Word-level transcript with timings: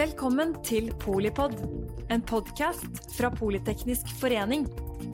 Velkommen 0.00 0.54
til 0.64 0.86
Polipod, 0.96 1.58
en 2.08 2.22
podkast 2.24 3.02
fra 3.12 3.28
Politeknisk 3.36 4.08
forening. 4.16 4.62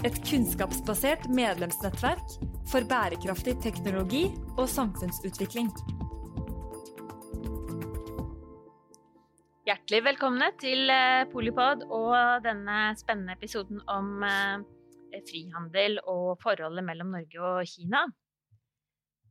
Et 0.06 0.14
kunnskapsbasert 0.28 1.24
medlemsnettverk 1.34 2.36
for 2.70 2.86
bærekraftig 2.86 3.56
teknologi 3.64 4.28
og 4.54 4.68
samfunnsutvikling. 4.70 5.72
Hjertelig 9.66 10.00
velkomne 10.06 10.52
til 10.62 10.94
eh, 10.94 11.26
Polipod 11.32 11.82
og 11.90 12.46
denne 12.46 12.78
spennende 13.00 13.34
episoden 13.34 13.82
om 13.90 14.22
eh, 14.22 14.62
frihandel 15.32 15.98
og 16.04 16.36
forholdet 16.46 16.86
mellom 16.86 17.10
Norge 17.16 17.42
og 17.42 17.66
Kina. 17.74 18.06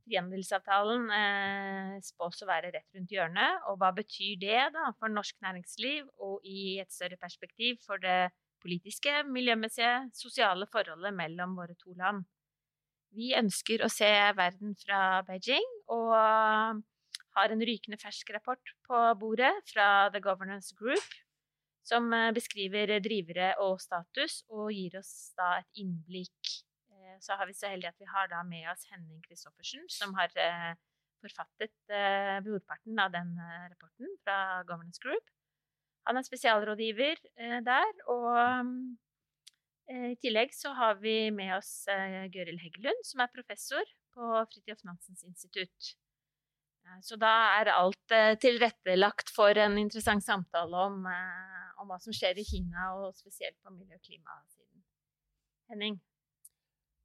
Frihandelsavtalen 0.06 1.08
eh, 1.12 1.96
spås 2.06 2.44
å 2.44 2.48
være 2.48 2.70
rett 2.74 2.96
rundt 2.96 3.12
hjørnet. 3.12 3.66
Og 3.70 3.80
hva 3.80 3.90
betyr 3.96 4.38
det 4.40 4.62
da 4.76 4.88
for 5.00 5.12
norsk 5.12 5.36
næringsliv, 5.44 6.06
og 6.22 6.46
i 6.46 6.78
et 6.82 6.92
større 6.94 7.18
perspektiv 7.20 7.80
for 7.86 8.00
det 8.02 8.30
politiske, 8.62 9.20
miljømessige, 9.28 10.08
sosiale 10.16 10.68
forholdet 10.70 11.14
mellom 11.14 11.58
våre 11.58 11.76
to 11.82 11.94
land? 11.98 12.24
Vi 13.16 13.32
ønsker 13.38 13.82
å 13.82 13.90
se 13.92 14.08
verden 14.36 14.74
fra 14.78 15.22
Beijing, 15.26 15.66
og 15.92 16.14
har 17.36 17.52
en 17.52 17.64
rykende 17.68 17.98
fersk 18.00 18.30
rapport 18.34 18.74
på 18.88 19.02
bordet 19.20 19.52
fra 19.70 20.08
The 20.12 20.22
Governance 20.24 20.74
Group, 20.78 21.16
som 21.86 22.08
eh, 22.14 22.32
beskriver 22.36 22.96
drivere 23.02 23.52
og 23.62 23.80
status, 23.82 24.42
og 24.50 24.72
gir 24.74 24.98
oss 25.00 25.32
da 25.38 25.56
et 25.60 25.82
innblikk 25.82 26.56
så 27.20 27.36
har 27.38 27.48
vi 27.48 27.54
så 27.56 27.70
heldig 27.70 27.88
at 27.90 28.00
vi 28.00 28.08
har 28.10 28.32
med 28.48 28.68
oss 28.72 28.86
Henning 28.90 29.22
Christoffersen, 29.24 29.86
som 29.92 30.14
har 30.18 30.32
eh, 30.40 30.74
forfattet 31.24 31.74
eh, 31.92 32.36
brorparten 32.44 32.98
av 33.02 33.14
den 33.14 33.34
rapporten 33.72 34.12
fra 34.24 34.62
Governance 34.68 35.02
Group. 35.02 35.32
Han 36.06 36.20
er 36.20 36.26
spesialrådgiver 36.26 37.18
der, 37.66 37.88
og 38.14 38.68
i 39.90 40.12
tillegg 40.22 40.52
så 40.54 40.70
har 40.78 41.00
vi 41.00 41.32
med 41.34 41.50
oss 41.56 41.88
Gøril 42.30 42.60
Heggelund, 42.62 43.00
som 43.02 43.24
er 43.24 43.32
professor 43.34 43.82
på 44.14 44.28
Fridtjof 44.52 44.84
Nansens 44.86 45.24
institutt. 45.26 45.90
Så 47.02 47.18
da 47.18 47.32
er 47.56 47.72
alt 47.74 48.14
tilrettelagt 48.38 49.34
for 49.34 49.58
en 49.58 49.74
interessant 49.82 50.22
samtale 50.22 50.84
om, 50.86 51.02
om 51.82 51.90
hva 51.90 51.98
som 51.98 52.14
skjer 52.14 52.38
i 52.38 52.46
Kina, 52.46 52.92
og 53.00 53.10
spesielt 53.18 53.58
på 53.58 53.74
miljø- 53.74 53.98
og 53.98 54.06
klimasiden. 54.06 54.86
Henning? 55.74 55.98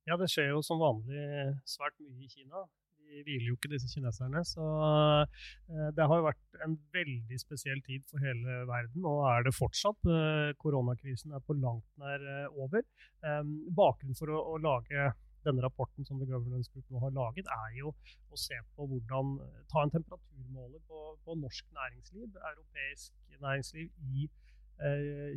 Ja, 0.10 0.18
det 0.18 0.32
skjer 0.34 0.56
jo 0.56 0.62
som 0.66 0.82
vanlig 0.82 1.24
svært 1.70 2.00
mye 2.02 2.26
i 2.26 2.30
Kina. 2.32 2.64
De 3.12 3.22
hviler 3.26 3.50
jo 3.50 3.58
ikke, 3.58 3.70
disse 3.74 3.90
kineserne. 3.92 4.42
Så 4.48 4.66
eh, 4.66 5.90
det 5.98 6.08
har 6.08 6.22
jo 6.22 6.28
vært 6.30 6.62
en 6.66 6.78
veldig 6.96 7.40
spesiell 7.42 7.82
tid 7.86 8.06
for 8.10 8.24
hele 8.24 8.62
verden, 8.70 9.06
og 9.08 9.26
er 9.30 9.46
det 9.48 9.56
fortsatt. 9.58 10.08
Eh, 10.08 10.54
koronakrisen 10.62 11.36
er 11.36 11.44
på 11.46 11.58
langt 11.60 11.86
nær 12.02 12.24
eh, 12.38 12.62
over. 12.64 12.86
Bakgrunnen 13.22 14.18
for 14.18 14.34
å, 14.34 14.58
lage 14.64 15.12
denne 15.46 15.64
rapporten 15.66 16.06
som 16.06 16.20
The 16.22 16.30
Governance 16.30 16.70
Group 16.74 16.90
nå 16.94 17.02
har 17.04 17.14
laget, 17.14 17.50
er 17.50 17.78
jo 17.80 17.94
å 18.30 18.38
se 18.38 18.58
på 18.76 18.86
hvordan 18.90 19.38
Ta 19.72 19.86
en 19.86 19.94
temperaturmåler 19.94 20.82
på, 20.90 21.02
på 21.26 21.38
norsk 21.42 21.66
næringsliv, 21.78 22.28
europeisk 22.52 23.40
næringsliv 23.42 23.90
i 24.14 24.28
Eh, 24.30 24.41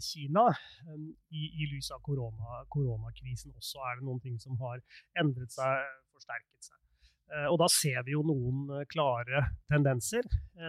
Kina 0.01 0.47
i, 1.29 1.43
i 1.45 1.67
lys 1.69 1.91
av 1.93 2.01
korona, 2.07 2.63
koronakrisen 2.73 3.53
også 3.53 3.83
er 3.91 3.99
det 3.99 4.07
noen 4.07 4.23
ting 4.25 4.39
som 4.41 4.57
har 4.63 4.81
endret 5.21 5.53
seg, 5.53 5.85
forsterket 6.17 6.71
seg. 6.71 6.79
Eh, 7.33 7.47
og 7.51 7.59
da 7.63 7.69
ser 7.73 8.03
vi 8.07 8.15
jo 8.15 8.23
noen 8.27 8.69
eh, 8.77 8.87
klare 8.91 9.47
tendenser. 9.71 10.27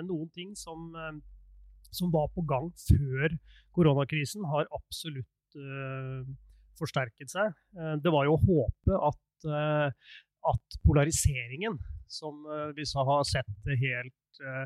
Noen 0.07 0.29
ting 0.35 0.55
som, 0.57 0.93
som 1.93 2.11
var 2.13 2.31
på 2.33 2.43
gang 2.47 2.71
før 2.87 3.35
koronakrisen, 3.75 4.45
har 4.49 4.69
absolutt 4.73 5.57
uh, 5.59 6.23
forsterket 6.79 7.31
seg. 7.31 7.51
Det 8.01 8.11
var 8.11 8.25
jo 8.25 8.37
å 8.37 8.41
håpe 8.41 8.99
at, 9.09 9.47
uh, 9.51 10.15
at 10.51 10.77
polariseringen, 10.87 11.75
som 12.15 12.45
vi 12.77 12.87
har 12.95 13.27
sett 13.27 13.73
helt 13.83 14.21
Eh, 14.43 14.65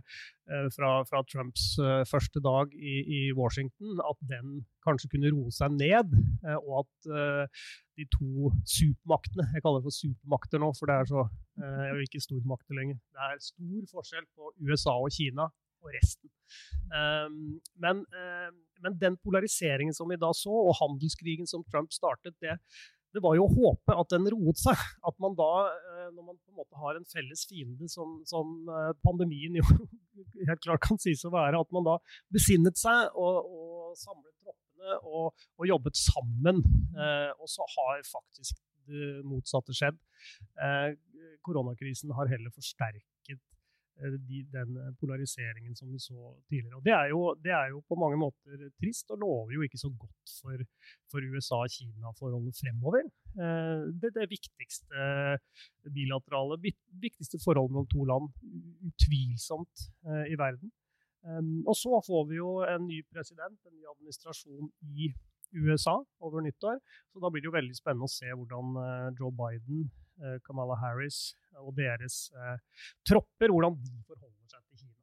eh, 0.53 0.67
fra, 0.75 1.05
fra, 1.05 1.21
Trumps 1.23 1.77
eh, 1.79 2.03
første 2.09 2.41
dag 2.43 2.73
i, 2.73 2.95
i, 3.17 3.21
Washington, 3.37 3.99
at 4.09 4.19
den 4.31 4.63
kanskje 4.85 5.11
kunne 5.13 5.31
roe 5.33 5.53
seg 5.53 5.75
ned. 5.77 6.15
Og 6.63 6.83
at 6.83 7.09
de 7.99 8.05
to 8.15 8.49
supermaktene 8.63 9.49
Jeg 9.53 9.63
kaller 9.63 9.81
det 9.81 9.89
for 9.89 9.95
supermakter 9.95 10.61
nå, 10.61 10.71
for 10.77 10.89
det 10.89 10.95
er 10.95 11.09
så 11.09 11.25
Jeg 11.59 11.95
jo 11.95 12.05
ikke 12.07 12.23
stormakter 12.23 12.77
lenger. 12.77 12.99
Det 13.13 13.25
er 13.25 13.41
stor 13.43 13.89
forskjell 13.93 14.29
på 14.35 14.53
USA 14.65 14.95
og 14.95 15.11
Kina 15.13 15.49
og 15.79 15.91
resten. 15.95 16.27
Um, 16.91 17.59
men, 17.79 18.01
men, 18.83 18.95
den 18.99 19.15
polariseringen 19.23 19.95
som 19.95 20.09
vi 20.11 20.17
da 20.19 20.31
så, 20.35 20.51
og 20.51 20.75
handelskrigen 20.79 21.47
som 21.47 21.63
Trump 21.71 21.93
startet, 21.95 22.35
det, 22.43 22.57
det 23.15 23.21
var 23.23 23.35
jo 23.37 23.45
å 23.47 23.51
håpe 23.53 23.95
at 24.01 24.11
den 24.13 24.27
roet 24.33 24.61
seg. 24.61 24.81
At 25.07 25.17
man 25.23 25.35
da, 25.37 25.49
eh, 25.69 26.07
når 26.13 26.23
man 26.31 26.37
på 26.37 26.51
en 26.51 26.59
måte 26.61 26.81
har 26.81 26.97
en 26.97 27.07
felles 27.09 27.45
fiende 27.49 27.89
som, 27.91 28.19
som 28.29 28.69
eh, 28.69 28.91
pandemien 29.05 29.57
jo 29.59 29.65
helt 30.49 30.63
klart 30.65 30.85
kan 30.85 31.01
sies 31.01 31.25
å 31.25 31.33
være, 31.33 31.61
at 31.61 31.75
man 31.75 31.87
da 31.87 31.97
besinnet 32.33 32.79
seg 32.79 33.15
og, 33.17 33.49
og 33.49 33.99
samlet 33.99 34.35
troppene 34.43 34.99
og, 35.09 35.45
og 35.57 35.69
jobbet 35.71 35.99
sammen. 35.99 36.63
Eh, 36.93 37.31
og 37.37 37.49
så 37.51 37.65
har 37.77 38.03
faktisk 38.09 38.61
det 38.89 39.19
motsatte 39.21 39.69
skjedd. 39.77 39.99
koronakrisen 41.45 42.09
har 42.17 42.25
heller 42.31 42.49
forsterket 42.49 43.05
de, 43.99 44.43
den 44.53 44.77
polariseringen 44.99 45.75
som 45.75 45.91
vi 45.91 45.99
så 45.99 46.33
tidligere. 46.49 46.77
Og 46.79 46.85
det 46.85 46.93
er, 46.95 47.07
jo, 47.11 47.21
det 47.43 47.51
er, 47.51 47.69
jo, 47.73 47.81
på 47.87 47.97
mange 47.99 48.19
måter 48.19 48.65
trist, 48.79 49.09
og 49.11 49.19
lover 49.23 49.55
jo 49.57 49.65
ikke 49.65 49.81
så 49.81 49.91
godt 49.91 50.33
for, 50.41 50.63
for 51.11 51.25
USA-Kina-forholdet 51.25 52.59
fremover. 52.61 53.07
Eh, 53.35 53.87
det, 54.01 54.13
det 54.15 54.29
viktigste 54.31 55.07
bilaterale, 55.95 56.59
viktigste 57.07 57.41
forholdet 57.43 57.75
mellom 57.75 57.89
to 57.91 58.07
land, 58.11 58.29
utvilsomt, 58.91 59.87
eh, 60.07 60.27
i 60.33 60.39
verden. 60.39 60.71
Og 61.67 61.75
så 61.75 61.97
får 62.05 62.29
vi 62.29 62.37
jo 62.37 62.61
en 62.63 62.85
ny 62.87 63.01
president, 63.11 63.57
en 63.67 63.73
ny 63.75 63.83
administrasjon 63.91 64.69
i 64.95 65.09
USA 65.51 65.97
over 66.23 66.45
nyttår. 66.45 66.79
Så 67.11 67.19
da 67.19 67.27
blir 67.27 67.43
det 67.43 67.49
jo 67.49 67.57
veldig 67.57 67.75
spennende 67.75 68.07
å 68.07 68.13
se 68.13 68.31
hvordan 68.31 68.77
Joe 69.19 69.33
Biden 69.35 69.89
Eh, 69.89 70.08
Kamala 70.45 70.75
Harris 70.81 71.19
og 71.63 71.75
deres 71.77 72.29
eh, 72.35 72.57
tropper, 73.07 73.51
hvordan 73.53 73.77
de 73.79 73.91
forholder 74.07 74.53
seg 74.53 74.63
til 74.63 74.83
Kina. 74.83 74.95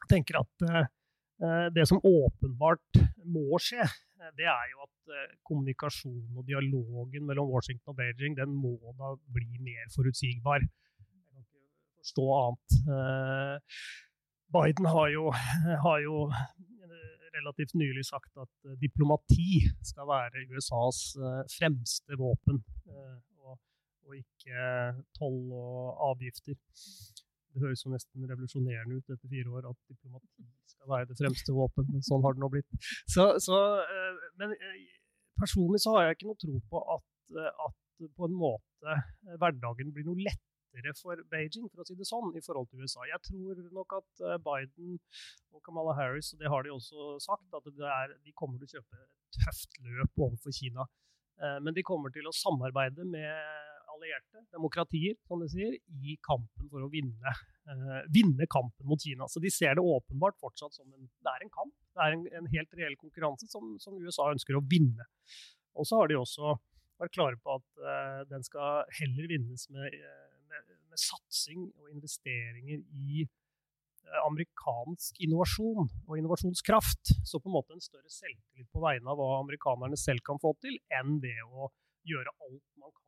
Jeg 0.00 0.10
tenker 0.12 0.40
at 0.40 0.66
eh, 0.68 1.68
det 1.74 1.86
som 1.90 2.02
åpenbart 2.04 3.00
må 3.24 3.58
skje, 3.62 3.86
det 4.38 4.46
er 4.48 4.68
jo 4.70 4.84
at 4.86 5.16
kommunikasjonen 5.44 6.38
og 6.38 6.46
dialogen 6.48 7.26
mellom 7.28 7.50
Washington 7.50 7.92
og 7.92 7.98
Beijing 7.98 8.38
den 8.38 8.54
må 8.56 8.78
da 8.96 9.10
bli 9.34 9.58
mer 9.60 9.90
forutsigbar. 9.92 10.62
Jeg 10.64 11.08
kan 11.10 11.42
ikke 11.42 11.98
forstå 11.98 12.24
annet. 12.38 12.78
Biden 14.54 14.88
har 14.94 15.10
jo, 15.12 15.26
har 15.84 15.98
jo 16.06 16.16
relativt 17.34 17.74
nylig 17.76 18.06
sagt 18.08 18.32
at 18.40 18.72
diplomati 18.80 19.66
skal 19.84 20.08
være 20.08 20.46
USAs 20.54 21.02
fremste 21.58 22.16
våpen 22.16 22.62
og 24.08 24.18
ikke 24.18 24.66
toll 25.18 25.40
og 25.56 26.02
avgifter. 26.10 26.58
Det 27.54 27.62
høres 27.62 27.84
jo 27.84 27.92
nesten 27.92 28.26
revolusjonerende 28.26 28.98
ut 28.98 29.10
etter 29.14 29.30
fire 29.30 29.52
år 29.54 29.68
at 29.70 29.78
diplomati 29.86 30.46
skal 30.84 30.90
være 30.90 31.10
det 31.10 31.18
fremste 31.20 31.54
våpen, 31.54 31.86
men 31.92 32.02
sånn 32.04 32.24
har 32.24 32.34
det 32.34 32.42
nå 32.42 32.50
blitt. 32.52 32.80
Så, 33.14 33.28
så, 33.42 33.60
eh, 33.84 34.24
men 34.40 34.56
eh, 34.56 34.80
personlig 35.40 35.80
så 35.84 35.94
har 35.94 36.08
jeg 36.08 36.18
ikke 36.18 36.32
noe 36.32 36.40
tro 36.42 36.56
på 36.72 36.82
at, 36.96 37.06
eh, 37.38 37.62
at 37.68 38.08
på 38.18 38.26
en 38.26 38.34
måte 38.36 38.98
hverdagen 39.38 39.94
blir 39.94 40.06
noe 40.08 40.18
lettere 40.26 40.92
for 40.98 41.20
Beijing, 41.30 41.68
for 41.70 41.84
å 41.84 41.86
si 41.86 41.94
det 41.94 42.08
sånn, 42.08 42.32
i 42.34 42.42
forhold 42.42 42.66
til 42.72 42.82
USA. 42.82 43.06
Jeg 43.06 43.22
tror 43.28 43.60
nok 43.76 43.94
at 44.00 44.24
Biden 44.42 44.96
og 45.54 45.62
Kamala 45.62 45.94
Harris, 45.94 46.32
og 46.34 46.42
det 46.42 46.50
har 46.50 46.66
de 46.66 46.74
også 46.74 47.14
sagt, 47.22 47.46
at 47.54 47.70
er, 47.70 48.16
de 48.26 48.34
kommer 48.34 48.58
til 48.58 48.66
å 48.66 48.80
kjøpe 48.80 48.98
et 48.98 49.38
tøft 49.38 49.78
løp 49.86 50.24
overfor 50.26 50.58
Kina. 50.58 50.88
Men 51.62 51.78
de 51.78 51.86
kommer 51.86 52.10
til 52.14 52.26
å 52.26 52.34
samarbeide 52.34 53.06
med 53.06 53.70
allierte 53.94 54.42
demokratier 54.54 55.16
som 55.28 55.42
de 55.42 55.48
sier, 55.50 55.76
i 56.02 56.16
kampen 56.24 56.68
for 56.70 56.84
å 56.84 56.90
vinne, 56.92 57.34
eh, 57.70 58.00
vinne, 58.14 58.48
kampen 58.50 58.88
mot 58.90 59.00
Kina. 59.00 59.28
Så 59.30 59.42
de 59.42 59.52
ser 59.52 59.76
det 59.78 59.84
åpenbart 59.84 60.38
fortsatt 60.40 60.74
som 60.76 60.88
en, 60.92 61.08
det 61.08 61.32
er 61.32 61.44
en 61.44 61.54
kamp. 61.54 61.74
Det 61.94 62.04
er 62.04 62.16
en, 62.16 62.26
en 62.40 62.50
helt 62.54 62.78
reell 62.78 62.96
konkurranse 63.00 63.48
som, 63.50 63.76
som, 63.82 63.98
USA 64.02 64.30
ønsker 64.32 64.58
å 64.58 64.64
vinne. 64.70 65.06
Og 65.74 65.88
så 65.88 66.00
har 66.00 66.10
de 66.10 66.18
også 66.18 66.56
vært 67.00 67.14
klare 67.14 67.40
på 67.42 67.56
at 67.58 67.86
eh, 67.92 68.20
den 68.30 68.44
skal 68.46 68.84
heller 69.00 69.30
vinnes 69.30 69.68
med, 69.74 69.96
med, 70.50 70.76
med 70.90 71.00
satsing 71.00 71.70
og 71.80 71.90
investeringer 71.90 72.82
i 72.94 73.24
eh, 73.24 74.20
amerikansk 74.24 75.22
innovasjon 75.26 75.88
og 75.88 76.18
innovasjonskraft. 76.18 77.16
Så 77.26 77.40
på 77.40 77.50
en 77.50 77.56
måte 77.58 77.74
en 77.74 77.84
større 77.84 78.10
selvtillit 78.10 78.70
på 78.70 78.84
vegne 78.84 79.10
av 79.10 79.18
hva 79.20 79.40
amerikanerne 79.40 79.98
selv 80.00 80.22
kan 80.26 80.42
få 80.42 80.54
til, 80.62 80.78
enn 80.94 81.18
det 81.24 81.38
å 81.48 81.72
gjøre 82.04 82.36
alt 82.44 82.64
man 82.80 82.92
kan 82.92 83.03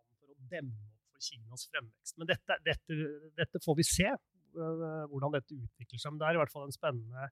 demme 0.51 0.77
opp 0.77 1.13
for 1.13 1.27
Kinas 1.27 1.67
fremvekst. 1.73 2.17
Men 2.21 2.31
dette, 2.31 2.59
dette, 2.67 2.99
dette 3.39 3.63
får 3.65 3.79
vi 3.81 3.87
se 3.87 4.11
hvordan 4.57 5.35
dette 5.35 5.57
utvikler 5.57 6.01
seg. 6.01 6.13
Men 6.13 6.21
det 6.21 6.29
er 6.29 6.37
i 6.37 6.41
hvert 6.41 6.53
fall 6.53 6.67
en 6.67 6.75
spennende 6.75 7.29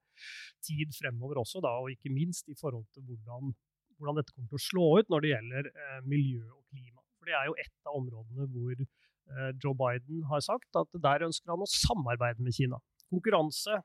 tid 0.65 0.93
fremover 0.97 1.41
også, 1.45 1.63
da, 1.65 1.73
og 1.81 1.93
ikke 1.93 2.13
minst 2.13 2.51
i 2.53 2.57
forhold 2.59 2.87
til 2.95 3.07
hvordan, 3.09 3.55
hvordan 3.99 4.21
dette 4.21 4.35
kommer 4.35 4.51
til 4.53 4.61
å 4.61 4.67
slå 4.67 4.89
ut 5.01 5.13
når 5.13 5.25
det 5.25 5.33
gjelder 5.33 5.71
eh, 5.73 6.01
miljø 6.11 6.43
og 6.51 6.63
klima. 6.69 7.01
For 7.19 7.31
det 7.31 7.39
er 7.39 7.49
jo 7.49 7.57
et 7.65 7.89
av 7.89 8.01
områdene 8.01 8.49
hvor 8.53 8.75
eh, 8.85 9.53
Joe 9.63 9.79
Biden 9.81 10.27
har 10.31 10.45
sagt 10.45 10.81
at 10.81 11.01
der 11.07 11.29
ønsker 11.29 11.55
han 11.55 11.65
å 11.65 11.71
samarbeide 11.71 12.45
med 12.45 12.57
Kina. 12.57 12.81
Konkurranse, 13.13 13.81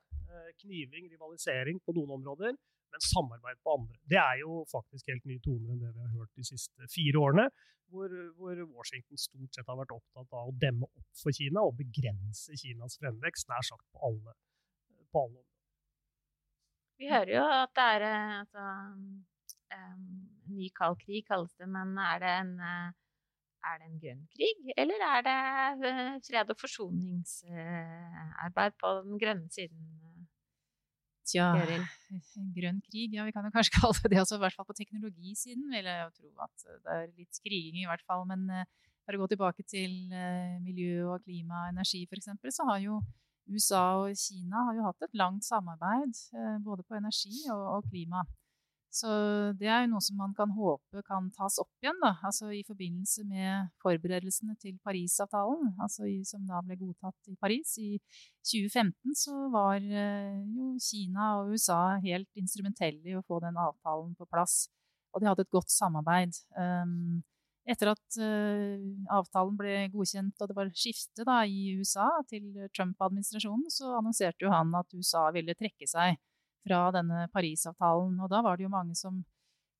kniving, 0.63 1.05
rivalisering 1.11 1.77
på 1.85 1.93
noen 1.95 2.15
områder, 2.17 2.55
men 2.93 3.05
samarbeid 3.05 3.59
på 3.63 3.75
andre. 3.77 3.97
Det 4.11 4.19
er 4.21 4.41
jo 4.43 4.61
faktisk 4.71 5.11
helt 5.11 5.27
nye 5.29 5.43
toner 5.45 5.73
enn 5.73 5.83
det 5.83 5.91
vi 5.93 6.05
har 6.05 6.15
hørt 6.15 6.39
de 6.39 6.47
siste 6.47 6.89
fire 6.93 7.21
årene, 7.21 7.47
hvor, 7.89 8.13
hvor, 8.37 8.59
Washington 8.77 9.17
stort 9.17 9.55
sett 9.55 9.69
har 9.69 9.79
vært 9.79 9.95
opptatt 9.95 10.35
av 10.37 10.51
å 10.51 10.57
demme 10.61 10.89
opp 10.89 11.21
for 11.23 11.33
Kina 11.33 11.63
og 11.65 11.77
begrense 11.79 12.57
Kinas 12.61 12.99
fremvekst 13.01 13.49
nær 13.49 13.65
sagt 13.65 13.85
på 13.93 14.11
alle, 14.11 14.35
på 15.09 15.25
alle. 15.25 15.41
Vi 16.99 17.09
hører 17.09 17.33
jo 17.33 17.43
at 17.47 17.73
det 17.79 17.87
er 17.95 18.05
altså, 18.11 18.67
en 19.73 20.07
ny 20.51 20.69
kald 20.75 20.99
krig, 21.01 21.23
kalles 21.29 21.55
det, 21.57 21.69
men 21.71 21.95
er 22.03 22.21
det 22.21 22.33
en 22.43 22.57
er 23.67 23.79
det 23.79 23.87
en 23.89 23.99
grønn 24.01 24.21
krig, 24.35 24.59
eller 24.79 24.99
er 25.03 25.21
det 25.27 25.39
eh, 25.89 26.15
fred- 26.27 26.51
og 26.53 26.59
forsoningsarbeid 26.61 28.73
på 28.79 28.87
den 29.03 29.15
grønne 29.21 29.49
siden? 29.51 29.79
Tja, 31.29 31.51
grønn 32.55 32.81
krig, 32.87 33.13
ja 33.13 33.25
vi 33.27 33.33
kan 33.35 33.45
jo 33.45 33.53
kanskje 33.53 33.75
kalle 33.77 34.03
det 34.03 34.13
det 34.15 34.21
også, 34.23 34.39
i 34.39 34.43
hvert 34.43 34.57
fall 34.57 34.67
på 34.67 34.77
teknologisiden 34.77 35.69
vil 35.69 35.89
jeg 35.89 36.03
jo 36.03 36.11
tro 36.17 36.45
at 36.47 36.67
det 36.67 36.95
er 36.97 37.07
litt 37.13 37.41
kriging 37.45 37.83
i 37.83 37.87
hvert 37.89 38.05
fall. 38.07 38.25
Men 38.29 38.47
for 39.05 39.17
å 39.17 39.23
gå 39.23 39.31
tilbake 39.33 39.65
til 39.69 39.95
miljø 40.63 41.07
og 41.13 41.25
klima 41.25 41.65
og 41.65 41.73
energi 41.75 42.05
f.eks., 42.09 42.31
så 42.57 42.67
har 42.71 42.81
jo 42.83 42.99
USA 43.49 43.83
og 44.03 44.17
Kina 44.17 44.65
har 44.67 44.77
jo 44.77 44.85
hatt 44.85 45.05
et 45.05 45.17
langt 45.17 45.45
samarbeid 45.45 46.13
eh, 46.37 46.57
både 46.65 46.85
på 46.85 46.97
energi 46.99 47.33
og, 47.49 47.63
og, 47.77 47.89
klima. 47.89 48.23
Så 48.89 49.09
det 49.59 49.67
er 49.69 49.83
jo 49.83 49.91
noe 49.91 50.01
som 50.01 50.17
man 50.17 50.31
kan 50.37 50.49
håpe 50.55 51.03
kan 51.05 51.27
tas 51.35 51.59
opp 51.61 51.69
igjen, 51.83 51.97
da. 52.01 52.15
Altså 52.25 52.49
i 52.55 52.63
forbindelse 52.65 53.25
med 53.29 53.69
forberedelsene 53.83 54.55
til 54.61 54.79
Parisavtalen, 54.85 55.75
altså 55.77 56.07
i, 56.09 56.23
som 56.25 56.47
da 56.49 56.63
ble 56.65 56.79
godtatt 56.79 57.29
i 57.29 57.37
Paris. 57.37 57.75
I 57.77 57.99
2015 58.49 59.13
så 59.19 59.35
var 59.53 59.77
eh, 59.77 60.39
jo 60.55 60.73
Kina 60.81 61.35
og 61.39 61.53
USA 61.53 61.99
helt 62.01 62.41
instrumentelle 62.41 63.13
i 63.13 63.17
å 63.17 63.25
få 63.27 63.41
den 63.45 63.59
avtalen 63.61 64.15
på 64.17 64.27
plass. 64.29 64.63
Og 65.13 65.21
de 65.21 65.29
hadde 65.29 65.45
et 65.45 65.53
godt 65.53 65.69
samarbeid. 65.73 66.33
Um, 66.57 67.21
etter 67.69 67.91
at 67.91 68.17
uh, 68.17 68.81
avtalen 69.13 69.57
ble 69.57 69.73
godkjent 69.93 70.41
og 70.41 70.49
det 70.49 70.57
var 70.57 70.71
skifte 70.73 71.25
da, 71.27 71.43
i 71.45 71.75
USA 71.77 72.07
til 72.29 72.47
Trump-administrasjonen, 72.73 73.69
så 73.73 73.93
annonserte 73.99 74.47
jo 74.47 74.53
han 74.53 74.73
at 74.79 74.97
USA 74.97 75.27
ville 75.35 75.57
trekke 75.57 75.85
seg 75.89 76.17
fra 76.67 76.87
denne 76.95 77.27
Parisavtalen. 77.33 78.15
Og 78.23 78.31
da 78.31 78.41
var 78.45 78.57
det 78.57 78.67
jo 78.67 78.73
mange 78.73 78.97
som 78.97 79.21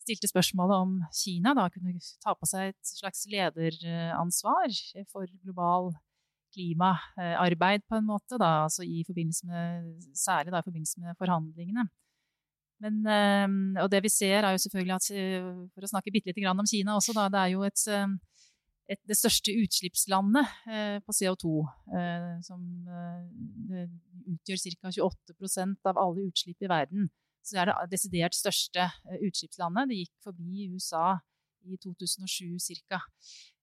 stilte 0.04 0.30
spørsmålet 0.32 0.84
om 0.86 0.94
Kina 1.14 1.54
da 1.58 1.68
kunne 1.74 1.98
ta 2.24 2.34
på 2.34 2.48
seg 2.50 2.72
et 2.72 2.94
slags 2.96 3.26
lederansvar 3.30 4.74
for 5.12 5.30
global 5.44 5.92
klimaarbeid, 6.56 7.84
på 7.86 8.00
en 8.00 8.08
måte, 8.08 8.40
da, 8.42 8.66
altså 8.66 8.82
i 8.82 9.04
forbindelse 9.06 9.46
med, 9.46 9.90
særlig 10.18 10.54
da, 10.54 10.62
i 10.62 10.66
forbindelse 10.66 11.04
med 11.04 11.18
forhandlingene. 11.20 11.86
Men, 12.80 13.00
ehm, 13.12 13.76
og 13.84 13.92
det 13.92 14.02
vi 14.06 14.10
ser, 14.10 14.44
er 14.44 14.56
jo 14.56 14.62
selvfølgelig 14.64 14.96
at 14.96 15.08
eh, 15.12 15.48
For 15.76 15.84
å 15.84 15.90
snakke 15.92 16.14
bitte 16.16 16.32
lite 16.32 16.46
grann 16.46 16.62
om 16.62 16.68
Kina 16.70 16.96
også, 16.96 17.12
da, 17.18 17.28
det 17.32 17.42
er 17.42 17.54
jo 17.54 17.66
et, 17.68 17.82
ehm, 17.92 18.16
et, 18.90 19.00
det 19.08 19.18
største 19.18 19.54
utslippslandet 19.62 20.50
eh, 20.70 20.98
på 21.06 21.14
CO2. 21.16 21.54
Eh, 22.00 22.36
som 22.46 22.62
utgjør 24.30 24.62
ca. 24.82 24.94
28% 24.94 25.92
av 25.92 26.02
alle 26.02 26.28
utslipp 26.30 26.66
i 26.66 26.72
verden. 26.72 27.10
Så 27.46 27.62
er 27.62 27.70
det 27.70 27.92
desidert 27.94 28.36
største 28.38 28.90
utslippslandet. 29.26 29.90
Det 29.90 30.02
gikk 30.04 30.16
forbi 30.26 30.68
USA 30.74 31.18
i 31.66 31.78
2007 31.82 32.58
ca. 32.90 33.02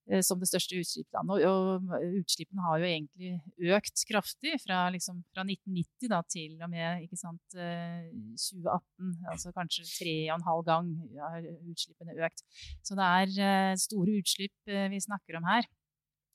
Eh, 0.07 0.23
som 0.23 0.39
det 0.39 0.47
største 0.47 0.79
utslippslandet. 0.79 1.47
Og, 1.51 1.87
og, 1.91 2.05
utslippene 2.21 2.63
har 2.63 2.79
jo 2.79 2.87
egentlig 2.87 3.73
økt 3.75 4.05
kraftig 4.07 4.53
fra, 4.63 4.85
liksom, 4.95 5.19
fra 5.35 5.43
1990 5.43 6.11
da, 6.13 6.21
til 6.31 6.61
og 6.63 6.71
med 6.71 7.17
sant, 7.19 7.43
2018. 7.57 9.09
Eh, 9.11 9.25
altså 9.33 9.51
kanskje 9.57 9.87
tre 9.89 10.15
og 10.29 10.37
en 10.37 10.47
halv 10.47 10.63
gang 10.69 10.93
har 11.19 11.49
utslippene 11.73 12.15
økt. 12.29 12.45
Så 12.87 12.99
det 12.99 13.09
er 13.19 13.35
eh, 13.49 13.75
store 13.83 14.15
utslipp 14.21 14.75
vi 14.95 15.03
snakker 15.03 15.41
om 15.41 15.49
her. 15.51 15.67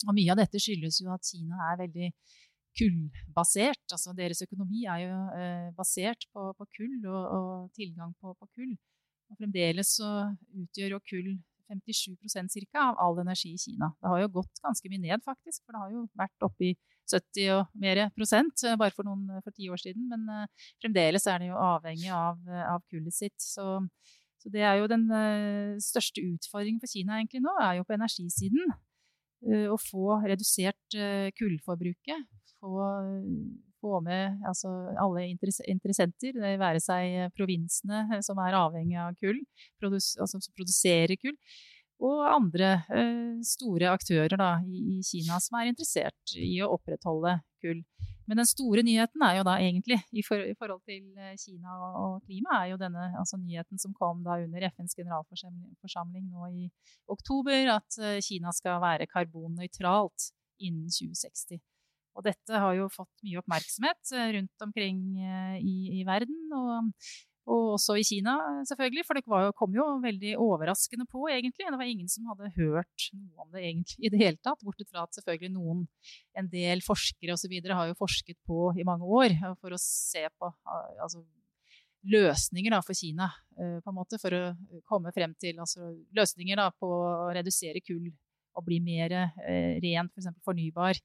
Og 0.07 0.15
mye 0.17 0.33
av 0.33 0.41
dette 0.41 0.59
skyldes 0.59 0.99
jo 1.03 1.11
at 1.13 1.23
Kina 1.23 1.71
er 1.71 1.79
veldig 1.85 2.09
kullbasert. 2.79 3.85
Altså 3.93 4.15
deres 4.17 4.41
økonomi 4.43 4.83
er 4.89 5.05
jo 5.05 5.17
basert 5.77 6.25
på, 6.33 6.49
på 6.57 6.67
kull 6.75 6.97
og, 7.05 7.23
og 7.37 7.53
tilgang 7.77 8.11
på, 8.19 8.33
på 8.35 8.49
kull. 8.57 8.75
Og 9.31 9.39
fremdeles 9.39 9.93
så 9.95 10.09
utgjør 10.59 10.97
jo 10.97 11.01
kull 11.07 11.31
57% 11.71 12.51
cirka, 12.53 12.89
av 12.91 12.99
all 12.99 13.19
energi 13.23 13.53
i 13.55 13.61
Kina. 13.61 13.91
Det 14.01 14.11
har 14.11 14.23
jo 14.23 14.31
gått 14.39 14.61
ganske 14.63 14.91
mye 14.91 15.03
ned, 15.07 15.23
faktisk, 15.25 15.63
for 15.63 15.75
det 15.75 15.83
har 15.83 15.93
jo 15.95 16.05
vært 16.19 16.47
oppe 16.47 16.71
i 16.71 16.73
70 17.11 17.51
og 17.55 17.71
mer 17.81 18.03
prosent 18.15 18.63
eh, 18.67 18.77
bare 18.79 18.93
for, 18.95 19.07
noen, 19.07 19.41
for 19.43 19.55
ti 19.55 19.69
år 19.71 19.81
siden. 19.81 20.07
Men 20.11 20.27
uh, 20.29 20.67
fremdeles 20.83 21.27
er 21.27 21.41
det 21.41 21.51
jo 21.51 21.59
avhengig 21.59 22.11
av, 22.15 22.39
uh, 22.47 22.63
av 22.75 22.85
kullet 22.91 23.15
sitt. 23.15 23.37
Så, 23.41 23.67
så, 24.41 24.51
det 24.53 24.63
er 24.67 24.79
jo 24.79 24.91
den 24.91 25.07
største 25.83 26.23
utfordringen 26.23 26.81
for 26.81 26.91
Kina 26.91 27.19
egentlig 27.19 27.43
nå, 27.43 27.55
er 27.61 27.79
jo 27.79 27.87
på 27.87 27.97
energisiden. 27.97 28.73
Å 29.41 29.75
få 29.81 30.19
redusert 30.21 30.95
kullforbruket. 31.37 32.27
Få, 32.61 32.75
få 33.81 33.99
med 34.05 34.39
altså, 34.47 34.69
alle 35.01 35.25
interessenter, 35.31 36.37
det 36.37 36.55
være 36.61 36.81
seg 36.83 37.33
provinsene 37.35 38.21
som 38.25 38.39
er 38.43 38.57
avhengig 38.57 38.99
av 39.01 39.17
kull, 39.19 39.41
altså 39.83 40.37
som 40.37 40.55
produserer 40.55 41.17
kull, 41.21 41.37
og 42.01 42.21
andre 42.25 42.71
eh, 42.89 43.41
store 43.45 43.91
aktører 43.93 44.37
da, 44.39 44.55
i, 44.65 44.97
i, 44.97 45.01
Kina 45.05 45.37
som 45.41 45.59
er 45.59 45.69
interessert 45.69 46.33
i 46.37 46.55
å 46.63 46.71
opprettholde 46.73 47.37
kull. 47.61 47.83
Men 48.29 48.39
den 48.39 48.47
store 48.47 48.81
nyheten 48.85 49.21
er 49.25 49.37
jo 49.37 49.45
da 49.45 49.57
egentlig, 49.61 49.99
i, 50.15 50.23
for, 50.25 50.41
i 50.41 50.55
forhold 50.57 50.81
til 50.87 51.03
eh, 51.19 51.35
Kina 51.37 51.75
og, 51.75 51.97
og, 52.01 52.15
klima, 52.25 52.61
er 52.61 52.71
jo 52.71 52.79
denne 52.81 53.11
altså 53.19 53.37
nyheten 53.37 53.81
som 53.81 53.93
kom 53.97 54.23
da 54.25 54.39
under 54.41 54.65
FNs 54.71 54.97
generalforsamling 54.97 56.29
nå 56.31 56.49
i 56.49 56.69
oktober, 57.11 57.75
at 57.75 58.01
eh, 58.01 58.21
Kina 58.25 58.53
skal 58.55 58.81
være 58.81 59.09
karbonnøytralt 59.11 60.31
innen 60.61 60.89
2060. 60.89 61.61
Og 62.17 62.25
dette 62.25 62.61
har 62.63 62.75
jo 62.75 62.89
fått 62.91 63.25
mye 63.25 63.41
oppmerksomhet 63.41 64.15
eh, 64.17 64.31
rundt 64.37 64.65
omkring 64.67 65.03
i, 65.59 65.75
i 66.01 66.07
verden. 66.07 66.39
og 66.55 66.89
og 67.49 67.71
også 67.75 67.95
i 67.97 68.03
Kina, 68.05 68.35
selvfølgelig, 68.69 69.03
for 69.07 69.17
det 69.17 69.23
jo, 69.25 69.53
kom 69.57 69.73
jo 69.73 69.85
veldig 70.03 70.35
overraskende 70.39 71.07
på, 71.09 71.23
egentlig. 71.31 71.65
Det 71.65 71.79
var 71.79 71.89
ingen 71.89 72.09
som 72.11 72.27
hadde 72.29 72.51
hørt 72.53 73.07
noe 73.17 73.45
om 73.45 73.49
det 73.55 73.63
egentlig 73.65 73.97
i 73.97 74.11
det 74.13 74.21
hele 74.21 74.37
tatt, 74.45 74.61
bortsett 74.61 74.91
fra 74.91 75.07
at 75.07 75.17
selvfølgelig 75.17 75.55
noen, 75.55 75.83
en 76.37 76.49
del 76.51 76.83
forskere 76.85 77.33
osv. 77.33 77.55
har 77.65 77.89
jo 77.89 77.97
forsket 77.97 78.37
på 78.47 78.69
i 78.77 78.85
mange 78.87 79.09
år 79.09 79.35
for 79.59 79.73
å 79.73 79.81
se 79.81 80.27
på 80.37 80.51
altså, 81.01 81.23
løsninger 82.13 82.77
da, 82.77 82.83
for 82.85 82.97
Kina, 82.97 83.31
eh, 83.57 83.79
på 83.81 83.89
en 83.89 83.97
måte, 83.97 84.21
for 84.21 84.37
å 84.37 84.43
komme 84.85 85.13
frem 85.15 85.33
til 85.41 85.59
altså, 85.65 85.95
løsninger 86.17 86.61
da, 86.61 86.69
på 86.77 86.93
å 86.93 87.31
redusere 87.33 87.81
kull 87.81 88.11
og 88.57 88.67
bli 88.67 88.81
mer 88.83 89.17
eh, 89.17 89.77
ren, 89.81 90.11
f.eks. 90.11 90.29
For 90.29 90.51
fornybar. 90.51 90.99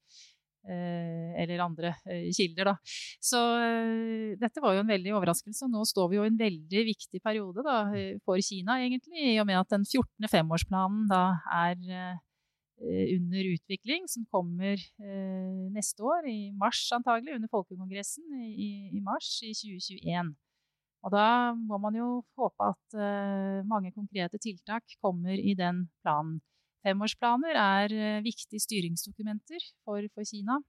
Eh, 0.66 1.42
eller 1.42 1.60
andre 1.62 1.92
eh, 2.10 2.30
kilder. 2.34 2.72
Da. 2.72 2.74
Så 3.22 3.38
eh, 3.62 4.34
dette 4.40 4.62
var 4.62 4.74
jo 4.74 4.82
en 4.82 4.90
veldig 4.90 5.12
overraskelse. 5.14 5.68
Nå 5.70 5.84
står 5.86 6.08
vi 6.10 6.18
jo 6.18 6.24
i 6.26 6.30
en 6.32 6.40
veldig 6.40 6.82
viktig 6.88 7.20
periode 7.22 7.62
da, 7.66 7.84
for 8.26 8.42
Kina, 8.42 8.80
egentlig, 8.82 9.14
i 9.34 9.36
og 9.42 9.46
med 9.46 9.60
at 9.60 9.76
den 9.76 9.86
14. 9.86 10.26
femårsplanen 10.32 11.06
da 11.10 11.22
er 11.54 11.78
under 12.76 13.46
utvikling, 13.54 14.04
som 14.10 14.26
kommer 14.28 14.76
neste 15.72 16.04
år, 16.04 16.26
i 16.28 16.50
mars 16.52 16.82
antagelig, 16.92 17.38
under 17.38 17.48
folkekongressen 17.48 18.34
i 18.36 19.00
mars 19.00 19.30
i 19.46 19.54
2021. 19.56 20.34
Og 21.06 21.14
da 21.14 21.54
må 21.56 21.78
man 21.80 21.96
jo 21.96 22.10
håpe 22.36 22.68
at 22.68 22.98
mange 23.70 23.94
konkrete 23.96 24.36
tiltak 24.42 24.98
kommer 25.00 25.32
i 25.40 25.56
den 25.56 25.86
planen. 26.04 26.42
Femårsplaner 26.86 27.56
er 27.58 27.90
eh, 27.94 28.20
viktige 28.22 28.60
styringsdokumenter 28.62 29.58
for, 29.82 29.98
for, 30.14 30.22
Kina. 30.28 30.60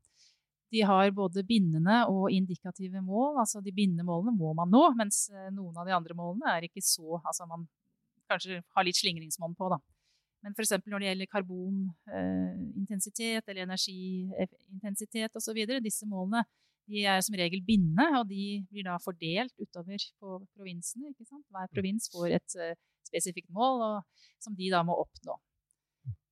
De 0.74 0.82
har 0.84 1.12
både 1.16 1.44
bindende 1.48 2.06
og 2.10 2.32
indikative 2.34 3.02
mål. 3.06 3.38
altså 3.44 3.62
De 3.62 3.72
bindende 3.72 4.04
målene 4.08 4.34
må 4.36 4.54
man 4.58 4.70
nå, 4.74 4.94
mens 4.98 5.30
eh, 5.30 5.52
noen 5.54 5.78
av 5.78 5.86
de 5.88 5.94
andre 5.98 6.14
målene 6.18 6.56
er 6.56 6.62
ikke 6.68 6.86
så 6.86 7.22
altså 7.22 7.46
Man 7.46 7.68
kanskje 8.28 8.64
har 8.76 8.84
litt 8.84 9.00
slingringsmonn 9.00 9.56
på, 9.56 9.70
da. 9.72 9.78
Men 10.44 10.52
f.eks. 10.58 10.72
når 10.86 11.00
det 11.00 11.08
gjelder 11.08 11.28
karbonintensitet 11.32 13.44
eh, 13.44 13.50
eller 13.52 13.64
energiintensitet 13.68 15.32
osv., 15.38 15.58
disse 15.86 16.06
målene 16.10 16.42
de 16.88 17.04
er 17.04 17.22
som 17.22 17.36
regel 17.36 17.62
bindende, 17.68 18.20
og 18.20 18.28
de 18.30 18.64
blir 18.72 18.84
da 18.88 18.98
fordelt 19.04 19.54
utover 19.60 20.00
på 20.22 20.28
provinsene. 20.56 21.12
Hver 21.20 21.68
provins 21.74 22.10
får 22.14 22.28
et 22.38 22.52
spesifikt 23.10 23.52
mål 23.52 23.82
og, 23.84 23.98
som 24.40 24.56
de 24.56 24.72
da 24.72 24.80
må 24.88 24.94
oppnå. 25.04 25.36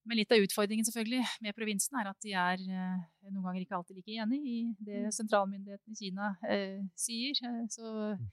Men 0.06 0.20
litt 0.20 0.34
av 0.34 0.44
utfordringen 0.44 0.86
selvfølgelig 0.86 1.24
med 1.42 1.56
provinsen 1.58 1.98
er 1.98 2.10
at 2.12 2.20
de 2.22 2.34
er 2.38 2.62
noen 2.66 3.42
ganger 3.42 3.64
ikke 3.64 3.78
alltid 3.80 3.98
like 3.98 4.18
enig 4.22 4.38
i 4.46 4.58
det 4.86 5.08
sentralmyndighetene 5.16 5.16
sentralmyndigheten 5.16 5.96
i 5.96 6.00
Kina 6.00 6.28
eh, 6.46 6.84
sier. 7.00 7.40
Så 7.74 7.94
mm. 8.14 8.28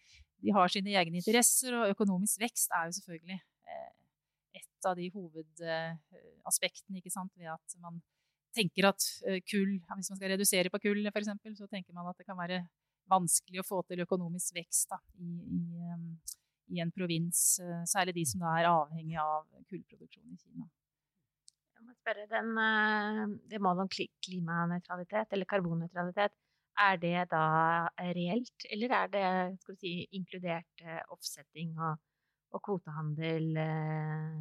de 0.44 0.54
har 0.56 0.72
sine 0.72 0.92
egne 1.00 1.22
interesser, 1.22 1.76
og 1.78 1.94
økonomisk 1.94 2.42
vekst 2.42 2.74
er 2.76 2.90
jo 2.90 2.96
selvfølgelig 2.98 3.38
eh, 3.38 3.94
et 4.60 4.88
av 4.88 4.98
de 4.98 5.08
hovedaspektene 5.14 7.00
ikke 7.00 7.14
sant, 7.14 7.32
ved 7.40 7.48
at 7.54 7.78
man 7.80 8.02
tenker 8.52 8.90
at 8.90 9.08
kull, 9.48 9.78
hvis 9.80 10.12
man 10.12 10.20
skal 10.20 10.34
redusere 10.34 10.68
på 10.68 10.82
kull 10.82 11.08
f.eks., 11.08 11.32
så 11.56 11.70
tenker 11.72 11.96
man 11.96 12.10
at 12.10 12.20
det 12.20 12.28
kan 12.28 12.36
være 12.36 12.60
vanskelig 13.08 13.62
å 13.62 13.66
få 13.66 13.80
til 13.88 14.04
økonomisk 14.04 14.58
vekst 14.58 14.92
da, 14.92 15.00
i, 15.16 15.32
i, 15.56 15.96
i, 16.76 16.84
en 16.84 16.92
provins. 16.92 17.56
Særlig 17.88 18.18
de 18.20 18.28
som 18.28 18.44
da 18.44 18.52
er 18.60 18.68
avhengig 18.68 19.16
av 19.24 19.48
kullproduksjon 19.72 20.36
i 20.36 20.36
Kina 20.36 20.68
spørre, 22.02 22.28
den, 22.30 22.54
eh, 22.58 23.20
det 23.50 23.60
målet 23.62 23.86
om 23.86 23.90
klimanøytralitet, 24.26 25.32
eller 25.32 25.48
karbonnøytralitet, 25.48 26.34
er 26.82 26.96
det 26.96 27.18
da 27.30 27.44
reelt, 28.16 28.66
eller 28.72 28.94
er 28.96 29.10
det 29.12 29.78
si, 29.80 30.06
inkludert 30.16 30.84
oppsetting 31.12 31.12
offsetting 31.12 31.74
og, 31.78 31.98
og 32.56 32.62
kvotehandel 32.64 33.58
eh, 33.60 34.38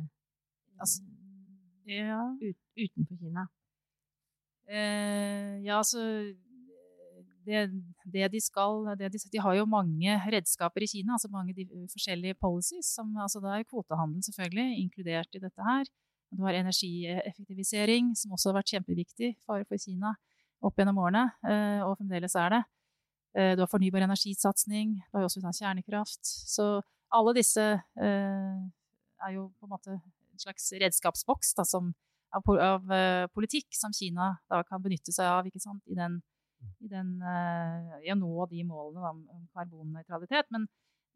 altså, 0.79 1.03
ja. 1.87 2.21
ut, 2.39 2.59
utenfor 2.79 3.19
Kina? 3.19 3.47
Eh, 4.71 5.59
ja, 5.65 5.77
altså 5.77 5.99
det, 7.45 7.65
det, 8.13 8.31
de 8.31 8.41
skal 8.41 8.85
det 8.99 9.11
de, 9.13 9.19
de, 9.33 9.41
har 9.43 9.55
jo 9.57 9.65
mange 9.65 10.15
redskaper 10.31 10.85
i 10.85 10.91
Kina, 10.93 11.17
altså 11.17 11.27
mange 11.31 11.55
forskjellige 11.91 12.37
policies. 12.39 12.93
Som, 12.95 13.11
altså 13.17 13.41
det 13.43 13.51
er 13.51 13.67
kvotehandel 13.67 14.23
selvfølgelig 14.23 14.79
inkludert 14.85 15.35
i 15.35 15.43
dette 15.43 15.67
her. 15.67 15.89
Du 16.31 16.43
har 16.45 16.55
energieffektivisering, 16.55 18.13
som 18.15 18.31
også 18.35 18.51
har 18.51 18.61
vært 18.61 18.71
kjempeviktig 18.71 19.33
for, 19.43 19.63
for 19.67 19.81
Kina 19.81 20.13
opp 20.63 20.77
gjennom 20.77 20.99
årene, 21.01 21.25
eh, 21.47 21.81
og 21.83 21.97
fremdeles 21.99 22.35
er 22.39 22.55
det. 22.55 22.61
Eh, 23.35 23.51
du 23.57 23.63
har 23.63 23.71
fornybar 23.71 24.05
energisatsing, 24.05 24.95
du 25.09 25.17
har 25.17 25.27
også 25.27 25.41
kjernekraft. 25.43 26.23
Så 26.23 26.67
alle 27.11 27.35
disse 27.35 27.65
eh, 27.75 28.57
er 29.25 29.35
jo 29.35 29.49
på 29.59 29.67
en 29.67 29.73
måte 29.73 29.97
en 29.97 30.41
slags 30.41 30.71
redskapsboks 30.81 31.53
da, 31.57 31.65
som, 31.67 31.91
av, 32.31 32.47
av 32.63 32.93
politikk 33.35 33.75
som 33.75 33.93
Kina 33.93 34.31
da 34.49 34.61
kan 34.63 34.81
benytte 34.81 35.11
seg 35.11 35.27
av 35.27 35.49
ikke 35.49 35.61
sant, 35.61 35.83
i, 35.91 35.97
den, 35.97 36.21
i, 36.79 36.87
den, 36.87 37.17
i, 37.19 38.13
å 38.13 38.17
nå 38.17 38.47
de 38.53 38.63
målene 38.65 39.11
om 39.11 39.47
karbonnøytralitet. 39.51 40.47
Men 40.55 40.69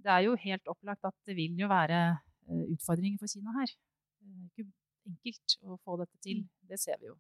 det 0.04 0.12
er 0.12 0.28
jo 0.28 0.36
helt 0.44 0.68
opplagt 0.68 1.08
at 1.08 1.16
det 1.26 1.38
vil 1.40 1.56
jo 1.58 1.72
være 1.72 2.18
utfordringer 2.76 3.22
for 3.22 3.32
Kina 3.32 3.56
her. 3.62 3.72
Enkelt 5.10 5.58
å 5.64 5.78
få 5.84 5.98
dette 6.02 6.20
til. 6.26 6.44
Mm. 6.44 6.70
Det 6.72 6.80
ser 6.82 7.00
vi 7.02 7.10
jo. 7.12 7.16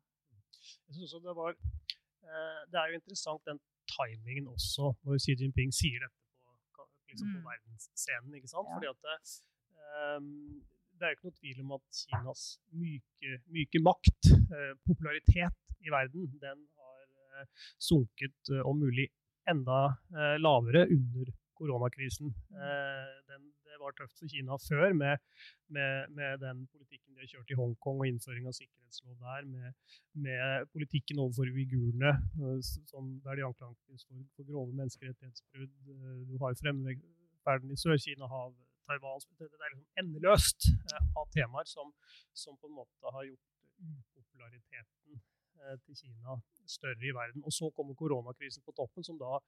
Jeg 0.87 0.97
synes 0.97 1.13
også 1.13 1.23
det, 1.27 1.35
var, 1.37 1.57
eh, 2.25 2.61
det 2.71 2.79
er 2.81 2.91
jo 2.91 2.99
interessant 2.99 3.49
den 3.49 3.59
timingen 3.95 4.47
også, 4.53 4.93
når 5.05 5.19
Xi 5.21 5.35
Jinping 5.39 5.73
sier 5.75 6.05
dette 6.05 6.21
på, 6.75 6.87
liksom 7.11 7.33
på 7.33 7.41
mm. 7.41 7.49
verdensscenen. 7.49 8.37
ikke 8.39 8.51
sant? 8.51 8.71
Ja. 8.71 8.77
Fordi 8.77 8.91
at 8.93 9.05
det, 9.05 9.17
um, 10.17 10.31
det 10.95 11.05
er 11.05 11.13
jo 11.13 11.17
ikke 11.17 11.29
noe 11.29 11.39
tvil 11.41 11.61
om 11.65 11.75
at 11.77 12.01
Kinas 12.01 12.45
myke, 12.81 13.37
myke 13.53 13.83
makt, 13.83 14.31
uh, 14.55 14.73
popularitet 14.89 15.85
i 15.85 15.93
verden, 15.93 16.31
den 16.41 16.65
har 16.81 17.05
uh, 17.37 17.65
sunket 17.77 18.53
uh, 18.55 18.63
om 18.65 18.81
mulig 18.81 19.11
enda 19.45 19.91
lavere 20.41 20.87
under 20.89 21.27
koronakrisen. 21.55 22.27
Eh, 22.51 23.13
den, 23.29 23.43
det 23.75 23.81
var 23.83 23.95
tøft 23.97 24.21
for 24.21 24.31
Kina 24.31 24.57
før 24.63 24.93
med, 24.95 25.23
med, 25.75 26.11
med, 26.17 26.37
den 26.43 26.63
politikken 26.71 27.15
de 27.15 27.23
har 27.23 27.31
kjørt 27.33 27.51
i 27.51 27.57
Hongkong 27.59 28.01
og 28.01 28.09
innføring 28.09 28.47
av 28.49 28.55
sikkerhetslov 28.57 29.17
der, 29.23 29.49
med, 29.51 29.97
med 30.27 30.69
politikken 30.75 31.19
overfor 31.23 31.51
uigurene, 31.51 32.13
eh, 32.39 32.71
der 33.25 33.41
de 33.41 33.47
anklages 33.49 34.07
for, 34.07 34.23
for, 34.37 34.47
grove 34.47 34.71
menneskerettighetsbrudd. 34.79 35.75
Eh, 35.95 36.21
du 36.31 36.39
har 36.43 36.57
fremferden 36.61 37.75
i 37.75 37.81
Sør-Kina, 37.83 38.31
havet, 38.31 38.63
Taiwan 38.85 39.23
Det, 39.39 39.47
er 39.49 39.71
liksom 39.73 40.01
endeløst 40.01 40.67
av 41.17 41.25
temaer 41.33 41.67
som, 41.67 41.89
som 42.37 42.57
på 42.61 42.69
en 42.69 42.77
måte 42.79 43.13
har 43.15 43.25
gjort 43.25 43.45
upopulariteten 43.81 44.85
Eh, 45.15 45.44
til 45.85 45.97
Kina 45.97 46.35
større 46.69 47.05
i 47.05 47.13
verden. 47.15 47.43
Og 47.45 47.53
så 47.53 47.69
kommer 47.75 47.97
koronakrisen 47.97 48.63
på 48.65 48.73
toppen, 48.77 49.05
som 49.05 49.17
da 49.21 49.39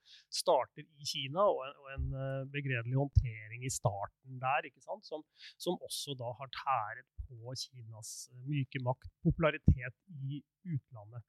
starter 0.41 0.85
i 0.85 1.07
Kina, 1.11 1.45
og 1.45 1.63
en, 1.67 1.77
og 1.83 1.93
en 1.95 2.07
eh, 2.21 2.49
begredelig 2.53 2.97
håndtering 3.01 3.65
i 3.65 3.73
starten 3.73 4.41
der? 4.41 4.69
Som, 4.81 5.23
som, 5.57 5.79
også 5.87 6.15
da 6.19 6.31
har 6.39 6.51
tæret 6.61 7.07
på 7.27 7.55
Kinas 7.63 8.29
eh, 8.33 8.43
myke 8.49 8.83
makt, 8.83 9.09
popularitet 9.23 9.97
i 10.29 10.41
utlandet. 10.65 11.25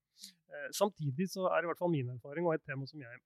Eh, 0.50 0.68
samtidig 0.72 1.30
så 1.30 1.48
er 1.52 1.64
i 1.64 1.70
hvert 1.70 1.80
fall 1.80 1.94
min 1.94 2.14
erfaring, 2.16 2.46
og 2.46 2.54
et 2.54 2.66
tema 2.68 2.86
som 2.86 3.00
jeg 3.02 3.24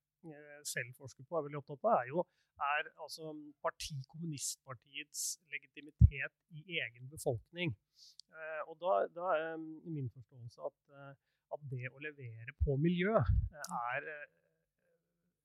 selv 0.63 0.93
forsker 0.95 1.25
på, 1.27 1.35
er 1.35 1.49
veldig 1.49 1.59
opptatt 1.59 1.83
av, 1.83 1.97
er 1.99 2.11
jo 2.13 2.23
er 2.63 2.87
altså 3.03 3.33
parti, 3.65 3.97
kommunistpartiets 4.13 5.23
legitimitet 5.51 6.37
i 6.55 6.79
egen 6.79 7.09
befolkning. 7.11 7.73
Eh, 8.31 8.63
og 8.69 8.77
da, 8.79 8.93
da 9.17 9.33
er 9.35 9.57
min 9.59 10.07
forståelse 10.15 10.69
at 10.69 10.93
at 11.55 11.65
det 11.73 11.91
å 11.91 12.03
levere 12.03 12.55
på 12.65 12.77
miljø 12.81 13.15
eh, 13.19 13.75
er 13.95 14.09
eh, 14.13 14.29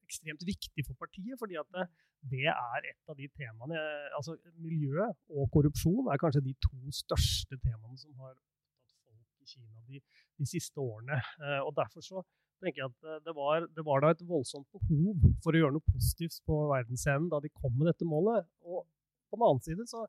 ekstremt 0.07 0.43
viktig 0.47 0.85
for 0.87 0.95
partiet. 0.99 1.35
fordi 1.39 1.57
at 1.59 1.69
det, 1.75 1.85
det 2.31 2.47
er 2.53 2.89
et 2.91 3.11
av 3.11 3.17
de 3.19 3.27
temaene 3.35 3.81
altså 4.17 4.37
Miljø 4.63 5.03
og 5.35 5.49
korrupsjon 5.53 6.07
er 6.11 6.21
kanskje 6.21 6.45
de 6.47 6.55
to 6.63 6.79
største 6.95 7.59
temaene 7.59 7.99
som 7.99 8.13
har 8.23 8.33
opptatt 8.33 8.97
folk 9.03 9.43
i 9.43 9.51
Kina 9.51 9.83
de, 9.91 10.01
de 10.39 10.49
siste 10.49 10.79
årene. 10.81 11.19
Eh, 11.43 11.61
og 11.61 11.75
Derfor 11.77 12.05
så 12.05 12.23
tenker 12.63 12.81
jeg 12.81 12.89
at 12.89 13.25
det 13.27 13.33
var, 13.37 13.67
det 13.69 13.83
var 13.85 14.01
da 14.01 14.15
et 14.15 14.23
voldsomt 14.25 14.65
behov 14.73 15.27
for 15.43 15.53
å 15.53 15.59
gjøre 15.59 15.75
noe 15.75 15.91
positivt 15.91 16.39
på 16.47 16.55
verdensscenen 16.71 17.27
da 17.29 17.41
de 17.43 17.53
kom 17.53 17.75
med 17.75 17.91
dette 17.91 18.07
målet. 18.07 18.47
Og 18.65 18.87
på 19.29 19.37
den 19.37 19.45
annen 19.47 19.63
side 19.65 19.87
så, 19.91 20.05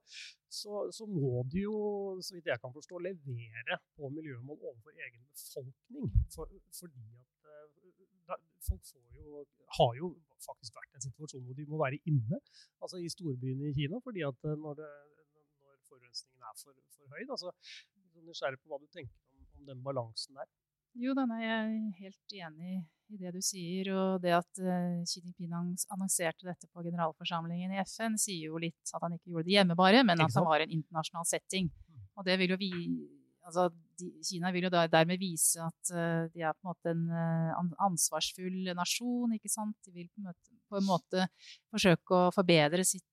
så, 0.61 0.85
så, 0.95 1.07
må 1.11 1.43
de 1.53 1.65
jo, 1.65 1.77
så 2.25 2.37
vidt 2.37 2.51
jeg 2.53 2.63
kan 2.63 2.75
forstå, 2.75 3.01
levere 3.09 3.79
på 3.97 4.11
miljømål 4.15 4.57
overfor 4.59 4.95
egen 4.95 5.25
befolkning. 5.33 6.13
For, 6.35 6.55
fordi 6.81 7.05
at 7.23 7.51
eh, 7.53 8.41
folk 8.69 8.95
jo, 9.19 9.45
har 9.79 9.93
jo 10.01 10.15
faktisk 10.45 10.79
vært 10.79 10.97
en 10.97 11.07
situasjon 11.09 11.45
hvor 11.45 11.59
de 11.59 11.67
må 11.69 11.83
være 11.83 12.01
inne, 12.11 12.41
altså 12.83 13.01
i 13.03 13.11
storbyene 13.13 13.71
i 13.71 13.77
Kina. 13.81 14.01
fordi 14.05 14.27
at 14.31 14.51
eh, 14.51 14.59
når, 14.65 14.81
det, 14.83 14.91
forurensningen 15.89 16.43
er 16.49 16.55
for, 16.63 16.77
for 16.95 17.15
høy. 17.15 17.23
Da, 17.29 17.37
så 17.43 17.53
nysgjerrig 18.29 18.61
på 18.63 18.71
hva 18.71 18.81
du 18.83 18.89
tenker 18.93 19.15
om, 19.35 19.45
om 19.61 19.69
den 19.71 19.85
balansen 19.85 20.39
der. 20.39 20.51
Jo, 20.99 21.15
da 21.15 21.29
er 21.37 21.43
jeg 21.45 21.75
helt 22.03 22.33
enig 22.35 22.81
i 23.09 23.19
det 23.21 23.33
du 23.37 23.41
sier. 23.45 23.91
Og 23.95 24.23
det 24.23 24.35
at 24.37 24.63
uh, 24.63 25.05
Xi 25.07 25.23
Jinping 25.23 25.53
annonserte 25.55 26.49
dette 26.49 26.69
på 26.73 26.85
generalforsamlingen 26.87 27.75
i 27.75 27.83
FN, 27.85 28.19
sier 28.21 28.51
jo 28.51 28.63
litt 28.63 28.93
at 28.93 29.05
han 29.05 29.15
ikke 29.17 29.33
gjorde 29.33 29.49
det 29.49 29.57
hjemme 29.59 29.79
bare, 29.79 30.03
men 30.07 30.25
at 30.25 30.35
han 30.35 30.49
var 30.49 30.65
en 30.65 30.75
internasjonal 30.75 31.29
setting. 31.29 31.71
Mm. 31.71 32.03
Og 32.19 32.27
det 32.27 32.39
vil 32.43 32.55
jo 32.55 32.59
vi 32.61 32.73
altså, 33.47 33.69
de, 34.01 34.11
Kina 34.27 34.51
vil 34.53 34.67
jo 34.67 34.73
dermed 34.75 35.23
vise 35.23 35.63
at 35.63 35.95
uh, 35.95 36.27
de 36.35 36.43
er 36.43 36.57
på 36.57 36.67
en 36.67 36.73
måte 36.73 36.95
en 36.95 37.07
uh, 37.15 37.75
ansvarsfull 37.87 38.73
nasjon. 38.75 39.39
ikke 39.39 39.55
sant? 39.55 39.79
De 39.87 39.95
vil 39.95 40.11
på 40.11 40.25
en 40.25 40.33
måte, 40.33 40.57
på 40.69 40.81
en 40.83 40.89
måte 40.89 41.29
forsøke 41.71 42.25
å 42.27 42.33
forbedre 42.35 42.83
sitt 42.85 43.05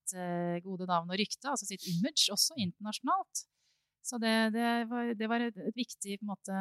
gode 0.61 0.85
navn 0.85 1.09
og 1.09 1.17
rykte, 1.17 1.49
altså 1.49 1.65
sitt 1.65 1.85
image, 1.89 2.27
også 2.33 2.57
internasjonalt. 2.61 3.45
Så 4.05 4.19
det, 4.21 4.33
det, 4.53 4.67
var, 4.91 5.09
det 5.17 5.27
var, 5.31 5.41
et, 5.41 5.57
viktig 5.73 6.19
viktig 6.21 6.51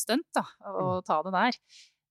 stunt 0.00 0.40
å 0.40 0.96
mm. 0.96 1.04
ta 1.04 1.20
det 1.26 1.34
der. 1.34 1.60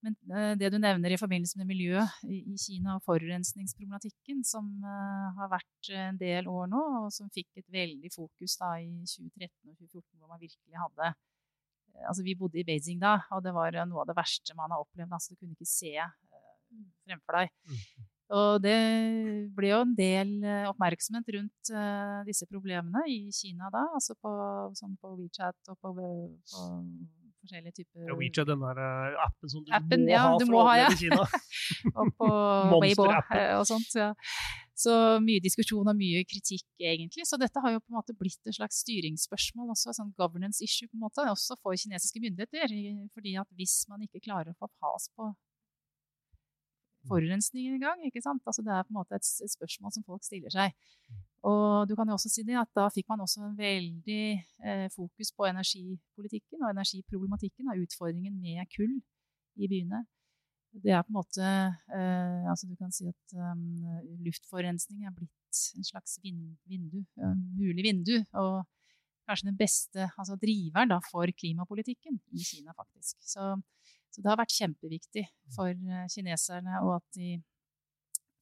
Men 0.06 0.16
eh, 0.38 0.54
det 0.60 0.70
du 0.70 0.78
nevner 0.78 1.14
i 1.14 1.18
forbindelse 1.18 1.58
med 1.58 1.70
miljøet 1.72 2.26
i 2.30 2.58
Kina 2.62 3.00
og 3.00 3.06
forurensningsproblematikken, 3.08 4.44
som 4.46 4.68
eh, 4.86 5.30
har 5.40 5.50
vært 5.56 5.92
en 5.98 6.20
del 6.22 6.50
år 6.52 6.70
nå, 6.70 6.82
og 7.00 7.08
som 7.16 7.32
fikk 7.34 7.50
et 7.62 7.70
veldig 7.74 8.12
fokus 8.14 8.58
da 8.62 8.76
i 8.84 8.92
2013 9.02 9.50
og 9.72 9.80
2014, 9.80 10.04
hvor 10.20 10.30
man 10.30 10.44
virkelig 10.44 10.84
hadde 10.84 11.10
eh, 11.10 11.22
Altså, 12.06 12.26
vi 12.28 12.36
bodde 12.38 12.60
i 12.60 12.68
Beijing 12.68 13.00
da, 13.02 13.18
og 13.34 13.42
det 13.46 13.56
var 13.56 13.80
noe 13.88 14.04
av 14.04 14.10
det 14.12 14.18
verste 14.18 14.54
man 14.58 14.74
har 14.76 14.84
opplevd. 14.84 15.14
Altså, 15.16 15.34
du 15.34 15.40
kunne 15.40 15.56
ikke 15.56 15.74
se 15.74 15.96
fremfor 17.08 17.40
deg. 17.40 18.12
Og 18.34 18.62
det 18.64 18.78
ble 19.54 19.70
jo 19.70 19.82
en 19.84 19.92
del 19.98 20.32
oppmerksomhet 20.72 21.28
rundt 21.36 21.70
uh, 21.76 22.24
disse 22.26 22.48
problemene 22.50 23.04
i 23.12 23.20
Kina 23.30 23.70
da, 23.70 23.84
altså 23.94 24.16
på, 24.18 24.32
sånn 24.80 24.96
på 24.98 25.14
WeChat 25.20 25.70
og 25.70 25.78
på, 25.78 25.94
på 25.94 26.64
forskjellige 27.46 27.76
typer 27.80 28.10
ja, 28.10 28.18
WeChat, 28.18 28.50
den 28.50 28.62
der 28.66 28.82
uh, 28.82 29.24
appen 29.26 29.52
som 29.52 29.64
du 29.64 29.72
appen, 29.78 30.06
må 30.06 30.12
ja, 30.12 30.26
ha 30.26 30.38
for 30.42 30.58
å 30.60 30.68
ha, 30.68 30.76
ja. 30.82 30.92
i 30.92 31.00
Kina. 31.00 31.26
og 32.00 32.14
på 32.20 32.30
Weibo 32.84 33.08
eh, 33.14 33.54
og 33.60 33.66
sånt. 33.70 33.98
Ja. 33.98 34.12
Så 34.76 34.94
mye 35.24 35.40
diskusjon 35.44 35.88
og 35.88 35.96
mye 35.96 36.26
kritikk, 36.28 36.66
egentlig. 36.82 37.24
Så 37.30 37.40
dette 37.40 37.62
har 37.64 37.78
jo 37.78 37.80
på 37.80 37.94
en 37.94 38.00
måte 38.02 38.16
blitt 38.18 38.42
et 38.44 38.58
slags 38.58 38.82
styringsspørsmål, 38.84 39.72
også 39.72 39.96
sånn 39.96 40.12
governance 40.20 40.60
issue, 40.66 40.90
på 40.90 40.98
en 40.98 41.06
måte, 41.06 41.24
også 41.32 41.56
for 41.62 41.78
kinesiske 41.80 42.20
myndigheter. 42.24 42.76
fordi 43.16 43.38
at 43.40 43.48
hvis 43.56 43.86
man 43.92 44.04
ikke 44.04 44.24
klarer 44.26 44.52
å 44.52 44.60
få 44.60 44.72
has 44.84 45.08
på 45.16 45.32
forurensningen 47.10 47.78
i 47.78 47.82
gang. 47.82 48.02
ikke 48.08 48.24
sant? 48.24 48.44
Altså 48.46 48.64
Det 48.66 48.74
er 48.74 48.84
på 48.84 48.94
en 48.94 49.00
måte 49.00 49.16
et, 49.18 49.28
et, 49.46 49.52
spørsmål 49.52 49.94
som 49.94 50.06
folk 50.08 50.24
stiller 50.26 50.54
seg. 50.54 50.74
Og 51.46 51.88
du 51.90 51.94
kan 51.96 52.10
jo 52.10 52.18
også 52.18 52.32
si 52.34 52.44
det 52.48 52.58
at 52.58 52.72
da 52.78 52.88
fikk 52.90 53.10
man 53.12 53.22
også 53.22 53.44
en 53.46 53.58
veldig 53.58 54.26
eh, 54.66 54.88
fokus 54.96 55.32
på 55.38 55.46
energipolitikken 55.52 56.64
og 56.64 56.72
energiproblematikken 56.74 57.70
og 57.70 57.86
utfordringen 57.86 58.40
med 58.42 58.66
kull 58.74 58.96
i 59.62 59.70
byene. 59.70 60.06
Det 60.76 60.92
er 60.92 61.04
på 61.06 61.14
en 61.14 61.20
måte 61.20 61.46
eh, 61.96 62.50
altså 62.52 62.68
Du 62.68 62.76
kan 62.76 62.92
si 62.92 63.08
at 63.08 63.36
um, 63.38 63.62
luftforurensning 64.26 65.06
er 65.06 65.14
blitt 65.16 65.62
en 65.78 65.88
slags 65.88 66.18
vind, 66.24 66.58
vindu, 66.68 67.06
uh, 67.22 67.36
mulig 67.56 67.86
vindu. 67.86 68.18
Og 68.42 68.66
kanskje 69.26 69.50
den 69.50 69.60
beste 69.60 70.10
altså 70.18 70.36
driveren 70.42 70.92
da, 70.92 71.00
for 71.12 71.30
klimapolitikken 71.40 72.20
i 72.36 72.44
Kina, 72.44 72.76
faktisk. 72.76 73.18
Så, 73.24 73.56
så, 74.16 74.24
det 74.24 74.32
har 74.32 74.40
vært 74.40 74.56
kjempeviktig 74.56 75.26
for 75.56 75.76
uh, 75.76 76.06
kineserne, 76.12 76.80
og 76.86 76.98
at 77.02 77.20
de 77.20 77.36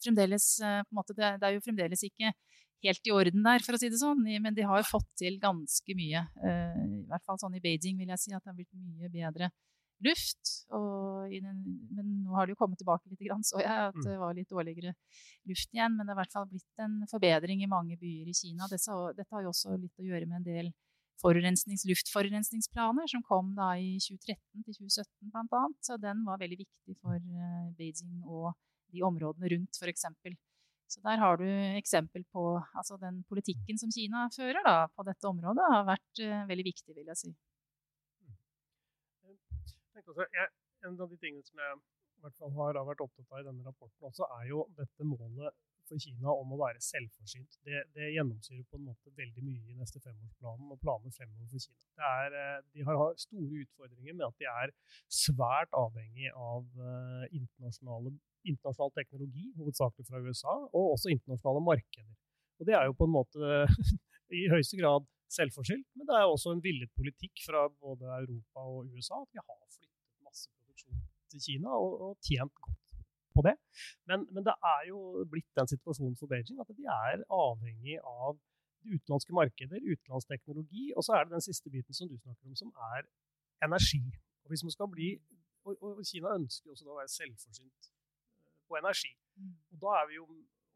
fremdeles 0.03 0.45
på 0.59 0.91
en 0.91 0.97
måte, 0.99 1.15
det, 1.15 1.37
er 1.39 1.55
jo 1.55 1.63
fremdeles 1.63 2.01
ikke 2.03 2.33
helt 2.83 3.07
i 3.07 3.13
orden 3.15 3.45
der, 3.45 3.63
for 3.63 3.77
å 3.77 3.79
si 3.79 3.87
det 3.87 3.99
sånn, 4.01 4.25
men 4.43 4.55
de 4.55 4.65
har 4.67 4.81
jo 4.81 4.89
fått 4.89 5.07
til 5.21 5.37
ganske 5.39 5.95
mye. 5.95 6.25
I 6.43 7.05
hvert 7.07 7.23
fall 7.23 7.39
sånn 7.39 7.55
i 7.55 7.61
Beijing 7.63 8.01
vil 8.01 8.11
jeg 8.11 8.19
si 8.19 8.33
at 8.35 8.43
det 8.43 8.51
har 8.51 8.57
blitt 8.57 8.73
mye 8.75 9.07
bedre 9.13 9.47
luft. 10.03 10.51
Den, 10.69 11.59
men 11.95 12.09
nå 12.25 12.35
har 12.35 12.47
det 12.47 12.55
jo 12.55 12.59
kommet 12.59 12.79
tilbake 12.81 13.09
litt, 13.09 13.23
så 13.47 13.61
jeg 13.61 13.71
at 13.71 13.97
mm. 13.97 14.05
det 14.05 14.15
var 14.19 14.35
litt 14.37 14.51
dårligere 14.51 14.93
luft 15.49 15.69
igjen. 15.71 15.95
Men 15.97 16.05
det 16.05 16.13
har 16.13 16.19
i 16.19 16.21
hvert 16.23 16.35
fall 16.35 16.49
blitt 16.49 16.83
en 16.83 16.97
forbedring 17.11 17.63
i 17.63 17.71
mange 17.71 17.97
byer 17.99 18.29
i 18.29 18.37
Kina. 18.37 18.67
Dette 18.71 19.29
har 19.31 19.45
jo 19.45 19.53
også 19.53 19.77
litt 19.77 20.03
å 20.03 20.07
gjøre 20.07 20.27
med 20.29 20.41
en 20.41 20.49
del 20.49 20.73
forurensnings, 21.21 21.85
luftforurensningsplaner 21.89 23.09
som 23.11 23.23
kom 23.27 23.53
da 23.57 23.73
i 23.79 23.95
2013 24.01 24.65
til 24.65 24.77
2017 24.79 25.33
bl.a. 25.33 25.61
Så 25.85 25.99
den 26.01 26.25
var 26.27 26.41
veldig 26.41 26.59
viktig 26.63 26.97
for 27.01 27.19
uh, 27.19 27.69
Beijing 27.77 28.23
og 28.23 28.53
de 28.93 29.05
områdene 29.05 29.53
rundt, 29.55 29.79
f.eks. 29.79 30.05
Så 30.93 31.01
der 31.01 31.17
har 31.17 31.39
du 31.41 31.47
eksempel 31.79 32.25
på 32.33 32.43
altså 32.77 32.99
den 33.01 33.23
politikken 33.29 33.79
som 33.81 33.93
Kina 33.93 34.27
fører 34.35 34.61
da, 34.65 34.75
på 34.93 35.05
dette 35.07 35.29
området, 35.29 35.71
har 35.73 35.89
vært 35.89 36.23
uh, 36.25 36.43
veldig 36.51 36.67
viktig, 36.69 36.93
vil 36.97 37.09
jeg 37.13 37.21
si 37.23 37.33
også, 40.13 40.25
jeg, 40.33 40.49
en 40.87 40.97
av 40.99 41.11
de 41.11 41.19
tingene 41.21 41.45
som 41.47 41.61
jeg 41.63 41.77
i 41.77 42.23
hvert 42.23 42.39
fall 42.39 42.55
har 42.57 42.79
vært 42.87 43.03
opptatt 43.03 43.35
av 43.35 43.41
i 43.41 43.47
denne 43.47 43.67
rapporten 43.67 44.09
også, 44.09 44.27
er 44.39 44.49
jo 44.49 44.65
dette 44.77 45.07
målet 45.07 45.55
for 45.89 46.01
Kina 46.01 46.33
om 46.33 46.53
å 46.55 46.59
være 46.59 46.81
selvforsynt. 46.83 47.57
Det, 47.67 47.83
det 47.95 48.11
gjennomsyrer 48.15 48.63
på 48.69 48.79
en 48.79 48.87
måte 48.89 49.13
veldig 49.17 49.43
mye 49.45 49.73
i 49.73 49.77
neste 49.77 50.01
femårsplanen 50.03 50.73
og 50.73 50.81
planer 50.81 51.13
fremover 51.15 51.49
for 51.51 51.63
Kina. 51.63 52.09
Er, 52.09 52.37
eh, 52.39 52.59
de 52.73 52.87
har 52.87 53.03
store 53.21 53.63
utfordringer 53.63 54.17
med 54.17 54.27
at 54.27 54.41
de 54.41 54.49
er 54.49 54.73
svært 55.11 55.73
avhengig 55.77 56.31
av 56.33 56.65
uh, 56.79 57.23
internasjonal 57.31 58.93
teknologi, 58.97 59.49
hovedsakelig 59.59 60.07
fra 60.07 60.21
USA, 60.23 60.55
og 60.73 60.93
også 60.95 61.13
internasjonale 61.13 61.63
markeder. 61.63 62.13
Og 62.59 62.69
det 62.69 62.77
er 62.77 62.87
jo 62.89 62.97
på 62.97 63.07
en 63.07 63.15
måte 63.15 63.63
i 64.39 64.47
høyeste 64.51 64.79
grad 64.79 65.07
selvforskyldt, 65.33 65.87
men 65.97 66.07
det 66.09 66.15
er 66.17 66.29
også 66.29 66.53
en 66.53 66.63
villet 66.63 66.91
politikk 66.97 67.45
fra 67.47 67.65
både 67.81 68.09
Europa 68.19 68.67
og 68.69 68.91
USA 68.93 69.23
at 69.23 69.31
vi 69.33 69.41
har 69.41 69.59
flyttet 69.65 70.23
masse 70.27 70.49
produksjon 70.53 71.03
til 71.33 71.45
Kina 71.47 71.73
og, 71.73 71.93
og 72.07 72.17
tjent 72.27 72.53
godt 72.61 72.82
på 73.35 73.43
det. 73.47 73.55
Men, 74.09 74.25
men, 74.33 74.45
det 74.47 74.55
er 74.73 74.87
jo 74.89 74.99
blitt 75.31 75.49
den 75.59 75.69
situasjonen 75.73 76.17
for 76.19 76.31
Beijing 76.31 76.61
at 76.63 76.71
de 76.77 76.85
er 76.85 77.23
avhengig 77.43 77.99
av 77.99 78.39
utenlandske 78.83 79.33
markeder, 79.39 79.79
utenlandsk 79.91 80.27
teknologi, 80.33 80.85
og 80.97 81.05
så 81.05 81.17
er 81.17 81.25
det 81.25 81.37
den 81.37 81.47
siste 81.49 81.71
biten 81.73 81.95
som 81.95 82.09
du 82.11 82.17
snakker 82.17 82.49
om, 82.49 82.55
som 82.59 82.73
er 82.93 83.07
energi. 83.67 84.03
Og 84.43 84.51
hvis 84.51 84.63
man 84.67 84.75
skal 84.75 84.89
bli, 84.95 85.09
og, 85.65 85.83
og 85.83 86.01
Kina 86.09 86.33
ønsker 86.39 86.67
jo 86.67 86.75
også 86.75 86.87
da 86.87 86.95
å 86.95 86.99
være 86.99 87.13
selvforsynt 87.17 87.91
eh, 87.91 88.57
på 88.67 88.79
energi. 88.81 89.13
Mm. 89.39 89.53
Og 89.71 89.77
da 89.85 89.93
er 90.01 90.09
vi 90.09 90.19
jo 90.19 90.25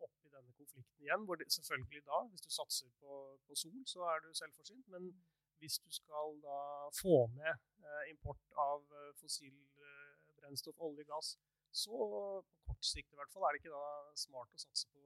oppe 0.06 0.30
i 0.30 0.32
denne 0.32 0.54
konflikten 0.60 1.04
igjen, 1.04 1.26
hvor 1.28 1.40
det, 1.40 1.50
selvfølgelig 1.58 2.06
da, 2.08 2.22
hvis 2.32 2.46
du 2.46 2.50
satser 2.60 2.94
på, 3.02 3.18
på 3.48 3.60
sol, 3.64 3.82
så 3.94 4.08
er 4.14 4.24
du 4.24 4.32
selvforsynt. 4.40 4.88
Men 4.94 5.12
hvis 5.60 5.78
du 5.84 5.90
skal 6.00 6.38
da 6.48 6.60
få 7.02 7.18
ned 7.36 7.54
eh, 7.84 8.04
import 8.14 8.44
av 8.70 8.84
eh, 9.00 9.12
fossil 9.22 9.56
eh, 9.88 10.16
brennstoff, 10.40 10.80
olje, 10.88 11.06
gass, 11.12 11.36
så 11.72 11.92
på 11.92 12.74
kort 12.78 12.86
sikt 12.86 13.12
i 13.12 13.18
hvert 13.20 13.32
fall 13.34 13.48
er 13.48 13.56
det 13.56 13.64
ikke 13.64 13.76
da 13.76 14.16
smart 14.18 14.50
å 14.54 14.62
satse 14.62 14.88
på 14.92 15.00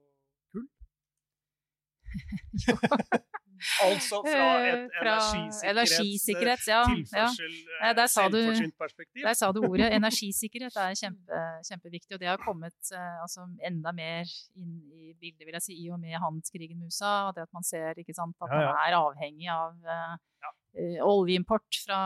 kull? 0.52 0.68
altså 3.86 4.18
fra 4.26 4.46
et 4.66 4.96
fra 4.98 5.14
energisikkerhets, 5.70 6.66
ja, 6.68 6.82
tilførsel, 6.88 7.52
ja. 7.80 7.92
Der 7.96 8.08
sa, 8.10 8.26
du, 8.32 8.40
der 9.22 9.36
sa 9.38 9.52
du 9.54 9.62
ordet. 9.68 9.88
Energisikkerhet 9.98 10.76
er 10.76 10.96
kjempe, 10.98 11.42
kjempeviktig, 11.68 12.16
og 12.16 12.20
det 12.20 12.30
har 12.32 12.42
kommet 12.42 12.92
altså, 13.22 13.46
enda 13.64 13.94
mer 13.96 14.26
inn 14.58 14.74
i 14.90 15.14
bildet, 15.14 15.46
vil 15.46 15.56
jeg 15.58 15.66
si, 15.68 15.78
i 15.84 15.90
og 15.94 16.00
med 16.02 16.18
handelskrigen 16.18 16.80
med 16.80 16.90
USA. 16.90 17.28
og 17.28 17.36
det 17.36 17.46
at 17.46 17.54
man 17.54 17.66
ser 17.66 18.02
sant, 18.12 18.36
at 18.42 18.50
man 18.50 18.74
er 18.82 18.98
avhengig 18.98 19.48
av 19.52 19.78
uh, 19.86 20.18
oljeimport 21.04 21.82
fra 21.84 21.98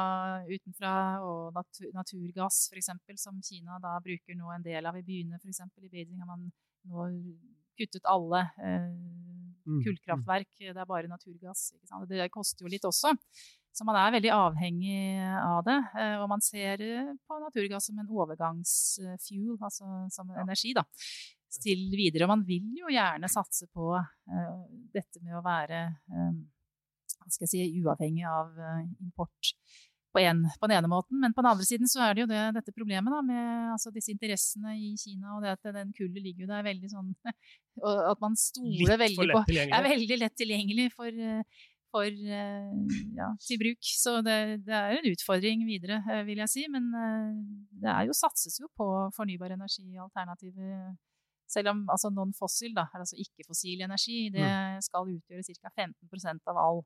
utenfra 0.48 0.94
og 1.22 1.55
natur, 1.55 1.90
naturgass 1.94 2.64
f.eks., 2.72 2.90
som 3.22 3.38
Kina 3.44 3.79
da 3.83 3.94
bruker 4.02 4.35
nå 4.38 4.50
en 4.55 4.64
del 4.64 4.88
av 4.88 4.98
i 4.98 5.05
byene. 5.07 5.38
F.eks. 5.38 5.62
i 5.83 5.92
Beijing 5.92 6.18
har 6.22 6.31
man 6.33 6.48
nå 6.87 7.07
kuttet 7.76 8.09
alle 8.09 8.40
eh, 8.64 8.88
kullkraftverk. 9.85 10.50
Det 10.59 10.74
er 10.74 10.88
bare 10.88 11.11
naturgass. 11.11 11.68
Det 12.09 12.29
koster 12.35 12.66
jo 12.66 12.72
litt 12.72 12.87
også. 12.88 13.14
Så 13.76 13.85
man 13.85 13.98
er 14.00 14.14
veldig 14.14 14.33
avhengig 14.33 14.98
av 15.37 15.61
det. 15.66 15.76
Uh, 15.92 16.16
og 16.22 16.31
man 16.33 16.42
ser 16.44 16.81
på 17.29 17.40
naturgass 17.42 17.90
som 17.90 17.98
en 18.00 18.09
overgangsfuel, 18.09 19.59
altså 19.61 20.07
som 20.14 20.33
energi, 20.33 20.72
da. 20.76 20.87
Til 21.61 21.87
videre. 21.92 22.24
Og 22.24 22.33
man 22.33 22.44
vil 22.48 22.72
jo 22.81 22.90
gjerne 22.92 23.29
satse 23.33 23.68
på 23.72 23.92
dette 24.92 25.22
med 25.22 25.37
å 25.38 25.44
være 25.44 25.85
um, 27.26 27.34
skal 27.34 27.46
jeg 27.46 27.52
si, 27.52 27.82
uavhengig 27.82 28.24
av 28.30 28.56
eh, 28.56 28.82
import 29.04 29.52
på, 30.16 30.22
en, 30.22 30.42
på, 30.60 30.68
den 30.68 30.78
ene 30.78 30.90
måten. 30.90 31.20
Men 31.20 31.34
på 31.36 31.42
den 31.42 31.50
andre 31.50 31.66
siden 31.68 31.90
så 31.90 32.02
er 32.06 32.16
det 32.16 32.24
jo 32.24 32.30
det, 32.30 32.42
dette 32.56 32.74
problemet 32.76 33.12
da, 33.12 33.20
med 33.26 33.72
altså, 33.74 33.92
disse 33.94 34.14
interessene 34.14 34.76
i 34.78 34.94
Kina, 35.00 35.36
og 35.36 35.44
det 35.44 35.56
at 35.56 35.72
den 35.76 35.92
kullet 35.96 36.22
ligger 36.24 36.46
jo 36.46 36.52
der 36.54 36.66
veldig 36.66 36.92
sånn 36.92 37.14
Og 37.86 38.04
at 38.14 38.20
man 38.24 38.36
stoler 38.40 38.96
veldig 39.02 39.26
på 39.34 39.40
Er 39.66 39.82
veldig 39.84 40.16
lett 40.22 40.36
tilgjengelig 40.40 40.86
for, 40.94 41.12
eh, 41.12 41.64
for 41.92 42.06
eh, 42.08 43.00
ja, 43.18 43.32
til 43.44 43.60
bruk. 43.60 43.82
Så 43.84 44.22
det, 44.24 44.38
det, 44.64 44.78
er 44.78 44.96
en 44.96 45.10
utfordring 45.10 45.66
videre, 45.68 46.00
vil 46.24 46.40
jeg 46.40 46.52
si. 46.54 46.64
Men 46.72 46.88
det 47.76 47.90
er 47.92 48.08
jo, 48.08 48.16
satses 48.16 48.56
jo 48.62 48.70
på 48.80 48.88
fornybar 49.18 49.52
energi-alternativer 49.58 50.94
selv 51.46 51.70
om 51.72 51.84
altså 51.92 52.10
non-fossil, 52.10 52.74
altså 52.76 53.16
ikke-fossil 53.22 53.84
energi, 53.86 54.28
det 54.34 54.46
mm. 54.46 54.80
skal 54.82 55.10
utgjøre 55.12 55.44
ca. 55.60 55.70
15% 55.78 56.50
av 56.50 56.58
all 56.58 56.80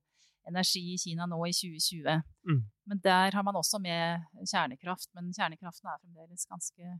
energi 0.48 0.82
i 0.94 0.98
Kina 0.98 1.26
nå 1.28 1.38
i 1.46 1.54
2020. 1.54 2.22
Mm. 2.48 2.60
Men 2.90 3.02
der 3.04 3.36
har 3.36 3.44
man 3.46 3.58
også 3.60 3.80
med 3.82 4.24
kjernekraft. 4.52 5.10
Men 5.14 5.32
kjernekraften 5.36 5.90
er 5.90 6.00
fremdeles 6.00 6.46
ganske 6.50 6.94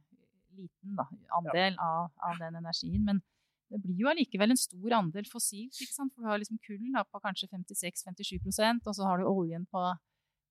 liten 0.58 0.96
da, 0.98 1.06
andel 1.38 1.76
ja. 1.76 1.88
av, 1.88 2.10
av, 2.28 2.38
den 2.42 2.58
energien. 2.60 3.04
Men 3.06 3.22
det 3.70 3.80
blir 3.84 4.02
jo 4.02 4.10
allikevel 4.10 4.52
en 4.52 4.60
stor 4.60 4.96
andel 4.98 5.28
fossilt. 5.30 5.78
ikke 5.80 5.94
sant? 5.94 6.14
For 6.14 6.24
du 6.24 6.30
har 6.30 6.40
liksom 6.42 6.60
kull 6.66 6.86
på 7.12 7.22
kanskje 7.26 7.50
56-57% 7.54 8.86
og 8.86 8.96
så 8.98 9.06
har 9.06 9.20
du 9.20 9.30
oljen 9.30 9.66
på, 9.70 9.84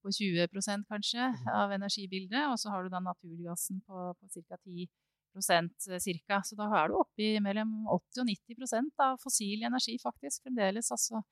på 0.02 0.14
20 0.16 0.48
kanskje 0.88 1.30
mm. 1.34 1.46
av 1.52 1.76
energibildet. 1.76 2.48
Og 2.48 2.58
så 2.58 2.72
har 2.72 2.84
du 2.84 2.92
da 2.92 3.02
naturgassen 3.04 3.82
på, 3.86 4.10
på 4.18 4.32
ca. 4.34 4.56
10 4.64 4.88
Eh, 5.30 5.98
cirka. 6.02 6.40
Så 6.42 6.56
da 6.58 6.66
er 6.80 6.90
du 6.90 6.98
oppe 6.98 7.22
i 7.22 7.40
mellom 7.42 7.86
80 7.86 8.22
og 8.22 8.30
90% 8.32 9.04
av 9.04 9.20
fossil 9.22 9.62
energi 9.62 9.96
faktisk 10.02 10.42
fremdeles 10.48 10.90
altså, 10.90 11.22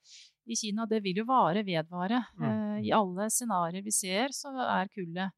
i 0.46 0.56
Kina. 0.56 0.86
Det 0.86 1.02
vil 1.02 1.22
jo 1.22 1.26
vare, 1.28 1.64
vedvare. 1.66 2.22
Mm. 2.38 2.46
Uh, 2.46 2.78
I 2.86 2.94
alle 2.94 3.28
scenarioer 3.32 3.82
vi 3.82 3.94
ser, 3.94 4.34
så 4.36 4.54
er 4.54 4.90
kullet 4.94 5.34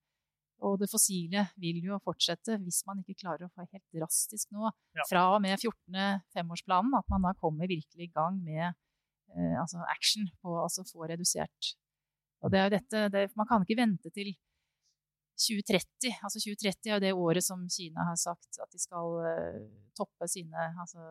og 0.60 0.76
det 0.80 0.90
fossile 0.92 1.46
vil 1.60 1.80
jo 1.86 1.98
fortsette 2.04 2.58
hvis 2.60 2.82
man 2.88 3.00
ikke 3.00 3.22
klarer 3.22 3.46
å 3.46 3.52
få 3.54 3.64
helt 3.64 3.86
drastisk 3.96 4.50
nå, 4.52 4.68
ja. 4.96 5.06
fra 5.08 5.22
og 5.34 5.40
med 5.40 5.56
14. 5.56 6.20
femårsplanen, 6.36 6.96
at 6.98 7.08
man 7.08 7.24
da 7.24 7.32
kommer 7.40 7.70
virkelig 7.70 8.10
i 8.10 8.12
gang 8.12 8.36
med 8.44 8.66
eh, 8.66 9.56
altså 9.56 9.80
action 9.88 10.28
på 10.42 10.52
å 10.52 10.66
altså 10.66 10.84
få 10.84 11.08
redusert. 11.08 11.72
Og 12.44 12.52
det 12.52 12.60
er 12.60 12.68
jo 12.68 12.74
dette, 12.76 13.06
det, 13.12 13.24
Man 13.36 13.48
kan 13.48 13.64
ikke 13.64 13.80
vente 13.80 14.12
til 14.12 14.34
2030. 15.40 16.12
Altså 16.26 16.42
2030 16.42 16.90
er 16.90 16.94
jo 16.94 17.02
det 17.04 17.12
året 17.16 17.44
som 17.44 17.62
Kina 17.72 18.04
har 18.10 18.18
sagt 18.20 18.60
at 18.60 18.70
de 18.72 18.80
skal 18.80 19.16
uh, 19.24 19.64
toppe 19.96 20.28
sine 20.30 20.68
altså, 20.80 21.02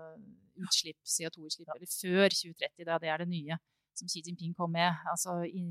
utslipp, 0.59 0.99
CO2-utslipp, 1.03 1.69
eller 1.75 1.89
før 1.89 2.27
2030. 2.29 2.85
Da. 2.85 2.99
Det 3.01 3.11
er 3.11 3.23
det 3.23 3.29
nye 3.31 3.59
som 3.99 4.09
Xi 4.11 4.23
Jinping 4.25 4.53
kom 4.57 4.73
med. 4.75 5.01
Altså, 5.11 5.41
i, 5.45 5.65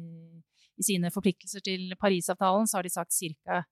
i, 0.77 0.85
sine 0.85 1.13
forpliktelser 1.15 1.65
til 1.65 1.95
Parisavtalen 2.01 2.69
så 2.69 2.81
har 2.81 2.89
de 2.89 2.95
sagt 2.95 3.15
ca. 3.15 3.63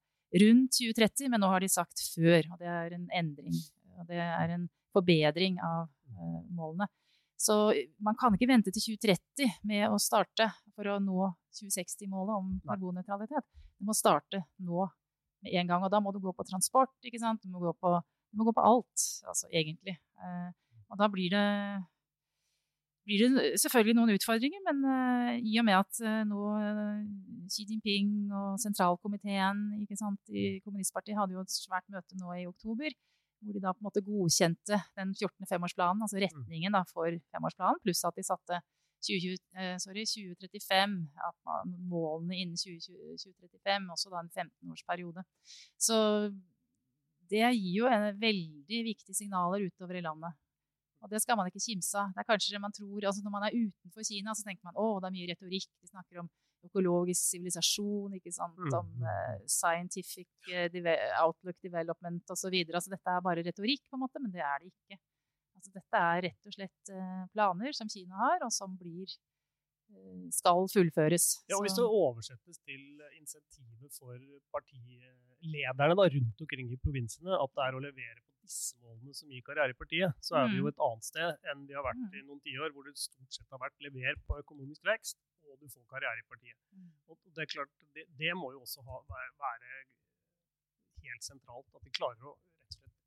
rundt 0.42 0.78
2030, 0.78 1.32
men 1.32 1.42
nå 1.42 1.50
har 1.52 1.64
de 1.64 1.72
sagt 1.72 2.06
før. 2.14 2.46
Og 2.52 2.62
det 2.62 2.70
er 2.70 2.96
en 2.96 3.10
endring. 3.14 3.58
Og 3.96 4.06
det 4.08 4.22
er 4.22 4.54
en 4.54 4.70
forbedring 4.96 5.58
av 5.64 5.90
uh, 5.90 6.40
målene. 6.54 6.88
Så 7.36 7.52
man 8.00 8.16
kan 8.16 8.32
ikke 8.32 8.48
vente 8.48 8.72
til 8.72 8.96
2030 8.96 9.60
med 9.68 9.90
å 9.90 9.98
starte 10.00 10.48
for 10.72 10.88
å 10.88 10.96
nå 11.04 11.28
2060-målet 11.58 12.32
om 12.32 12.54
karbonnøytralitet. 12.64 13.44
Du 13.76 13.88
må 13.88 13.96
starte 13.96 14.42
nå 14.62 14.86
med 15.44 15.56
en 15.60 15.72
gang. 15.72 15.84
Og 15.84 15.92
da 15.92 16.00
må 16.02 16.12
du 16.14 16.20
gå 16.22 16.32
på 16.36 16.46
transport, 16.48 16.94
ikke 17.04 17.20
sant. 17.22 17.42
Du 17.44 17.52
må 17.52 17.62
gå 17.62 17.74
på, 17.80 17.92
må 18.36 18.46
gå 18.48 18.54
på 18.56 18.64
alt, 18.64 19.08
altså 19.28 19.50
egentlig. 19.52 19.98
Eh, 20.20 20.48
og 20.90 21.00
da 21.00 21.10
blir 21.12 21.32
det 21.34 21.46
blir 23.06 23.22
det 23.22 23.58
selvfølgelig 23.62 23.94
noen 23.94 24.16
utfordringer, 24.16 24.62
men 24.66 24.80
uh, 24.82 25.28
i 25.38 25.58
og 25.60 25.66
med 25.68 25.76
at 25.78 25.98
uh, 26.02 26.24
nå 26.26 26.40
Xi 27.52 27.66
Jinping 27.68 28.32
og 28.34 28.56
sentralkomiteen 28.58 29.60
sant, 29.94 30.18
i 30.26 30.58
Kommunistpartiet 30.64 31.18
hadde 31.18 31.36
jo 31.36 31.44
et 31.44 31.54
svært 31.54 31.86
møte 31.92 32.18
nå 32.18 32.34
i 32.34 32.48
oktober, 32.50 32.96
hvor 33.44 33.54
de 33.54 33.62
da 33.62 33.74
på 33.76 33.84
en 33.84 33.86
måte 33.86 34.02
godkjente 34.02 34.80
den 34.98 35.14
14. 35.14 35.46
femårsplanen, 35.46 36.02
altså 36.02 36.18
mm. 36.18 36.24
retningen 36.24 36.74
da, 36.74 36.82
for 36.90 37.20
femårsplanen, 37.30 37.78
pluss 37.84 38.02
at 38.08 38.18
de 38.18 38.26
satte 38.26 38.58
20, 39.06 39.36
sorry, 39.82 40.04
2035, 40.10 40.96
at 41.28 41.36
man, 41.48 41.74
målene 41.90 42.40
innen 42.42 42.58
20, 42.60 42.80
2035, 43.22 43.90
også 43.94 44.12
da 44.12 44.22
en 44.22 44.32
15-årsperiode. 44.34 45.24
Så 45.80 45.98
det 47.30 47.44
gir 47.56 47.82
jo 47.82 47.90
en 47.90 48.10
veldig 48.20 48.82
viktige 48.90 49.16
signaler 49.18 49.66
utover 49.66 49.98
i 49.98 50.04
landet. 50.04 50.36
Og 51.04 51.10
det 51.12 51.20
skal 51.22 51.38
man 51.38 51.48
ikke 51.50 51.62
kimse 51.62 51.98
av. 52.00 52.12
Det 52.14 52.22
er 52.22 52.30
kanskje 52.30 52.54
det 52.56 52.62
man 52.62 52.74
tror, 52.74 53.04
altså 53.04 53.22
Når 53.22 53.34
man 53.34 53.46
er 53.46 53.56
utenfor 53.56 54.06
Kina, 54.06 54.34
så 54.34 54.46
tenker 54.46 54.64
man 54.66 54.78
å, 54.80 54.86
det 55.00 55.10
er 55.10 55.16
mye 55.16 55.30
retorikk. 55.30 55.68
De 55.82 55.90
snakker 55.90 56.22
om 56.22 56.30
økologisk 56.66 57.20
sivilisasjon, 57.20 58.16
ikke 58.18 58.32
sant? 58.34 58.58
Mm, 58.58 58.74
om 58.78 59.04
uh, 59.04 59.36
scientific 59.50 60.28
uh, 60.50 60.78
outlook 61.22 61.58
development 61.62 62.32
osv. 62.32 62.56
Altså, 62.64 62.94
dette 62.94 63.12
er 63.12 63.26
bare 63.28 63.44
retorikk, 63.46 63.84
på 63.86 63.98
en 63.98 64.04
måte, 64.06 64.22
men 64.22 64.32
det 64.34 64.42
er 64.42 64.62
det 64.62 64.72
ikke. 64.72 64.98
Altså, 65.66 65.80
dette 65.80 66.02
er 66.12 66.20
rett 66.28 66.46
og 66.46 66.54
slett 66.54 66.92
uh, 66.94 67.24
planer 67.34 67.74
som 67.74 67.90
Kina 67.90 68.20
har, 68.20 68.44
og 68.46 68.52
som 68.54 68.76
blir 68.78 69.16
skal 70.34 70.66
fullføres. 70.72 71.26
Ja, 71.50 71.56
og 71.58 71.64
Hvis 71.66 71.76
det 71.78 71.84
oversettes 71.84 72.58
til 72.58 72.82
insentivet 73.18 73.92
for 73.94 74.18
partilederne 74.54 75.94
da, 75.94 76.06
rundt 76.16 76.40
omkring 76.42 76.72
i 76.72 76.78
provinsene, 76.82 77.34
at 77.34 77.52
det 77.54 77.66
er 77.66 77.78
å 77.78 77.82
levere 77.84 78.18
på 78.18 78.34
disse 78.46 78.74
målene 78.82 79.14
som 79.14 79.30
gir 79.30 79.44
karriere 79.46 79.74
i 79.74 79.78
partiet, 79.78 80.18
så 80.22 80.40
er 80.40 80.50
vi 80.50 80.58
jo 80.60 80.66
mm. 80.66 80.72
et 80.72 80.82
annet 80.88 81.06
sted 81.06 81.50
enn 81.52 81.64
vi 81.68 81.78
har 81.78 81.86
vært 81.86 82.02
mm. 82.02 82.18
i 82.18 82.24
noen 82.26 82.42
tiår, 82.46 82.74
hvor 82.74 82.86
det 82.86 82.96
stort 82.98 83.38
sett 83.38 83.54
har 83.54 83.62
vært 83.62 83.86
lever 83.86 84.18
på 84.26 84.40
økonomisk 84.42 84.86
vekst, 84.86 85.18
og 85.46 85.58
du 85.62 85.70
får 85.70 85.86
karriere 85.90 86.22
i 86.22 86.28
partiet. 86.30 86.58
Mm. 86.74 86.90
Og 87.10 87.30
det 87.30 87.46
er 87.46 87.52
klart, 87.54 87.72
det, 87.94 88.06
det 88.18 88.34
må 88.38 88.52
jo 88.54 88.62
også 88.66 88.82
ha, 88.90 89.00
være 89.10 89.72
helt 91.06 91.26
sentralt, 91.26 91.70
at 91.74 91.86
de 91.86 91.94
klarer 91.94 92.26
å 92.26 92.36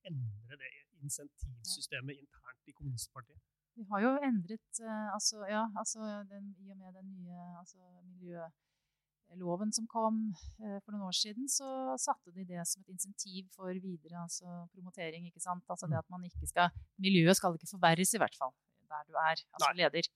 endre 0.07 0.59
det 0.61 0.71
insentivsystemet 1.03 2.19
internt 2.19 2.67
i 2.67 2.75
kommunistpartiet. 2.75 3.41
Vi 3.79 3.85
har 3.91 4.01
jo 4.03 4.09
endret 4.27 4.81
uh, 4.83 5.13
altså, 5.15 5.45
ja, 5.47 5.63
altså 5.81 5.99
den, 6.31 6.49
I 6.59 6.71
og 6.73 6.77
med 6.81 6.95
den 6.97 7.11
nye 7.13 7.43
altså, 7.61 7.79
miljøloven 8.11 9.71
som 9.75 9.87
kom 9.87 10.17
eh, 10.59 10.79
for 10.83 10.91
noen 10.91 11.05
år 11.07 11.15
siden, 11.15 11.47
så 11.47 11.95
satte 12.01 12.33
de 12.35 12.43
det 12.49 12.65
som 12.67 12.83
et 12.83 12.91
insentiv 12.95 13.47
for 13.55 13.71
videre 13.71 14.25
altså 14.25 14.65
promotering. 14.73 15.29
ikke 15.29 15.43
sant? 15.43 15.63
Altså 15.69 15.87
det 15.87 15.95
mm. 15.95 16.01
at 16.03 16.09
man 16.15 16.25
ikke 16.27 16.49
skal, 16.51 16.73
Miljøet 16.97 17.39
skal 17.39 17.55
ikke 17.55 17.71
forverres, 17.71 18.11
i 18.13 18.21
hvert 18.23 18.35
fall, 18.41 18.51
der 18.91 19.07
du 19.07 19.15
er 19.15 19.37
altså 19.37 19.69
Nei. 19.69 19.77
leder. 19.83 20.11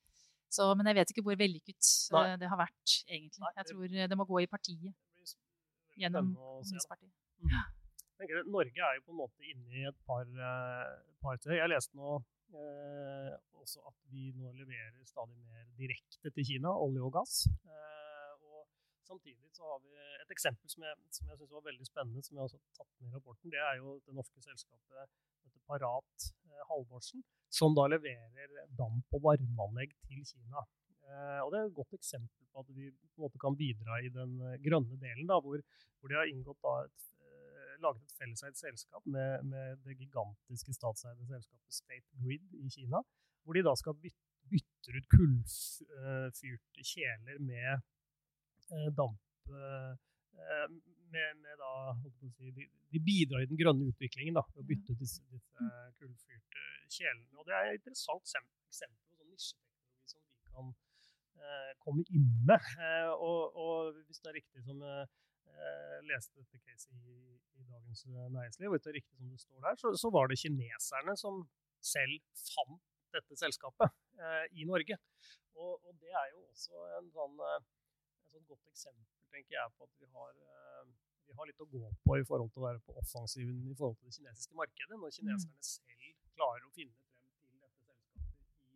Så, 0.54 0.68
men 0.78 0.90
jeg 0.90 1.00
vet 1.00 1.14
ikke 1.14 1.24
hvor 1.26 1.40
vellykket 1.40 1.94
Nei. 2.18 2.26
Eh, 2.34 2.36
det 2.42 2.52
har 2.52 2.60
vært, 2.60 2.98
egentlig. 3.08 3.46
Nei, 3.46 3.54
jeg 3.62 3.72
tror 3.72 3.96
det 4.12 4.20
må 4.20 4.28
gå 4.34 4.44
i 4.44 4.52
partiet. 4.58 4.92
Gjennom 6.02 6.34
Kommunistpartiet. 6.36 7.14
Mm. 7.40 7.83
Ja. 8.30 8.44
Norge 8.48 8.86
er 8.88 9.00
jo 9.00 9.06
på 9.08 9.14
en 9.14 9.22
måte 9.24 9.50
inne 9.50 9.82
i 9.82 9.88
et 9.90 10.00
par, 10.08 10.28
uh, 10.28 10.94
par 11.24 11.40
Jeg 11.44 11.72
leste 11.72 11.98
nå 12.00 12.18
uh, 12.20 13.32
også 13.64 13.84
at 13.90 13.98
vi 14.12 14.32
nå 14.38 14.52
leverer 14.58 15.04
stadig 15.08 15.40
mer 15.48 15.68
direkte 15.80 16.32
til 16.32 16.48
Kina, 16.54 16.74
olje 16.86 17.04
og 17.04 17.14
gass. 17.20 17.44
Uh, 17.68 17.94
Samtidig 19.14 19.50
så 19.52 19.68
har 19.68 19.80
vi 19.84 19.92
et 20.24 20.32
eksempel 20.32 20.70
som 20.72 20.84
jeg, 20.88 20.96
som 21.12 21.28
jeg 21.30 21.38
syns 21.38 21.52
var 21.52 21.66
veldig 21.68 21.86
spennende, 21.86 22.24
som 22.24 22.38
jeg 22.38 22.46
også 22.48 22.60
har 22.60 22.78
tatt 22.80 22.94
med 23.00 23.10
i 23.10 23.16
rapporten. 23.18 23.52
Det 23.54 23.60
er 23.62 23.76
jo 23.82 23.98
det 24.08 24.16
norske 24.16 24.42
selskapet 24.46 25.12
Parat 25.68 26.28
eh, 26.50 26.64
Halvorsen, 26.70 27.24
som 27.52 27.76
da 27.78 27.86
leverer 27.92 28.64
damp- 28.80 29.16
og 29.16 29.22
varmeanlegg 29.28 29.94
til 30.08 30.24
Kina. 30.28 30.64
Eh, 31.08 31.40
og 31.44 31.52
Det 31.52 31.60
er 31.60 31.68
et 31.70 31.78
godt 31.78 31.94
eksempel 32.00 32.48
på 32.52 32.64
at 32.64 32.72
vi 32.76 32.90
på 32.92 33.20
en 33.20 33.26
måte 33.26 33.42
kan 33.44 33.58
bidra 33.60 34.00
i 34.02 34.12
den 34.18 34.40
eh, 34.42 34.60
grønne 34.66 34.98
delen, 35.00 35.28
da, 35.30 35.40
hvor, 35.44 35.62
hvor 36.00 36.12
de 36.12 36.20
har 36.20 36.32
inngått 36.32 36.68
et, 36.74 37.06
eh, 37.06 37.13
laget 37.84 38.04
et 38.06 38.18
felleseid 38.20 38.60
selskap 38.60 39.06
med, 39.06 39.48
med, 39.48 39.80
det 39.86 39.98
gigantiske 40.00 40.76
statseide 40.76 41.28
selskapet 41.30 41.82
State 41.82 42.24
Grid 42.24 42.56
i 42.60 42.70
Kina. 42.74 43.04
Hvor 43.44 43.58
de 43.58 43.66
da 43.66 43.74
skal 43.76 43.98
bytte, 44.00 44.24
bytte 44.52 44.96
ut 44.98 45.10
kullfyrte 45.12 46.86
kjeler 46.88 47.42
med 47.44 47.84
Eh, 48.72 48.92
damp 48.98 49.20
eh, 49.50 49.92
eh, 50.44 50.68
med, 51.14 51.30
med 51.44 51.56
da, 51.60 51.72
si, 52.38 52.52
de, 52.52 52.64
de, 52.94 53.00
bidrar 53.00 53.44
i 53.44 53.50
den 53.50 53.60
grønne 53.60 53.90
utviklingen 53.92 54.38
da, 54.38 54.44
ved 54.54 54.64
å 54.64 54.70
bytte 54.70 54.96
ut 54.96 55.02
disse, 55.04 55.22
disse 55.34 55.68
kullfyrte 56.00 56.64
kjelene. 56.96 57.28
Og 57.38 57.46
Det 57.50 57.58
er 57.58 57.70
et 57.70 57.82
interessant 57.82 58.24
eksempel 58.24 59.04
på 59.12 59.20
sånn 59.20 59.34
nisjeteknologi 59.34 60.14
som 60.14 60.24
vi 60.24 60.48
kan 60.48 60.72
eh, 61.44 61.74
komme 61.84 62.08
inn 62.08 62.32
med. 62.48 62.72
Eh, 62.88 63.12
og, 63.14 63.60
og, 63.66 64.00
hvis 64.08 64.24
det 64.24 64.32
er 64.32 64.40
riktig 64.40 64.66
som 64.66 64.82
jeg 65.58 66.00
eh, 66.00 66.08
leste 66.10 66.40
dette 66.40 66.62
caset 66.64 66.96
i, 67.10 67.20
i, 67.60 67.68
Dagens 67.70 68.06
Næringsliv, 68.08 68.72
og 68.72 68.82
det 68.82 68.92
er 68.92 68.98
riktig 69.00 69.18
som 69.18 69.30
det 69.32 69.40
står 69.42 69.68
der, 69.68 69.78
så, 69.82 69.94
så 70.04 70.12
var 70.14 70.28
det 70.30 70.40
kineserne 70.42 71.16
som 71.20 71.46
selv 71.94 72.20
fant 72.48 72.82
dette 73.14 73.38
selskapet 73.38 73.94
i 74.58 74.66
Norge. 74.66 74.98
Og, 75.54 75.74
og, 75.86 75.92
det 76.02 76.10
er 76.10 76.28
jo 76.34 76.40
også 76.50 76.86
en 76.98 77.10
sånn 77.14 77.42
et 78.38 78.48
godt 78.50 78.70
eksempel 78.72 79.14
tenker 79.34 79.58
jeg, 79.58 79.74
på 79.78 79.88
at 79.88 79.94
vi 80.02 80.08
har, 80.16 80.32
eh, 80.54 80.86
vi 81.28 81.38
har, 81.38 81.50
litt 81.50 81.64
å 81.66 81.70
gå 81.74 81.84
på 82.06 82.18
i 82.20 82.26
forhold 82.30 82.52
til 82.54 82.62
å 82.62 82.68
være 82.68 82.82
på 82.88 82.96
offensiven 83.02 83.62
i 83.72 83.76
forhold 83.80 83.98
til 84.00 84.10
det 84.10 84.18
kinesiske 84.18 84.60
markedet. 84.60 85.00
Når 85.02 85.16
kineserne 85.18 85.62
mm. 85.62 85.70
selv 85.70 86.10
klarer 86.38 86.68
å 86.68 86.74
finne 86.78 86.98
frem 87.00 87.24
til 87.40 87.62
dette 87.64 87.88
selskapet 87.88 88.28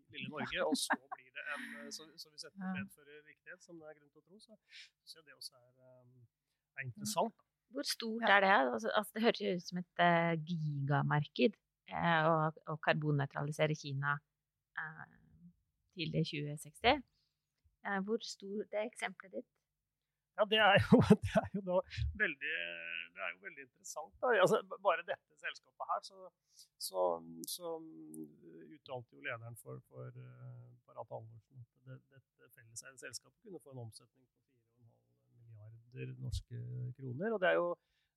i 0.08 0.16
lille 0.16 0.32
Norge, 0.34 0.66
og 0.70 0.78
så 0.84 0.98
blir 1.16 1.32
det 1.38 1.46
en 1.54 1.92
Så, 1.92 2.08
Så, 2.22 2.30
vi 2.34 2.42
setter 2.42 2.58
dette 2.58 2.74
medfører 2.80 3.22
riktighet, 3.32 3.64
som 3.64 3.80
det 3.82 3.90
er 3.90 4.00
grunn 4.00 4.14
til 4.14 4.24
å 4.24 4.28
tro, 4.30 4.40
så 4.48 4.58
syns 4.72 5.16
jeg 5.18 5.28
det 5.28 5.38
også 5.38 5.62
er, 5.62 6.02
eh, 6.78 6.84
er 6.84 6.90
interessant. 6.90 7.36
Hvor 7.74 7.84
stort 7.84 8.24
er 8.30 8.40
det? 8.40 8.50
Altså, 8.74 8.92
altså, 8.96 9.12
det 9.16 9.24
høres 9.24 9.42
jo 9.42 9.54
ut 9.56 9.68
som 9.68 9.78
et 9.82 10.02
uh, 10.08 10.34
gigamarked 10.48 11.58
uh, 11.92 12.48
å, 12.72 12.78
karbonnøytralisere 12.86 13.76
Kina 13.76 14.16
uh, 14.80 15.06
til 15.98 16.16
2060. 16.16 17.04
Uh, 17.88 18.00
hvor 18.08 18.24
stort 18.24 18.78
er 18.78 18.88
eksempelet 18.88 19.40
ditt? 19.40 19.50
Ja, 20.38 20.46
det 20.46 20.62
er 20.62 20.80
jo, 20.86 21.02
det 21.26 21.34
er 21.42 21.50
jo, 21.58 21.78
veldig, 22.24 22.56
det 23.14 23.22
er 23.26 23.32
jo 23.34 23.40
veldig, 23.48 23.64
interessant. 23.68 24.14
Da. 24.22 24.34
Altså, 24.46 24.62
bare 24.86 25.06
dette 25.12 25.40
selskapet 25.44 25.92
her, 25.92 26.02
så, 26.10 26.30
så, 26.88 27.06
så 27.56 27.74
uttalte 28.78 29.18
jo 29.18 29.26
lederen 29.26 29.58
for, 29.64 29.82
for 29.90 30.14
Parat 30.86 31.10
Halvorsen 31.14 31.66
at 31.66 31.90
det, 31.90 32.00
dette 32.14 32.52
felleseide 32.56 33.02
selskapet 33.02 33.42
kunne 33.44 33.60
få 33.66 33.74
en 33.74 33.86
omsetning 33.88 34.30
på 34.30 34.38
4,5 34.46 34.57
milliarder 35.94 36.22
norske 36.22 36.56
kroner. 36.98 37.34
Og 37.34 37.42
det 37.42 37.50
er 37.50 37.58
jo, 37.62 37.68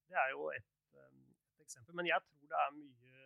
det 0.09 0.17
er 0.25 0.31
jo 0.31 0.51
et, 0.59 0.71
um, 0.95 1.19
et, 1.55 1.63
eksempel. 1.65 1.95
Men 1.95 2.07
jeg 2.07 2.21
tror 2.27 2.47
det 2.53 2.59
er 2.65 2.71
mye, 2.77 3.25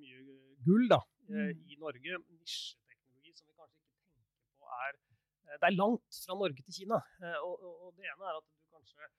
mye 0.00 0.38
gull 0.66 0.88
da, 0.88 1.00
mm. 1.28 1.52
i 1.72 1.76
Norge. 1.80 2.18
Nisjeteknologi 2.40 3.36
som 3.36 3.46
vi 3.46 3.58
kanskje 3.60 3.82
ikke 3.82 4.06
tenker 4.12 4.54
på 4.58 4.72
er 4.84 4.94
Eh, 5.46 5.58
det 5.60 5.66
er 5.68 5.78
langt 5.82 6.20
fra 6.24 6.34
Norge 6.42 6.62
til 6.66 6.74
Kina. 6.80 6.98
Og, 7.46 7.54
og, 7.62 7.74
og, 7.86 7.90
det 7.96 8.06
ene 8.10 8.30
er 8.30 8.38
at 8.40 8.46
du 8.46 8.62
kanskje 8.74 9.10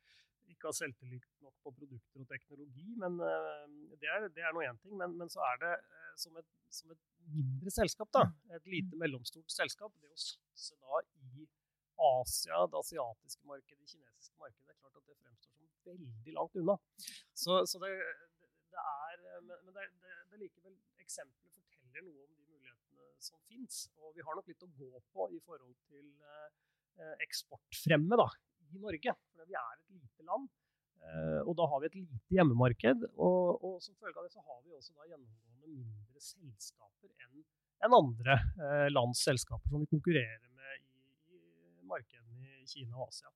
ikke 0.48 0.70
har 0.70 0.76
selvtillit 0.78 1.26
nok 1.44 1.56
på 1.64 1.74
produkter 1.76 2.24
og 2.24 2.28
teknologi, 2.32 2.88
men 3.02 3.20
eh, 3.20 3.66
det 4.02 4.10
er, 4.14 4.28
det 4.36 4.44
er 4.44 4.56
noe 4.56 4.68
én 4.68 4.80
ting. 4.84 4.96
Men, 5.00 5.16
men, 5.20 5.32
så 5.32 5.44
er 5.52 5.60
det 5.64 5.74
som 6.24 6.38
et, 6.40 6.50
som 6.80 6.94
et, 6.96 7.04
mindre 7.28 7.72
selskap, 7.76 8.08
da, 8.16 8.24
et 8.56 8.70
lite 8.72 8.96
mm. 8.96 9.02
mellomstort 9.04 9.52
selskap, 9.52 9.92
det 10.02 10.12
å 10.14 10.20
satse 10.22 10.78
da 10.80 11.02
Asia, 11.98 12.64
det 12.72 12.80
asiatiske 12.80 13.50
markedet, 13.50 13.80
det 13.82 13.92
kinesiske 13.92 14.38
markedet, 14.42 14.66
det 14.68 14.76
er 14.76 14.82
klart 14.82 15.00
at 15.00 15.08
det 15.10 15.18
fremstår 15.22 15.54
som 15.58 15.70
veldig 15.88 16.36
langt 16.36 16.58
unna. 16.62 16.78
Så, 17.34 17.60
så 17.70 17.82
det, 17.84 17.94
det, 18.74 18.84
er 18.84 19.24
Men 19.46 19.74
det, 19.74 19.86
er 19.86 20.42
likevel 20.42 20.76
Eksempelet 21.04 21.56
forteller 21.56 22.04
noe 22.06 22.26
om 22.26 22.34
de 22.36 22.46
mulighetene 22.52 23.12
som 23.24 23.40
fins. 23.48 23.86
Og 24.02 24.16
vi 24.18 24.26
har 24.26 24.38
nok 24.38 24.50
litt 24.52 24.66
å 24.66 24.72
gå 24.78 25.04
på 25.14 25.30
i 25.34 25.40
forhold 25.46 25.76
til 25.88 26.10
eh, 26.28 27.14
eksportfremme 27.24 28.20
da, 28.20 28.28
i 28.76 28.82
Norge. 28.84 29.16
For 29.34 29.48
vi 29.48 29.58
er 29.58 29.78
et 29.78 29.94
lite 29.96 30.28
land. 30.28 30.50
Uh, 30.98 31.40
og 31.46 31.54
da 31.56 31.68
har 31.72 31.80
vi 31.80 31.88
et 31.88 31.96
lite 32.02 32.36
hjemmemarked. 32.36 33.06
Og, 33.16 33.64
og 33.64 33.78
som 33.86 33.96
følge 34.02 34.20
av 34.20 34.28
det 34.28 34.34
så 34.34 34.44
har 34.44 34.60
vi 34.66 34.76
også 34.76 34.96
da 34.98 35.08
gjennomgående 35.08 35.72
mindre 35.78 36.24
selskaper 36.24 37.14
enn 37.24 37.46
en 37.86 37.94
andre 37.94 38.40
uh, 38.58 38.88
lands 38.90 39.22
selskaper 39.22 39.70
som 39.70 39.84
vi 39.84 39.90
konkurrerer 39.92 40.48
med 40.58 40.87
markedene 41.90 42.62
i 42.62 42.68
Kina 42.70 42.98
og 43.00 43.10
Asia. 43.12 43.32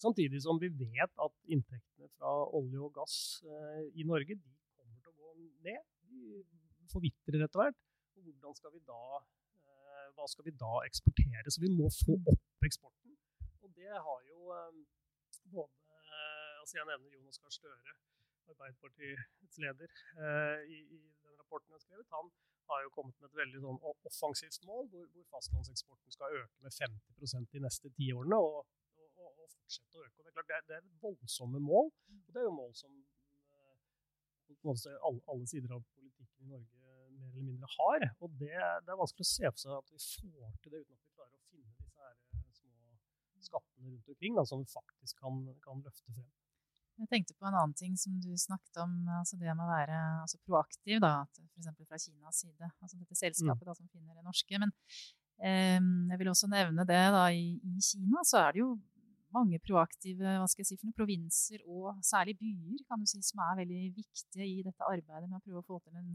Samtidig 0.00 0.40
som 0.42 0.56
vi 0.60 0.70
vet 0.72 1.12
at 1.24 1.34
inntektene 1.52 2.08
fra 2.16 2.32
olje 2.56 2.80
og 2.80 2.94
gass 2.96 3.16
eh, 3.44 3.82
i 4.00 4.06
Norge 4.08 4.36
de 4.38 4.54
kommer 4.78 4.96
til 5.02 5.12
å 5.12 5.18
gå 5.18 5.34
ned. 5.66 5.82
De 6.08 6.88
forvitrer 6.92 7.44
etter 7.44 7.60
hvert 7.60 7.80
hvordan 8.20 8.56
skal 8.56 8.78
da 8.88 9.02
eh, 9.20 10.06
hva 10.16 10.28
skal 10.28 10.46
vi 10.48 10.54
da 10.62 10.72
eksportere? 10.88 11.52
Så 11.52 11.60
vi 11.64 11.72
må 11.72 11.88
få 11.98 12.16
opp 12.32 12.68
eksporten. 12.68 13.16
Og 13.60 13.76
det 13.76 13.92
har 13.92 14.24
jo 14.30 14.54
eh, 14.56 14.80
både 15.52 15.68
altså 16.60 16.80
Jeg 16.80 16.88
nevner 16.88 17.16
Jonas 17.16 17.40
Gahr 17.40 17.52
Støre. 17.52 17.98
Arbeiderpartiets 18.50 19.60
leder, 19.62 19.92
i, 20.66 20.78
i, 20.96 20.98
den 21.22 21.36
rapporten 21.38 21.70
han 21.70 21.76
har 21.76 21.84
skrevet, 21.84 22.08
han 22.10 22.32
har 22.70 22.82
jo 22.84 22.92
kommet 22.96 23.16
med 23.20 23.30
et 23.30 23.38
veldig 23.42 23.62
sånn 23.64 23.80
offensivt 24.08 24.66
mål, 24.68 24.88
hvor, 24.92 25.06
hvor 25.14 25.26
fastlandseksporten 25.36 26.16
skal 26.16 26.36
øke 26.42 26.66
med 26.66 26.76
50 26.76 27.48
de 27.54 27.62
neste 27.66 27.92
ti 27.96 28.10
årene. 28.16 28.38
Og, 28.38 28.60
og, 29.00 29.30
og, 29.30 29.46
fortsette 29.54 29.98
å 29.98 30.04
øke. 30.06 30.18
Og 30.18 30.26
det 30.26 30.30
er 30.30 30.36
klart, 30.36 30.50
det 30.50 30.58
er, 30.58 30.66
det 30.68 30.78
er 30.80 31.00
voldsomme 31.04 31.62
mål. 31.64 31.90
og 31.90 32.34
Det 32.34 32.42
er 32.42 32.48
jo 32.48 32.58
mål 32.58 32.76
som 32.82 33.00
alle, 35.06 35.20
alle, 35.32 35.46
sider 35.46 35.74
av 35.76 35.82
politikken 35.94 36.46
i 36.46 36.50
Norge 36.50 36.80
mer 37.20 37.28
eller 37.32 37.46
mindre 37.46 37.68
har. 37.76 38.06
Og 38.20 38.30
det, 38.40 38.52
det, 38.84 38.92
er 38.92 39.00
vanskelig 39.02 39.26
å 39.26 39.30
se 39.30 39.50
for 39.52 39.62
seg 39.62 39.76
at 39.76 39.92
vi 39.92 40.00
får 40.00 40.52
til 40.62 40.74
det 40.74 40.82
uten 40.82 40.96
at 40.96 41.04
vi 41.04 41.14
klarer 41.16 41.36
å 41.36 41.46
finne 41.50 41.74
disse 41.76 42.04
her 42.04 42.14
eh, 42.34 42.44
små 42.56 43.46
skattene 43.48 43.94
rundt 43.94 44.12
omkring 44.14 44.38
da, 44.38 44.46
som 44.48 44.62
vi 44.62 44.70
faktisk 44.72 45.22
kan, 45.24 45.42
kan, 45.64 45.82
løfte 45.86 46.16
frem. 46.16 46.28
Jeg 47.00 47.08
tenkte 47.08 47.34
på 47.40 47.48
en 47.48 47.56
annen 47.56 47.76
ting 47.78 47.94
som 47.96 48.18
du 48.20 48.28
snakket 48.36 48.76
om, 48.82 48.92
altså 49.16 49.38
det 49.40 49.48
med 49.54 49.64
å 49.64 49.70
være 49.70 49.98
altså 50.20 50.36
proaktiv, 50.44 50.98
da, 51.00 51.22
f.eks. 51.32 51.70
fra 51.88 51.98
Kinas 52.02 52.40
side. 52.42 52.68
altså 52.68 52.98
Dette 52.98 53.16
selskapet 53.16 53.64
mm. 53.64 53.70
da, 53.70 53.76
som 53.78 53.88
finner 53.88 54.18
det 54.18 54.24
norske. 54.26 54.60
Men 54.60 54.74
eh, 55.40 55.80
jeg 56.12 56.20
vil 56.20 56.32
også 56.32 56.50
nevne 56.52 56.84
det 56.88 57.00
da, 57.16 57.24
i, 57.32 57.54
i 57.56 57.84
Kina 57.84 58.24
så 58.28 58.42
er 58.44 58.56
det 58.56 58.64
jo 58.64 58.74
mange 59.32 59.60
proaktive 59.62 60.34
hva 60.40 60.48
skal 60.50 60.64
jeg 60.64 60.72
si, 60.72 60.78
for 60.80 60.90
noen 60.90 60.98
provinser 60.98 61.62
og 61.70 62.02
særlig 62.04 62.34
byer 62.40 62.82
kan 62.88 63.00
du 63.00 63.08
si, 63.08 63.22
som 63.24 63.40
er 63.46 63.62
veldig 63.62 63.82
viktige 63.96 64.48
i 64.48 64.58
dette 64.66 64.88
arbeidet 64.90 65.28
med 65.28 65.38
å 65.38 65.44
prøve 65.44 65.62
å 65.62 65.68
få 65.68 65.80
til 65.84 65.96
en 66.02 66.10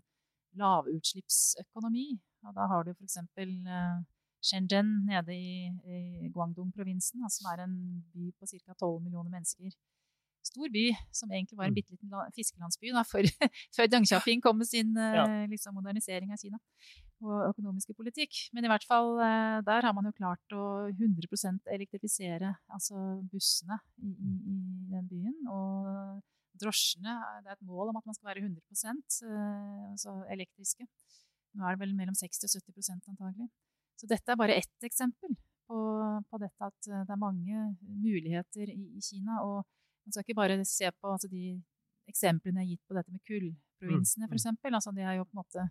lavutslippsøkonomi. 0.60 2.10
Og 2.46 2.54
da 2.56 2.68
har 2.72 2.86
du 2.86 2.94
f.eks. 2.94 3.18
Eh, 3.42 4.04
Shenzhen 4.46 4.90
nede 5.08 5.34
i, 5.34 5.66
i 5.90 6.30
Guangdong-provinsen, 6.30 7.24
som 7.34 7.48
er 7.50 7.64
en 7.64 7.76
by 8.14 8.30
på 8.38 8.46
ca. 8.52 8.76
12 8.78 9.00
millioner 9.02 9.32
mennesker. 9.34 9.74
Stor 10.46 10.70
by, 10.70 10.86
som 11.16 11.32
egentlig 11.32 11.58
var 11.58 11.68
en 11.68 11.74
mm. 11.74 11.80
bitte 11.80 11.96
liten 11.96 12.36
fiskelandsby 12.36 12.94
da, 12.94 13.02
før, 13.14 13.28
før 13.76 13.90
Deng 13.92 14.06
Xiaoping 14.06 14.44
kom 14.46 14.62
med 14.62 14.70
sin 14.70 14.94
ja. 14.96 15.26
liksom, 15.50 15.78
modernisering 15.80 16.34
av 16.36 16.42
Kina 16.42 16.62
og 17.24 17.50
økonomiske 17.50 17.96
politikk. 17.96 18.38
Men 18.56 18.66
i 18.66 18.72
hvert 18.72 18.86
fall 18.88 19.16
eh, 19.24 19.60
der 19.66 19.88
har 19.88 19.96
man 19.96 20.08
jo 20.10 20.14
klart 20.16 20.56
å 20.56 20.88
100 20.92 21.72
elektrifisere 21.76 22.54
altså 22.68 23.00
bussene 23.32 23.80
i, 24.02 24.12
i, 24.12 24.58
den 24.92 25.08
byen. 25.10 25.38
Og 25.52 26.22
drosjene 26.60 27.18
Det 27.44 27.52
er 27.52 27.58
et 27.58 27.68
mål 27.68 27.92
om 27.92 28.00
at 28.00 28.06
man 28.08 28.16
skal 28.16 28.32
være 28.32 28.46
100 28.46 28.94
eh, 29.30 29.92
altså 29.92 30.18
elektriske. 30.32 30.88
Nå 31.56 31.66
er 31.66 31.76
det 31.76 31.86
vel 31.86 31.96
mellom 31.96 32.16
60 32.18 32.48
og 32.48 32.70
70% 32.76 33.12
antagelig. 33.14 33.50
Så 33.96 34.08
dette 34.12 34.32
er 34.32 34.40
bare 34.40 34.58
ett 34.60 34.88
eksempel 34.88 35.38
på, 35.70 35.78
på, 36.30 36.40
dette 36.42 36.68
at 36.68 36.92
eh, 36.92 37.06
det 37.08 37.16
er 37.16 37.22
mange 37.22 37.70
muligheter 37.82 38.72
i, 38.72 38.92
i 39.00 39.04
Kina. 39.04 39.42
Og 39.48 39.64
man 40.06 40.14
skal 40.14 40.26
ikke 40.26 40.38
bare 40.38 40.60
se 40.70 40.92
på 40.92 41.12
altså 41.12 41.30
de 41.32 41.56
eksemplene 42.10 42.62
jeg 42.62 42.68
har 42.68 42.74
gitt 42.76 42.86
på 42.88 42.98
dette 42.98 43.14
med 43.14 43.24
kullprovinsene, 43.26 44.30
f.eks. 44.30 44.46
Mm, 44.46 44.60
mm. 44.62 44.78
Altså, 44.78 44.94
det 44.94 45.06
er 45.06 45.18
jo 45.18 45.26
på 45.26 45.34
en 45.34 45.42
måte 45.42 45.66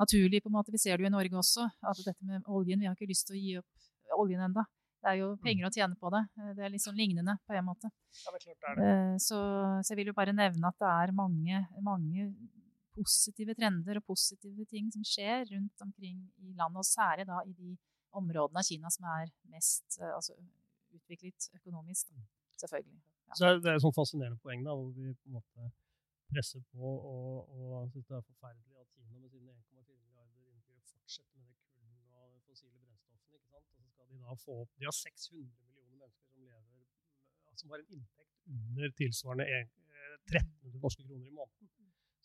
naturlig. 0.00 0.42
på 0.42 0.48
en 0.48 0.58
måte. 0.58 0.74
Vi 0.74 0.82
ser 0.82 0.96
det 0.96 1.04
jo 1.04 1.10
i 1.10 1.16
Norge 1.16 1.40
også. 1.40 1.68
at 1.90 2.04
dette 2.04 2.24
med 2.24 2.44
oljen, 2.46 2.80
Vi 2.80 2.86
har 2.86 2.94
ikke 2.96 3.10
lyst 3.10 3.26
til 3.28 3.38
å 3.38 3.40
gi 3.40 3.56
opp 3.60 4.20
oljen 4.20 4.44
enda. 4.44 4.66
Det 5.00 5.08
er 5.08 5.16
jo 5.22 5.28
mm. 5.32 5.42
penger 5.44 5.66
å 5.66 5.72
tjene 5.72 5.96
på 5.96 6.10
det. 6.12 6.22
Det 6.56 6.64
er 6.64 6.72
litt 6.72 6.84
sånn 6.84 6.98
lignende 6.98 7.36
på 7.48 7.56
en 7.56 7.64
måte. 7.64 7.88
Ja, 8.20 8.32
det 8.32 8.40
er 8.40 8.42
klart 8.44 8.60
det 8.60 8.70
er 8.70 8.80
det. 8.80 8.88
Eh, 8.88 9.14
så, 9.26 9.38
så, 9.80 9.92
jeg 9.92 10.00
vil 10.00 10.10
jo 10.12 10.16
bare 10.18 10.36
nevne 10.36 10.72
at 10.72 10.80
det 10.82 10.90
er 10.90 11.14
mange, 11.16 11.62
mange 11.86 12.26
positive 12.96 13.54
trender 13.56 14.00
og 14.00 14.04
positive 14.10 14.66
ting 14.68 14.90
som 14.92 15.06
skjer 15.06 15.46
rundt 15.54 15.86
omkring 15.86 16.18
i 16.42 16.52
landet, 16.52 16.82
og 16.82 16.88
særlig 16.88 17.24
da 17.30 17.40
i 17.46 17.54
de 17.56 17.76
områdene 18.18 18.60
av 18.60 18.66
Kina 18.66 18.90
som 18.92 19.06
er 19.14 19.30
mest 19.54 19.96
eh, 20.02 20.12
altså, 20.12 20.36
utviklet 20.92 21.48
økonomisk. 21.56 22.12
Selvfølgelig. 22.60 23.00
Så 23.36 23.52
det 23.62 23.70
er 23.70 23.78
et 23.78 23.84
sånn 23.84 23.96
fascinerende 23.96 24.40
poeng 24.44 24.64
da, 24.66 24.74
hvor 24.74 24.90
vi 24.96 25.12
på 25.14 25.30
en 25.30 25.36
måte 25.38 25.70
presser 26.30 26.62
på 26.72 26.90
og, 27.12 27.50
og 27.54 27.90
syns 27.92 28.06
det 28.06 28.16
er 28.16 28.26
forferdelig 28.26 28.76
at 28.82 28.88
Kina 28.94 29.18
med 29.18 29.30
sine 29.32 29.54
1,4 29.54 29.96
milliarder 30.04 30.46
innbyggere 30.46 30.86
fortsetter 30.92 31.38
med 31.38 31.50
det 31.50 31.56
kullen 31.74 32.04
og 32.14 32.34
de 32.34 32.42
fossile 32.46 32.78
brennstoffene. 32.78 33.38
ikke 33.38 33.50
sant? 33.50 33.70
Og 33.74 33.82
så 33.82 33.90
skal 33.94 34.10
de 34.10 34.20
da 34.24 34.36
få 34.44 34.60
opp 34.64 34.76
De 34.78 34.88
har 34.90 34.96
600 34.98 35.50
millioner 35.66 35.96
mennesker 36.04 36.28
som 36.30 36.46
lever 36.50 36.70
som 37.60 37.72
har 37.72 37.82
en 37.82 37.92
inntekt 37.96 38.36
under 38.48 38.92
tilsvarende 39.00 39.46
1300 39.50 40.76
eh, 40.76 40.80
norske 40.84 41.02
kroner 41.08 41.26
i 41.28 41.34
måneden. 41.38 41.68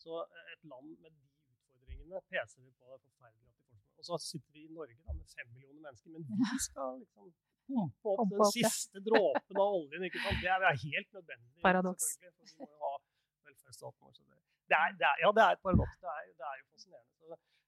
Så 0.04 0.12
eh, 0.22 0.52
et 0.54 0.62
land 0.72 0.88
med 1.02 1.10
de 1.16 1.24
utfordringene 1.52 2.22
peser 2.32 2.62
vi 2.64 2.70
på. 2.78 2.84
Det 2.86 2.96
er 2.96 3.04
forferdelig 3.08 3.48
at 3.52 3.58
de. 3.70 3.76
Og 3.98 4.08
så 4.08 4.18
sitter 4.30 4.50
vi 4.56 4.62
i 4.64 4.72
Norge 4.78 4.96
da, 5.06 5.12
med 5.20 5.26
fem 5.36 5.48
millioner 5.54 5.82
mennesker, 5.86 6.10
men 6.14 6.22
vi 6.30 6.36
skal 6.68 6.90
liksom 7.02 7.34
pumpe 7.66 8.14
opp 8.14 8.30
den 8.32 8.48
siste 8.54 9.02
dråpen 9.08 9.60
av 9.64 9.76
oljen. 9.80 10.06
ikke 10.08 10.22
sant? 10.22 10.40
Det 10.42 10.52
er 10.54 10.80
helt 10.84 11.10
nødvendig. 11.18 11.52
Paradoks. 11.66 12.08
Vi 12.22 12.30
må 12.60 12.70
jo 12.70 12.80
ha 12.84 12.94
velferdsstaten 13.48 14.00
vår. 14.06 14.16
Det, 14.16 14.40
det, 14.70 14.78
er, 14.78 14.96
det 15.00 15.08
er, 15.10 15.20
ja, 15.24 15.34
det 15.36 15.44
er 15.46 15.58
et 15.58 15.62
paradoks. 15.66 15.98
Det, 16.02 16.16
det, 16.40 16.46
er 16.50 16.56
jo 16.62 16.66
fascinerende. 16.72 17.16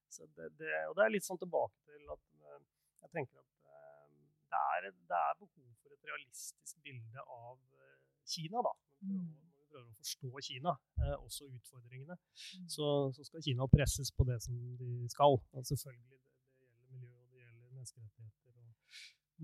Så, 0.09 0.25
så 0.35 0.49
og 0.89 0.97
det 0.97 1.05
er 1.05 1.13
litt 1.15 1.27
sånn 1.27 1.41
tilbake 1.41 1.77
til 1.87 2.15
at 2.15 2.23
eh, 2.49 2.63
jeg 3.05 3.13
tenker 3.17 3.43
at 3.43 3.75
eh, 3.75 4.07
det 4.49 4.63
er, 4.63 4.89
det 5.11 5.19
er 5.19 5.37
behov 5.43 5.69
for 5.83 5.95
et 5.95 6.09
realistisk 6.09 6.81
bilde 6.87 7.25
av 7.25 7.59
eh, 7.59 7.99
Kina. 8.33 8.65
da. 8.65 8.75
Når 9.05 9.53
vi 9.53 9.67
prøver 9.69 9.91
å 9.93 9.99
forstå 10.01 10.45
Kina, 10.49 10.75
også 11.19 11.51
utfordringene, 11.53 12.17
mm. 12.17 12.67
så, 12.73 12.89
så, 13.15 13.29
skal 13.29 13.45
Kina 13.45 13.69
presses 13.71 14.11
på 14.17 14.27
det 14.31 14.41
som 14.47 14.57
de 14.81 14.91
skal. 15.13 15.39
Og 15.53 15.69
selvfølgelig, 15.71 16.19
det, 16.19 16.23
det 16.59 16.73
gjelder 16.73 16.97
miljø 16.97 17.15
og 17.15 17.29
det 17.31 17.45
gjelder 17.45 17.77
menneskerettigheter. 17.77 18.38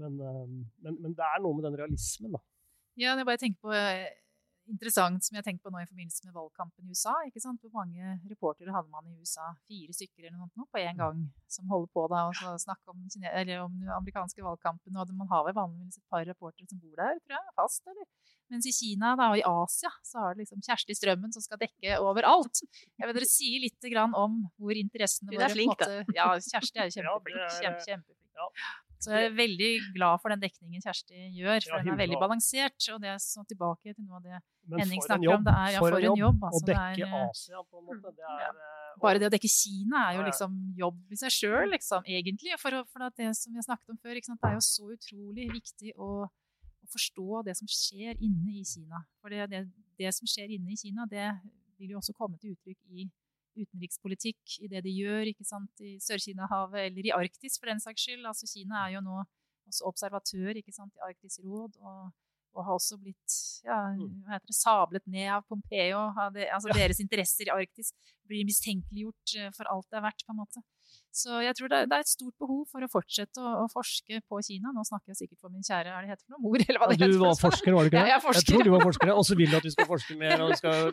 Men, 0.01 0.19
men, 0.19 0.99
men, 0.99 1.15
det 1.15 1.25
er 1.27 1.43
noe 1.43 1.57
med 1.57 1.67
den 1.69 1.79
realismen, 1.79 2.35
da. 2.35 2.43
Ja, 2.99 3.15
jeg 3.19 3.27
bare 3.27 3.41
tenker 3.41 3.59
på 3.63 3.75
interessant 4.71 5.25
som 5.25 5.37
jeg 5.37 5.45
tenker 5.47 5.67
på 5.67 5.73
nå 5.73 5.81
i 5.83 5.89
forbindelse 5.89 6.27
med 6.27 6.37
valgkampen 6.37 6.87
i 6.87 6.95
USA. 6.95 7.15
ikke 7.29 7.43
sant? 7.43 7.61
Hvor 7.63 7.73
mange 7.75 8.17
reportere 8.31 8.73
hadde 8.75 8.91
man 8.93 9.07
i 9.09 9.17
USA? 9.19 9.51
Fire 9.69 9.97
stykker 9.97 10.25
eller 10.25 10.39
noe 10.39 10.49
sånt 10.53 10.71
på 10.73 10.81
én 10.81 11.01
gang 11.01 11.25
som 11.51 11.69
holder 11.71 11.91
på 11.95 12.07
da 12.13 12.23
og 12.31 12.61
snakker 12.63 12.95
om, 12.95 13.03
om 13.05 13.77
den 13.81 13.93
amerikanske 13.99 14.45
valgkampen. 14.45 14.97
Og 14.97 15.13
man 15.19 15.31
har 15.33 15.45
vel 15.49 15.57
vanligvis 15.59 16.01
et 16.01 16.09
par 16.11 16.25
reportere 16.29 16.69
som 16.71 16.81
bor 16.81 16.97
der, 17.01 17.21
tror 17.25 17.37
jeg, 17.37 17.57
fast, 17.61 17.85
eller? 17.93 18.09
Mens 18.53 18.69
i 18.69 18.75
Kina 18.77 19.15
da, 19.17 19.31
og 19.33 19.41
i 19.41 19.47
Asia 19.49 19.91
så 20.05 20.21
har 20.21 20.35
det 20.35 20.45
liksom 20.45 20.61
Kjersti 20.65 20.97
Strømmen 20.97 21.33
som 21.33 21.45
skal 21.45 21.61
dekke 21.61 21.97
overalt. 22.05 22.61
Jeg 23.01 23.09
vet 23.09 23.17
Dere 23.17 23.29
sier 23.31 23.63
litt 23.63 23.89
om 24.21 24.43
hvor 24.61 24.77
interessene 24.77 25.33
våre 25.33 25.41
Hun 25.41 25.49
er 25.49 25.57
flink, 25.57 25.79
da. 25.81 26.03
Ja, 26.17 26.29
Kjersti 26.37 26.83
er 26.83 26.91
jo 26.91 26.95
kjempeflink. 27.01 27.57
Kjempe, 27.61 27.87
kjempeflink. 27.89 28.21
Ja. 28.35 28.49
Så 29.05 29.13
jeg 29.13 29.29
er 29.29 29.35
veldig 29.37 29.71
glad 29.95 30.23
for 30.23 30.33
den 30.33 30.43
dekningen 30.43 30.85
Kjersti 30.85 31.29
gjør, 31.37 31.67
for 31.69 31.77
ja, 31.77 31.83
den 31.85 31.95
er 31.95 32.01
veldig 32.01 32.21
balansert. 32.23 32.79
Og 32.95 33.03
det 33.03 33.11
er 33.13 33.21
så 33.23 33.45
tilbake 33.49 33.93
til 33.93 34.05
noe 34.05 34.21
av 34.21 34.25
det 34.25 34.41
Henning 34.81 35.03
snakker 35.05 35.35
om. 35.35 35.43
Det 35.45 35.55
er 35.55 35.75
ja, 35.75 35.83
for, 35.83 35.95
for 35.95 36.09
en 36.09 36.23
jobb. 36.23 36.47
Altså, 36.49 36.63
å 36.63 36.69
dekke 36.71 37.09
er, 37.09 37.17
Asia, 37.29 37.65
på 37.69 37.81
en 37.81 37.89
måte. 37.91 38.15
Det 38.17 38.25
er, 38.25 38.45
ja. 38.47 38.53
Eh, 38.53 39.01
Bare 39.03 39.21
det 39.21 39.29
å 39.29 39.33
dekke 39.35 39.51
Kina 39.51 40.05
er 40.09 40.21
jo 40.21 40.25
liksom 40.29 40.55
jobb 40.79 41.13
i 41.13 41.19
seg 41.19 41.35
sjøl, 41.35 41.67
liksom, 41.73 42.07
egentlig. 42.07 42.55
For, 42.63 42.79
for 42.93 43.05
det 43.19 43.33
som 43.37 43.53
vi 43.53 43.61
har 43.61 43.67
snakket 43.67 43.93
om 43.93 43.99
før, 44.01 44.21
det 44.21 44.39
er 44.49 44.57
jo 44.57 44.65
så 44.65 44.89
utrolig 44.95 45.49
viktig 45.51 45.97
å, 45.99 46.13
å, 46.31 46.87
forstå 46.95 47.43
det 47.49 47.57
som 47.59 47.71
skjer 47.71 48.15
inne 48.15 48.55
i 48.61 48.65
Kina. 48.69 49.03
For 49.21 49.35
det, 49.35 49.51
det, 49.53 49.65
det 50.01 50.15
som 50.17 50.31
skjer 50.31 50.55
inne 50.57 50.73
i 50.73 50.81
Kina, 50.81 51.09
det 51.11 51.27
vil 51.81 51.97
jo 51.97 52.01
også 52.01 52.15
komme 52.17 52.39
til 52.41 52.55
uttrykk 52.55 52.81
i 52.95 53.09
utenrikspolitikk 53.57 54.59
i 54.65 54.71
det 54.73 54.85
de 54.87 54.93
gjør 54.95 55.31
ikke 55.31 55.47
sant, 55.47 55.73
i 55.81 55.97
Sør-Kina-havet 56.03 56.91
eller 56.91 57.09
i 57.09 57.15
Arktis 57.15 57.59
for 57.61 57.71
den 57.71 57.83
saks 57.83 58.07
skyld. 58.07 58.27
Altså 58.27 58.51
Kina 58.51 58.85
er 58.85 58.97
jo 58.97 59.05
nå 59.07 59.23
også 59.71 59.89
observatør 59.89 60.61
ikke 60.61 60.75
sant, 60.75 60.95
i 60.99 61.05
Arktisk 61.09 61.45
råd. 61.47 61.81
og 61.81 62.13
og 62.55 62.63
har 62.67 62.77
også 62.79 62.99
blitt 63.03 63.37
ja, 63.67 63.79
mm. 63.97 64.21
hva 64.25 64.37
heter 64.37 64.51
det, 64.51 64.57
sablet 64.57 65.09
ned 65.11 65.31
av 65.37 65.47
Pompeo. 65.49 66.05
Altså. 66.15 66.71
Deres 66.71 67.01
interesser 67.03 67.51
i 67.51 67.55
Arktis 67.55 67.91
blir 68.29 68.47
mistenkeliggjort 68.47 69.35
eh, 69.41 69.51
for 69.57 69.71
alt 69.73 69.89
det 69.91 69.99
er 69.99 70.07
verdt. 70.07 70.25
på 70.27 70.35
en 70.35 70.41
måte. 70.43 70.63
Så 71.15 71.41
jeg 71.45 71.55
tror 71.55 71.71
det 71.71 71.79
er, 71.85 72.01
et 72.03 72.11
stort 72.11 72.35
behov 72.43 72.65
for 72.73 72.83
å 72.83 72.89
fortsette 72.91 73.39
å, 73.39 73.67
forske 73.71 74.19
på 74.27 74.41
Kina. 74.47 74.73
Nå 74.75 74.83
snakker 74.89 75.13
jeg 75.13 75.21
sikkert 75.23 75.45
for 75.45 75.55
min 75.55 75.63
kjære 75.67 75.93
er 75.95 76.07
det 76.07 76.15
heter 76.15 76.25
for 76.25 76.35
noe, 76.35 76.43
mor, 76.43 76.59
eller 76.59 76.83
hva 76.83 76.89
det 76.91 76.97
ja, 76.97 77.05
heter. 77.05 77.15
Du 77.15 77.23
var 77.23 77.39
forsker, 77.39 77.77
var 77.77 77.87
du 77.87 77.91
ikke 77.93 78.01
det? 78.01 78.11
Ja, 78.11 78.17
jeg, 78.19 78.35
jeg 78.39 78.49
tror 78.51 78.67
du 78.67 78.73
var 78.75 78.87
forsker, 78.89 79.13
og 79.15 79.27
så 79.29 79.39
vil 79.39 79.53
du 79.53 79.59
at 79.61 79.69
vi 79.69 79.75
skal 79.77 79.91
forske 79.91 80.17
mer 80.19 80.43
og 80.43 80.51
vi 80.51 80.59
skal 80.63 80.91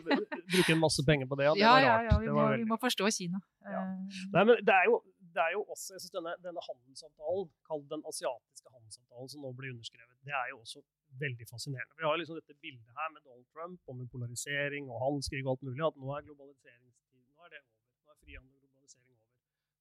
bruke 0.54 0.76
en 0.76 0.82
masse 0.82 1.06
penger 1.08 1.30
på 1.30 1.40
det. 1.40 1.48
det 1.56 1.64
ja, 1.64 1.74
ja, 1.82 1.96
ja, 2.06 2.20
vi 2.22 2.30
må, 2.36 2.46
vi 2.62 2.68
må 2.70 2.78
forstå 2.86 3.10
Kina. 3.18 3.42
Ja. 3.66 3.82
Eh, 3.82 4.22
Nei, 4.36 4.46
men 4.46 4.54
det 4.62 4.76
er 4.78 4.86
jo 4.90 5.02
det 5.32 5.40
er 5.40 5.52
jo 5.56 5.62
også, 5.72 5.94
jeg 5.94 6.00
synes 6.04 6.14
denne, 6.16 6.32
denne 6.46 6.62
handelsavtalen, 6.68 7.46
kalt 7.68 7.86
den 7.92 8.02
asiatiske 8.10 8.68
handelsavtalen 8.74 9.30
som 9.32 9.44
nå 9.44 9.52
blir 9.58 9.72
underskrevet, 9.74 10.16
det 10.28 10.34
er 10.36 10.50
jo 10.52 10.58
også 10.64 10.82
veldig 11.24 11.46
fascinerende. 11.52 11.96
Vi 12.00 12.06
har 12.08 12.16
liksom 12.20 12.38
dette 12.40 12.56
bildet 12.64 12.90
her 12.98 13.08
med 13.14 13.20
Donald 13.26 13.46
Trump 13.54 13.80
og 13.88 13.96
med 13.98 14.10
polarisering 14.14 14.90
og 14.92 15.00
handelskrig 15.04 15.44
og 15.44 15.54
alt 15.54 15.64
mulig, 15.66 15.80
at 15.88 16.00
nå 16.02 16.12
er 16.16 16.26
globaliseringstiden 16.28 17.24
nå 17.36 17.46
er 17.46 17.54
det 17.54 17.62
over. 17.64 17.80
Nå 18.04 18.14
er 18.14 18.20
frihandel. 18.24 18.61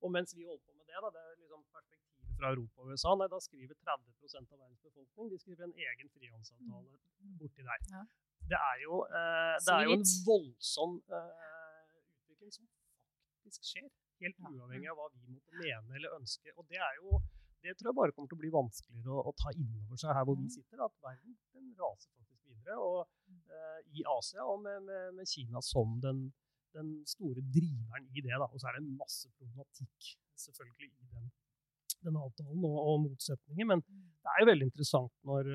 Og 0.02 0.12
mens 0.16 0.34
vi 0.38 0.48
holder 0.48 0.64
på 0.66 0.74
med 0.78 0.86
det, 0.90 0.98
da, 1.04 1.10
det 1.16 1.22
er 1.22 1.40
liksom 1.42 1.64
perspektivet 1.76 2.38
fra 2.40 2.52
Europa 2.54 2.82
og 2.82 2.92
USA, 2.92 3.14
nei, 3.20 3.28
da 3.34 3.40
skriver 3.46 3.78
30% 3.86 4.54
av 4.54 4.62
verdens 4.64 4.84
befolkning 4.88 5.32
de 5.32 5.40
skriver 5.44 5.68
en 5.68 5.76
egen 5.88 6.14
frihandelsavtale 6.16 6.96
mm. 6.98 7.36
borti 7.42 7.66
der. 7.68 7.84
Ja. 7.94 8.04
Det, 8.52 8.60
er 8.60 8.78
jo, 8.86 9.02
eh, 9.20 9.58
det 9.66 9.76
er 9.76 9.90
jo 9.90 9.98
en 10.00 10.08
voldsom 10.30 10.96
eh, 11.18 11.92
utvikling 12.32 12.56
som 12.58 12.66
faktisk 13.42 13.70
skjer. 13.74 13.92
Helt 14.22 14.42
uavhengig 14.46 14.90
av 14.92 14.98
hva 15.00 15.08
vi 15.14 15.22
måtte 15.36 15.62
mene 15.62 15.96
eller 15.98 16.18
ønske. 16.18 16.54
Og 16.58 16.66
det 16.70 16.82
er 16.82 16.98
jo 17.02 17.22
det 17.62 17.76
tror 17.78 17.92
jeg 17.92 17.98
bare 18.00 18.14
kommer 18.16 18.30
til 18.30 18.40
å 18.40 18.42
bli 18.42 18.52
vanskeligere 18.54 19.14
å, 19.14 19.24
å 19.30 19.32
ta 19.38 19.52
inn 19.54 19.74
over 19.84 20.00
seg 20.02 20.16
her 20.18 20.26
hvor 20.26 20.38
vi 20.40 20.48
sitter. 20.50 20.82
At 20.82 20.96
verden 21.06 21.36
den 21.54 21.68
raser 21.78 22.10
faktisk 22.16 22.48
videre. 22.50 22.78
Og, 22.82 23.12
uh, 23.54 23.80
I 23.94 24.06
Asia, 24.18 24.46
og 24.50 24.64
med, 24.66 24.82
med, 24.88 25.12
med 25.20 25.30
Kina 25.30 25.62
som 25.66 26.00
den, 26.02 26.24
den, 26.78 26.92
store 27.08 27.44
driveren 27.56 28.10
i 28.16 28.24
det. 28.26 28.34
Da. 28.34 28.48
Og 28.48 28.60
så 28.62 28.70
er 28.70 28.78
det 28.78 28.84
en 28.84 28.98
masse 29.00 29.30
problematikk 29.38 30.12
selvfølgelig 30.46 30.90
i 30.90 31.10
den, 31.14 31.32
den 32.08 32.20
avtalen 32.20 32.68
og, 32.70 32.78
og, 32.90 33.00
motsetninger. 33.08 33.70
Men 33.74 33.84
det 33.86 34.34
er 34.34 34.44
jo 34.44 34.52
veldig 34.52 34.70
interessant 34.72 35.16
når, 35.28 35.52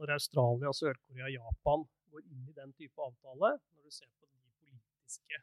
når 0.00 0.16
Australia, 0.18 0.74
Sør-Korea, 0.80 1.28
og 1.30 1.36
Japan 1.38 1.88
går 2.12 2.28
inn 2.28 2.44
i 2.50 2.58
den 2.60 2.76
type 2.78 3.08
avtale. 3.08 3.56
Når 3.74 3.88
du 3.88 3.96
ser 3.98 4.10
på 4.18 4.28
de 4.28 4.52
politiske 4.60 5.42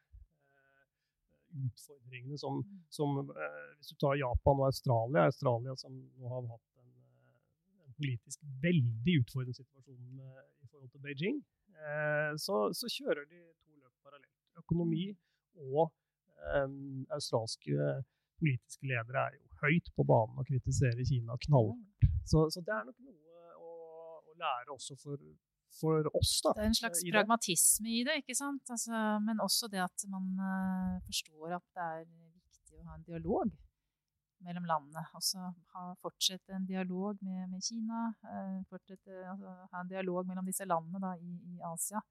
utfordringene 1.50 2.38
som, 2.38 2.62
som 2.94 3.20
eh, 3.20 3.70
Hvis 3.78 3.94
du 3.94 3.96
tar 4.02 4.20
Japan 4.20 4.62
og 4.62 4.68
Australia 4.70 5.26
Australia 5.30 5.76
som 5.80 5.96
nå 6.20 6.34
har 6.34 6.50
hatt 6.52 6.68
en, 6.84 6.92
eh, 7.30 7.94
politisk 7.98 8.44
veldig 8.64 9.16
utfordrende 9.24 9.58
situasjon 9.58 10.04
med, 10.20 10.44
i 10.64 10.68
forhold 10.68 10.92
til 10.94 11.02
Beijing, 11.04 11.42
eh, 11.74 12.34
så, 12.38 12.70
så, 12.80 12.92
kjører 13.00 13.26
de 13.26 13.42
to. 13.64 13.69
Økonomi 14.62 15.10
og 15.60 15.90
um, 16.60 17.06
australske 17.16 17.76
politiske 18.40 18.88
ledere 18.88 19.28
er 19.28 19.38
jo 19.38 19.46
høyt 19.64 19.92
på 19.96 20.06
banen 20.08 20.40
og 20.40 20.48
kritiserer 20.48 21.04
Kina 21.08 21.36
knallhardt. 21.46 22.10
Så, 22.30 22.46
så 22.54 22.64
det 22.64 22.76
er 22.76 22.88
nok 22.88 23.00
noe 23.04 23.56
å, 23.60 23.72
å 24.32 24.38
lære 24.40 24.76
også 24.76 24.96
for 25.02 25.18
for 25.80 26.10
oss. 26.18 26.40
Da, 26.44 26.54
det 26.58 26.64
er 26.64 26.72
en 26.72 26.78
slags 26.82 27.02
pragmatisme 27.12 27.92
i 27.94 28.04
det, 28.08 28.20
ikke 28.24 28.36
sant? 28.38 28.66
Altså, 28.74 29.00
men 29.26 29.42
også 29.44 29.70
det 29.72 29.82
at 29.84 30.06
man 30.12 30.30
uh, 30.42 31.00
forstår 31.06 31.58
at 31.60 31.66
det 31.78 31.88
er 31.88 32.06
viktig 32.08 32.80
å 32.80 32.86
ha 32.88 32.98
en 32.98 33.06
dialog 33.08 33.52
mellom 34.46 34.68
landene. 34.70 35.04
Altså 35.18 35.52
ha, 35.74 35.86
fortsette 36.04 36.56
en 36.56 36.68
dialog 36.68 37.20
med, 37.26 37.48
med 37.52 37.66
Kina. 37.66 38.08
Uh, 38.26 38.60
fortsette, 38.72 39.24
altså, 39.34 39.56
ha 39.74 39.84
en 39.84 39.92
dialog 39.92 40.28
mellom 40.30 40.48
disse 40.50 40.68
landene 40.68 41.02
da, 41.04 41.16
i, 41.20 41.36
i, 41.54 41.60
Asia. 41.74 42.02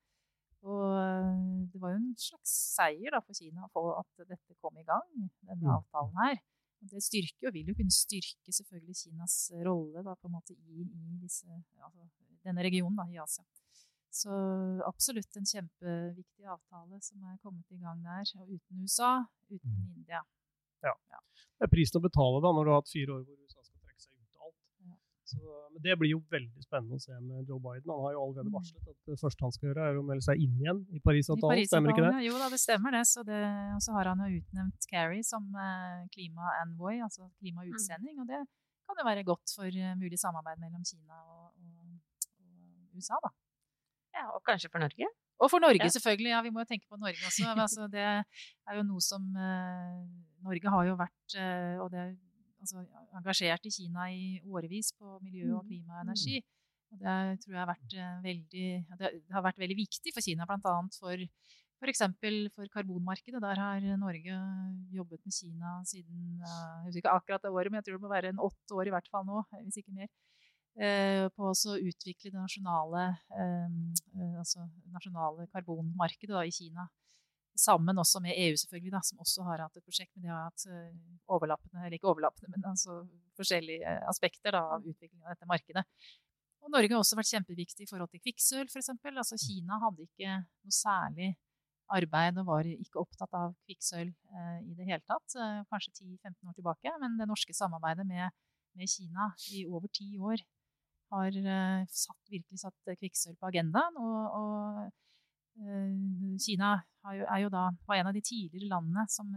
Og 0.66 0.84
uh, 0.90 1.66
det 1.70 1.80
var 1.82 1.94
jo 1.94 2.00
en 2.00 2.14
slags 2.18 2.54
seier 2.74 3.14
da, 3.14 3.20
for 3.22 3.36
Kina 3.38 3.68
for 3.74 3.94
at 4.00 4.24
dette 4.26 4.56
kom 4.62 4.78
i 4.80 4.86
gang, 4.86 5.06
denne 5.46 5.62
mm. 5.62 5.74
avtalen 5.76 6.18
her. 6.24 6.40
Og 6.78 6.90
det 6.92 7.02
styrker 7.02 7.50
og 7.50 7.54
vil 7.54 7.70
jo 7.70 7.76
kunne 7.78 7.94
styrke 7.94 8.54
selvfølgelig 8.54 8.96
Kinas 9.00 9.36
rolle 9.66 10.02
da, 10.06 10.14
på 10.14 10.30
en 10.30 10.36
måte 10.36 10.54
i, 10.54 10.82
i 10.86 11.18
disse, 11.22 11.46
altså, 11.82 12.06
denne 12.46 12.64
regionen 12.66 12.98
da, 12.98 13.06
i 13.10 13.18
Asia. 13.22 13.46
Så 14.18 14.32
absolutt 14.88 15.36
en 15.36 15.46
kjempeviktig 15.46 16.46
avtale 16.48 17.00
som 17.04 17.24
er 17.28 17.36
kommet 17.42 17.66
i 17.74 17.80
gang 17.82 18.00
der. 18.04 18.30
Og 18.40 18.54
uten 18.54 18.82
USA, 18.82 19.12
uten 19.50 19.74
mm. 19.74 19.90
India. 19.98 20.22
Ja. 20.86 20.94
ja. 21.12 21.20
Det 21.58 21.66
er 21.66 21.72
prisen 21.72 22.00
å 22.00 22.04
betale 22.04 22.40
da, 22.42 22.54
når 22.54 22.64
du 22.64 22.72
har 22.72 22.80
hatt 22.80 22.92
fire 22.94 23.18
år 23.18 23.26
hvor 23.26 23.36
USA 23.36 23.62
skal 23.62 23.82
trekke 23.82 24.02
seg 24.04 24.14
ut 24.14 24.38
av 24.38 24.48
alt. 24.48 24.58
Ja. 24.86 24.96
Så, 25.28 25.38
men 25.74 25.82
det 25.84 25.94
blir 26.00 26.14
jo 26.14 26.20
veldig 26.32 26.62
spennende 26.64 26.96
å 26.96 27.02
se 27.02 27.16
med 27.20 27.50
Joe 27.50 27.60
Biden. 27.60 27.90
Han 27.92 28.04
har 28.06 28.14
jo 28.14 28.22
allerede 28.24 28.48
mm. 28.48 28.54
varslet 28.54 28.92
at 28.92 29.10
det 29.10 29.16
første 29.20 29.44
han 29.44 29.54
skal 29.54 29.68
gjøre, 29.68 29.88
er 29.90 29.98
å 30.00 30.04
melde 30.08 30.24
seg 30.24 30.44
inn 30.44 30.54
igjen 30.62 30.80
i 30.88 31.02
Parisavtalen. 31.04 31.52
Paris 31.52 31.68
stemmer 31.68 31.92
ikke 31.92 32.04
det? 32.06 32.12
Ja, 32.14 32.22
jo 32.24 32.38
da, 32.40 32.48
det 32.54 32.60
stemmer 32.62 32.96
det. 32.96 33.02
Så 33.10 33.24
det, 33.28 33.42
og 33.74 33.82
så 33.84 33.96
har 33.98 34.12
han 34.12 34.24
jo 34.24 34.40
utnevnt 34.40 34.88
Kerry 34.88 35.20
som 35.26 35.50
eh, 35.52 36.06
klima-envoy, 36.14 37.02
altså 37.04 37.28
klimautsending. 37.42 38.16
Mm. 38.16 38.24
Og 38.24 38.32
det 38.32 38.40
kan 38.88 39.02
jo 39.02 39.08
være 39.10 39.26
godt 39.28 39.52
for 39.52 39.68
uh, 39.68 39.92
mulig 40.00 40.16
samarbeid 40.16 40.62
mellom 40.62 40.84
Kina 40.88 41.20
og, 41.20 41.50
og, 41.60 41.98
og 42.40 42.96
USA, 42.96 43.20
da. 43.20 43.34
Ja, 44.16 44.30
og 44.32 44.40
kanskje 44.48 44.70
for 44.72 44.80
Norge? 44.80 45.10
Og 45.38 45.50
for 45.52 45.62
Norge, 45.62 45.84
ja. 45.84 45.92
selvfølgelig. 45.92 46.30
Ja, 46.32 46.40
vi 46.42 46.50
må 46.50 46.64
jo 46.64 46.70
tenke 46.72 46.88
på 46.90 46.96
Norge 46.96 47.20
også. 47.28 47.52
Altså, 47.64 47.86
det 47.92 48.02
er 48.02 48.80
jo 48.80 48.86
noe 48.86 49.02
som 49.04 49.28
eh, 49.36 50.00
Norge 50.46 50.72
har 50.74 50.88
jo 50.88 50.96
vært 50.98 51.36
eh, 51.38 51.76
og 51.82 51.92
det 51.92 52.08
altså, 52.60 52.84
engasjert 53.18 53.68
i 53.68 53.74
Kina 53.74 54.08
i 54.12 54.38
årevis 54.46 54.92
på 54.98 55.18
miljø 55.24 55.52
og 55.56 55.64
mm. 55.64 55.68
klima 55.68 55.98
og 55.98 56.06
energi. 56.06 56.42
Og 56.88 57.00
det 57.02 57.16
tror 57.42 57.54
jeg 57.54 57.60
har 57.60 57.68
vært 57.68 57.94
uh, 58.00 58.20
veldig 58.24 58.68
Det 58.96 59.08
har 59.34 59.44
vært 59.44 59.58
veldig 59.60 59.76
viktig 59.76 60.12
for 60.16 60.24
Kina, 60.24 60.46
bl.a. 60.48 60.76
for 60.96 61.24
F.eks. 61.78 62.00
For, 62.18 62.38
for 62.56 62.70
karbonmarkedet. 62.74 63.42
Der 63.44 63.60
har 63.62 63.84
Norge 64.00 64.38
jobbet 64.94 65.20
med 65.22 65.34
Kina 65.36 65.76
siden 65.86 66.40
jeg 66.40 66.86
husker 66.86 67.02
ikke 67.04 67.18
akkurat 67.20 67.44
det 67.44 67.52
året, 67.54 67.70
men 67.70 67.78
jeg 67.78 67.88
tror 67.88 67.98
det 67.98 68.06
må 68.06 68.10
være 68.10 68.32
en 68.32 68.42
åtte 68.48 68.74
år 68.74 68.90
i 68.90 68.94
hvert 68.96 69.12
fall 69.12 69.28
nå, 69.28 69.44
hvis 69.62 69.78
ikke 69.82 69.94
mer. 70.00 70.10
Eh, 70.78 71.24
på 71.34 71.48
å 71.50 71.74
utvikle 71.74 72.30
det 72.30 72.38
nasjonale, 72.38 73.08
eh, 73.34 73.70
eh, 74.14 74.34
altså 74.38 74.62
nasjonale 74.94 75.48
karbonmarkedet 75.50 76.30
da, 76.30 76.44
i 76.46 76.54
Kina. 76.54 76.84
Sammen 77.58 77.98
også 77.98 78.22
med 78.22 78.36
EU, 78.38 78.54
selvfølgelig, 78.60 78.92
da, 78.94 79.02
som 79.02 79.24
også 79.24 79.44
har 79.48 79.64
hatt 79.64 79.80
et 79.80 79.86
prosjekt. 79.86 80.12
Men 80.14 80.26
de 80.26 80.30
har 80.30 80.46
hatt 80.46 80.64
overlappende, 81.26 81.82
eller 81.82 81.98
ikke 81.98 82.12
overlappende, 82.12 82.52
men 82.54 82.68
altså 82.70 83.00
forskjellige 83.38 83.96
aspekter 84.06 84.54
da, 84.54 84.62
av 84.76 84.86
utviklingen 84.86 85.26
av 85.26 85.34
dette 85.34 85.48
markedet. 85.50 85.82
Og 86.62 86.72
Norge 86.74 86.92
har 86.92 87.02
også 87.02 87.18
vært 87.18 87.30
kjempeviktig 87.32 87.86
i 87.86 87.90
forhold 87.90 88.10
til 88.12 88.22
kvikksølv, 88.22 88.70
f.eks. 88.70 88.90
Altså, 89.10 89.38
Kina 89.40 89.78
hadde 89.82 90.06
ikke 90.06 90.38
noe 90.38 90.74
særlig 90.74 91.32
arbeid 91.94 92.38
og 92.42 92.48
var 92.50 92.68
ikke 92.68 93.00
opptatt 93.00 93.32
av 93.36 93.54
kvikksølv 93.64 94.12
eh, 94.12 94.58
i 94.68 94.76
det 94.76 94.88
hele 94.88 95.00
tatt. 95.08 95.36
Eh, 95.38 95.62
kanskje 95.72 95.94
10-15 96.02 96.50
år 96.50 96.56
tilbake. 96.58 96.94
Men 97.02 97.16
det 97.20 97.28
norske 97.30 97.56
samarbeidet 97.56 98.06
med, 98.08 98.34
med 98.76 98.92
Kina 98.92 99.30
i 99.54 99.64
over 99.66 99.88
ti 99.92 100.10
år 100.18 100.44
har 101.14 101.38
eh, 101.40 101.86
satt, 101.88 102.20
virkelig 102.28 102.62
satt 102.64 102.92
kvikksølv 103.00 103.38
på 103.40 103.50
agendaen. 103.52 103.96
Og, 104.02 104.18
og 104.40 104.82
Kina 106.38 106.76
jo, 107.16 107.24
er 107.24 107.40
jo 107.42 107.50
da, 107.52 107.64
var 107.88 107.98
en 107.98 108.10
av 108.10 108.16
de 108.16 108.22
tidligere 108.22 108.70
landene 108.70 109.04
som 109.10 109.30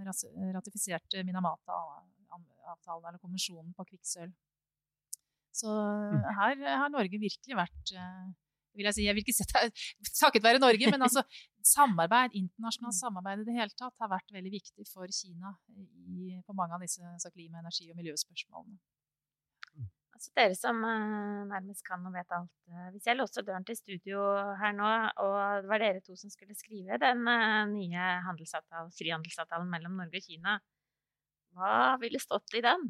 ratifiserte 0.56 1.24
Minamata-avtalen, 1.26 3.08
eller 3.08 3.22
konvensjonen 3.22 3.74
på 3.78 3.88
kvikksølv. 3.90 4.34
Så 5.56 5.72
mm. 5.72 6.22
her 6.38 6.62
har 6.84 6.92
Norge 6.94 7.20
virkelig 7.20 7.58
vært 7.58 7.94
uh, 7.98 8.30
vil 8.78 8.88
jeg 8.88 8.96
si, 8.96 9.06
jeg 9.06 9.16
vil 9.16 9.26
ikke 9.26 9.36
si 9.36 9.48
det 9.52 10.14
takket 10.16 10.46
være 10.46 10.62
Norge, 10.64 10.92
men 10.94 11.04
altså 11.08 11.24
samarbeid, 11.74 12.38
internasjonalt 12.40 12.98
samarbeid 12.98 13.44
i 13.44 13.48
det 13.50 13.58
hele 13.58 13.76
tatt 13.78 13.96
har 14.02 14.12
vært 14.12 14.32
veldig 14.34 14.54
viktig 14.54 14.88
for 14.90 15.12
Kina 15.12 15.54
i, 15.76 16.38
på 16.46 16.56
mange 16.58 16.78
av 16.78 16.84
disse 16.84 17.04
altså 17.04 17.32
klima-, 17.34 17.62
energi- 17.62 17.90
og 17.92 18.00
miljøspørsmålene. 18.00 18.80
Altså 20.22 20.36
dere 20.38 20.54
som 20.54 20.84
uh, 20.86 21.48
nærmest 21.50 21.82
kan 21.82 22.04
og 22.06 22.14
vet 22.14 22.34
alt. 22.38 22.52
Uh, 22.70 22.90
hvis 22.94 23.08
jeg 23.10 23.18
låste 23.18 23.42
døren 23.42 23.64
til 23.66 23.74
studio 23.74 24.22
her 24.60 24.76
nå, 24.78 24.90
og 25.24 25.64
det 25.64 25.72
var 25.72 25.82
dere 25.82 26.04
to 26.06 26.14
som 26.14 26.30
skulle 26.30 26.54
skrive 26.54 27.00
den 27.02 27.26
uh, 27.26 27.66
nye 27.72 28.04
frihandelsavtalen 29.00 29.72
mellom 29.74 29.98
Norge 29.98 30.22
og 30.22 30.28
Kina, 30.28 30.60
hva 31.58 31.98
ville 32.04 32.22
stått 32.22 32.54
i 32.54 32.62
den? 32.62 32.86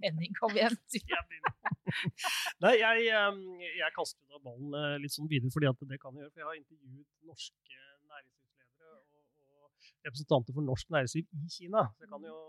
Henning, 0.00 0.32
kom 0.40 0.56
igjen. 0.56 0.80
Nei, 2.64 2.74
jeg, 2.80 3.12
um, 3.28 3.44
jeg 3.60 3.92
kaster 4.00 4.32
da 4.32 4.40
ballen 4.48 5.04
litt 5.04 5.12
sånn 5.12 5.28
videre, 5.28 5.52
fordi 5.52 5.92
det 5.92 6.00
kan 6.00 6.16
jeg 6.16 6.24
gjøre. 6.24 6.32
For 6.32 6.40
jeg 6.40 6.52
har 6.54 6.60
intervjuet 6.62 7.32
norske 7.34 7.82
næringslivsledere 8.14 8.96
og, 8.96 9.32
og 9.60 9.88
representanter 10.08 10.56
for 10.56 10.72
norsk 10.72 10.96
næringsliv 10.96 11.28
i 11.28 11.58
Kina. 11.60 11.90
Så 11.92 12.08
jeg 12.08 12.16
kan 12.16 12.32
jo 12.32 12.40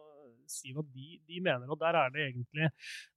si 0.51 0.73
hva 0.75 0.83
de, 0.95 1.07
de 1.29 1.41
mener. 1.43 1.69
Og 1.73 1.79
der 1.81 1.99
er 2.01 2.13
det 2.13 2.25
egentlig 2.27 2.69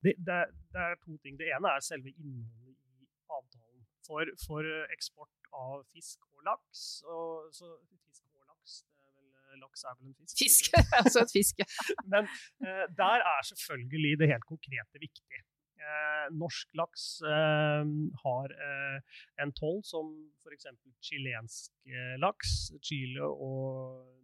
det, 0.05 0.15
det, 0.27 0.37
er, 0.37 0.55
det, 0.75 0.87
er, 0.87 0.97
to 1.05 1.17
ting. 1.25 1.39
Det 1.41 1.51
ene 1.51 1.75
er 1.75 1.85
selve 1.85 2.13
innholdet 2.13 2.79
i 3.01 3.11
avtalen. 3.39 3.85
For, 4.07 4.33
for 4.47 4.71
eksport 4.97 5.53
av 5.57 5.85
fisk 5.95 6.25
og 6.35 6.47
laks. 6.49 6.87
Og, 7.07 7.51
så, 7.55 7.71
fisk 7.91 8.25
og 8.41 8.49
laks, 8.49 8.81
er 8.97 9.13
vel, 9.19 9.29
eh, 9.45 9.61
laks 9.63 9.85
er 9.85 9.99
vel 9.99 10.11
en 10.11 10.19
fisk? 10.19 10.43
Fisk, 10.43 10.73
altså 11.03 11.25
et 11.25 11.37
fisk, 11.37 11.63
ja. 11.63 11.69
Men 12.13 12.29
eh, 12.65 12.85
der 13.03 13.27
er 13.35 13.47
selvfølgelig 13.53 14.19
det 14.23 14.33
helt 14.33 14.49
konkrete 14.49 15.05
viktig. 15.07 15.45
Eh, 15.81 16.27
norsk 16.37 16.75
laks 16.77 17.05
eh, 17.25 17.93
har 18.25 18.57
eh, 18.69 19.21
en 19.43 19.53
toll 19.57 19.81
som 19.93 20.11
f.eks. 20.45 20.67
chilensk 21.07 21.73
eh, 21.89 22.17
laks. 22.21 22.57
Chile 22.85 23.25
og 23.25 24.19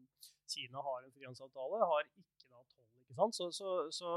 Kina 0.46 0.82
har 0.84 1.00
en 1.02 1.12
frihandelsavtale, 1.14 1.86
har 1.90 2.04
ikke 2.04 2.24
så, 3.16 3.50
så, 3.52 3.74
så, 3.90 4.12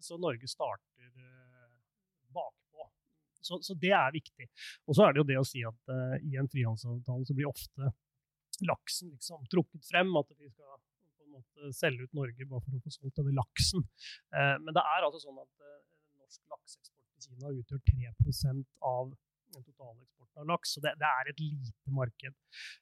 så, 0.00 0.18
Norge 0.20 0.48
starter 0.48 1.10
uh, 1.14 1.78
bakpå. 2.34 2.88
Så, 3.42 3.74
det 3.80 3.92
er 3.96 4.12
viktig. 4.14 4.48
Og 4.86 4.96
så 4.96 5.06
er 5.06 5.14
det 5.14 5.22
jo 5.22 5.28
det 5.30 5.38
å 5.40 5.46
si 5.46 5.64
at 5.66 5.92
uh, 5.92 6.16
i 6.24 6.36
en 6.40 6.50
frihandelsavtale 6.50 7.28
så 7.28 7.36
blir 7.36 7.50
ofte 7.50 7.92
laksen 8.66 9.12
liksom 9.14 9.46
trukket 9.52 9.86
frem. 9.90 10.14
At 10.20 10.32
vi 10.36 10.50
skal 10.50 10.80
på 11.18 11.28
en 11.28 11.36
måte 11.38 11.72
selge 11.76 12.08
ut 12.08 12.18
Norge 12.18 12.48
bare 12.48 12.64
for 12.64 12.78
å 12.78 12.82
få 12.84 12.96
solgt 12.96 13.20
denne 13.20 13.36
laksen. 13.38 13.86
Uh, 14.34 14.56
men 14.64 14.74
det 14.76 14.84
er 14.84 15.06
altså 15.06 15.22
sånn 15.26 15.40
at 15.44 15.54
norsk 16.18 16.44
lakseeksport 16.52 17.08
til 17.14 17.32
Kina 17.32 17.54
utgjør 17.54 17.84
3% 17.88 18.66
av 18.88 19.16
den 19.54 19.64
totale 19.64 20.02
eksporten 20.02 20.42
av 20.42 20.50
laks. 20.52 20.74
Så 20.74 20.82
det, 20.84 20.94
det 21.00 21.08
er 21.08 21.30
et 21.30 21.40
lite 21.42 21.94
marked. 21.94 22.36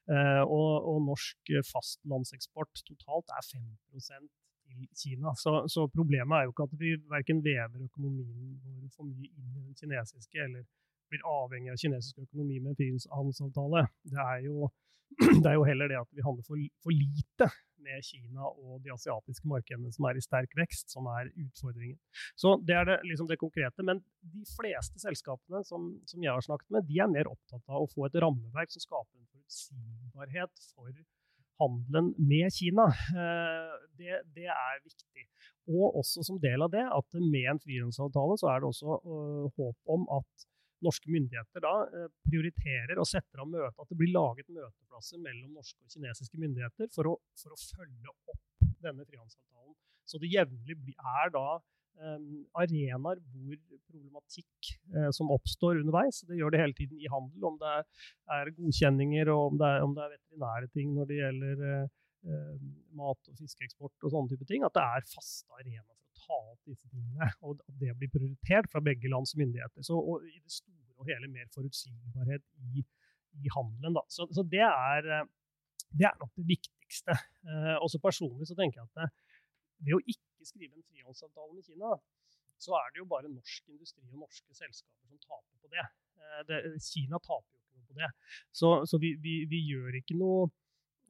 Uh, 0.09 0.43
og, 0.43 0.71
og, 0.91 0.99
norsk 1.07 1.53
fastlandseksport 1.71 2.83
totalt 2.87 3.31
er 3.37 3.47
5 3.53 4.27
til 4.67 4.87
Kina. 5.01 5.33
Så, 5.39 5.53
så, 5.73 5.87
problemet 5.93 6.37
er 6.37 6.47
jo 6.47 6.53
ikke 6.53 6.67
at 6.67 6.75
vi 6.81 6.95
verken 7.11 7.43
vever 7.45 7.85
økonomien 7.87 8.57
vår 8.63 8.89
for 8.95 9.07
mye 9.07 9.29
inn 9.31 9.53
i 9.55 9.63
den 9.63 9.77
kinesiske, 9.79 10.43
eller 10.43 10.65
blir 11.11 11.23
avhengig 11.23 11.71
av 11.71 11.79
kinesisk 11.79 12.25
økonomi 12.25 12.59
med 12.59 12.73
en 12.73 12.81
frihandelsavtale. 12.81 13.85
Det, 14.11 14.19
er 14.23 14.43
jo, 14.47 14.67
det 15.43 15.47
er 15.49 15.55
jo 15.55 15.67
heller 15.67 15.91
det 15.91 16.01
at 16.01 16.11
vi 16.11 16.25
handler 16.25 16.47
for, 16.47 16.67
for 16.83 16.95
lite 16.95 17.49
med 17.87 18.03
Kina 18.03 18.47
og 18.49 18.81
de 18.83 18.91
asiatiske 18.91 19.47
markedene 19.47 19.91
som 19.95 20.07
er 20.09 20.19
i 20.19 20.23
sterk 20.23 20.55
vekst, 20.59 20.89
som 20.91 21.07
er 21.13 21.29
utfordringen. 21.31 21.99
Så 22.35 22.57
Det 22.67 22.75
er 22.75 22.85
det, 22.89 22.97
liksom 23.07 23.29
det 23.29 23.39
konkrete. 23.39 23.85
Men 23.89 24.01
de 24.21 24.43
fleste 24.57 24.99
selskapene 24.99 25.63
som, 25.69 25.93
som, 26.09 26.23
jeg 26.23 26.33
har 26.33 26.43
snakket 26.43 26.73
med, 26.73 26.87
de 26.89 26.99
er 26.99 27.13
mer 27.13 27.31
opptatt 27.31 27.63
av 27.69 27.85
å 27.85 27.91
få 27.93 28.07
et 28.07 28.19
rammeverk 28.23 28.73
som 28.73 28.83
skaper 28.83 29.15
en 29.21 29.31
forutsigbarhet 29.31 30.67
for 30.73 30.91
handelen 31.61 32.11
med 32.17 32.53
Kina. 32.53 32.87
Eh, 32.91 33.73
det, 33.99 34.21
det, 34.35 34.47
er 34.53 34.83
viktig. 34.83 35.25
Og 35.67 35.97
også 35.99 36.23
som 36.23 36.39
del 36.41 36.63
av 36.63 36.71
det 36.73 36.83
at 36.85 37.17
med 37.19 37.49
en 37.51 37.61
frihandelsavtale 37.63 38.37
så 38.39 38.51
er 38.53 38.61
det 38.61 38.69
også 38.69 38.99
uh, 39.03 39.47
håp 39.57 39.91
om 39.97 40.05
at 40.15 40.47
norske 40.85 41.09
myndigheter 41.09 41.63
da 41.63 41.73
eh, 41.89 42.09
prioriterer 42.29 42.99
og 43.01 43.07
setter 43.09 43.41
av 43.41 43.49
møte, 43.49 43.73
at 43.81 43.89
det 43.89 43.97
blir 43.97 44.13
laget 44.13 44.45
møteplasser 44.53 45.21
mellom 45.23 45.55
norske 45.57 45.81
og 45.81 45.93
kinesiske 45.93 46.37
myndigheter 46.37 46.91
for 46.93 47.09
å, 47.11 47.15
for 47.41 47.55
å 47.55 47.57
følge 47.57 48.13
opp 48.13 48.37
denne 48.85 49.07
frihandelsavtalen. 49.07 49.73
Så 50.07 50.21
det 50.21 50.29
jevnlig 50.31 50.77
er 50.95 51.33
da 51.33 51.47
arenaer 51.97 52.99
hvor 53.01 53.59
problematikk 53.87 54.71
uh, 54.95 55.09
som 55.15 55.31
oppstår 55.33 55.81
underveis. 55.81 56.21
Det 56.27 56.37
gjør 56.37 56.53
det 56.53 56.61
hele 56.61 56.77
tiden 56.77 57.01
i 57.01 57.11
handel, 57.11 57.47
om 57.49 57.59
det 57.61 57.75
er, 58.37 58.51
godkjenninger 58.57 59.31
og 59.33 59.53
om 59.53 59.61
det 59.61 59.69
er, 59.69 59.85
om 59.85 59.95
det 59.97 60.03
er, 60.05 60.15
veterinære 60.17 60.71
ting 60.73 60.91
når 60.95 61.09
det 61.09 61.21
gjelder 61.21 61.63
uh, 61.67 62.65
mat- 62.97 63.31
og 63.31 63.39
fiskeeksport 63.39 64.07
og 64.07 64.13
sånne 64.13 64.33
type 64.33 64.49
ting. 64.49 64.65
At 64.67 64.75
det 64.77 64.85
er 64.85 65.09
faste 65.13 65.57
arenaer 65.57 65.97
ta 66.27 66.37
opp 66.53 66.61
disse 66.67 66.89
tingene, 66.91 67.29
og 67.45 67.55
at 67.55 67.79
det 67.81 67.93
blir 67.97 68.11
prioritert 68.11 68.69
fra 68.71 68.81
begge 68.83 69.09
lands 69.11 69.35
myndigheter. 69.39 69.85
Så 69.85 69.97
i 70.27 70.37
det 70.39 70.53
store 70.53 70.97
og 70.97 71.09
hele 71.09 71.29
mer 71.31 71.49
forutsigbarhet 71.53 72.43
i, 72.73 72.83
i 73.37 73.51
handelen. 73.53 73.99
Så, 74.09 74.27
så 74.33 74.43
det, 74.49 74.65
er, 74.65 75.09
eh, 75.19 75.27
det, 75.93 76.07
er, 76.09 76.15
nok 76.21 76.33
det 76.39 76.47
viktigste. 76.49 77.17
Eh, 77.45 77.75
også 77.77 78.01
personlig 78.03 78.49
så 78.49 78.57
tenker 78.57 78.81
jeg 78.81 78.89
at 78.89 79.01
det, 79.01 79.09
eh, 79.09 79.26
ved 79.85 79.97
å 79.97 80.03
ikke 80.03 80.47
skrive 80.47 80.77
en 80.77 80.85
frihandelsavtale 80.87 81.55
med 81.55 81.67
Kina, 81.67 81.95
så 82.57 82.73
er 82.79 82.93
det 82.93 83.01
jo 83.03 83.09
bare 83.09 83.29
norsk 83.29 83.69
industri 83.69 84.05
og 84.09 84.23
norske 84.25 84.57
selskaper 84.57 85.09
som 85.11 85.21
taper 85.21 85.61
på 85.61 85.71
det. 85.73 85.85
Eh, 86.17 86.39
det 86.49 86.61
Kina 86.81 87.21
taper 87.21 87.53
jo 87.53 87.61
ikke 87.61 87.81
noe 87.81 87.89
på 87.91 87.99
det. 87.99 88.11
Så, 88.51 88.71
så 88.89 88.99
vi, 89.01 89.13
vi, 89.21 89.39
vi, 89.49 89.61
gjør 89.69 89.99
ikke 90.01 90.17
noe 90.17 90.47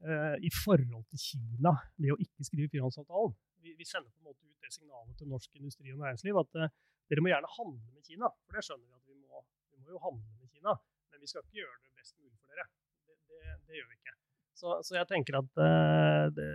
eh, 0.03 0.35
i 0.43 0.51
forhold 0.51 1.05
til 1.13 1.23
Kina 1.23 1.77
ved 1.95 2.15
å 2.15 2.21
ikke 2.27 2.49
skrive 2.49 2.73
frihandelsavtalen 2.73 3.37
vi, 3.67 3.75
vi, 3.77 3.85
sender 3.85 4.09
på 4.11 4.19
en 4.21 4.29
måte 4.29 4.45
ut 4.45 4.63
det 4.63 4.73
signalet 4.73 5.17
til 5.19 5.31
norsk 5.31 5.59
industri 5.59 5.93
og 5.93 6.01
næringsliv 6.03 6.39
at 6.41 6.59
eh, 6.61 6.75
dere 7.11 7.23
må 7.23 7.31
gjerne 7.31 7.53
handle 7.55 7.95
med 7.95 8.03
Kina. 8.07 8.29
For 8.45 8.57
det 8.57 8.65
skjønner 8.67 8.85
vi 8.87 8.99
at 8.99 9.07
vi 9.07 9.17
må. 9.19 9.43
Vi 9.73 9.81
må 9.83 9.95
jo 9.95 10.03
handle 10.03 10.35
med 10.39 10.51
Kina. 10.51 10.75
Men 11.11 11.23
vi 11.23 11.31
skal 11.31 11.43
ikke 11.43 11.61
gjøre 11.61 11.79
det 11.83 11.93
best 11.99 12.15
mulig 12.19 12.35
for 12.37 12.53
dere. 12.53 12.67
Det, 13.07 13.17
det, 13.31 13.57
det 13.67 13.79
gjør 13.79 13.89
vi 13.91 13.99
ikke. 13.99 14.15
Så, 14.57 14.75
så 14.87 14.97
jeg 14.97 15.09
tenker 15.11 15.39
at 15.41 15.61
eh, 15.67 16.25
det, 16.37 16.51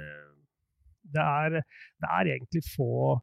det, 1.03 1.27
er, 1.27 1.59
det, 1.61 2.09
er, 2.09 2.33
egentlig 2.37 2.63
få, 2.69 3.19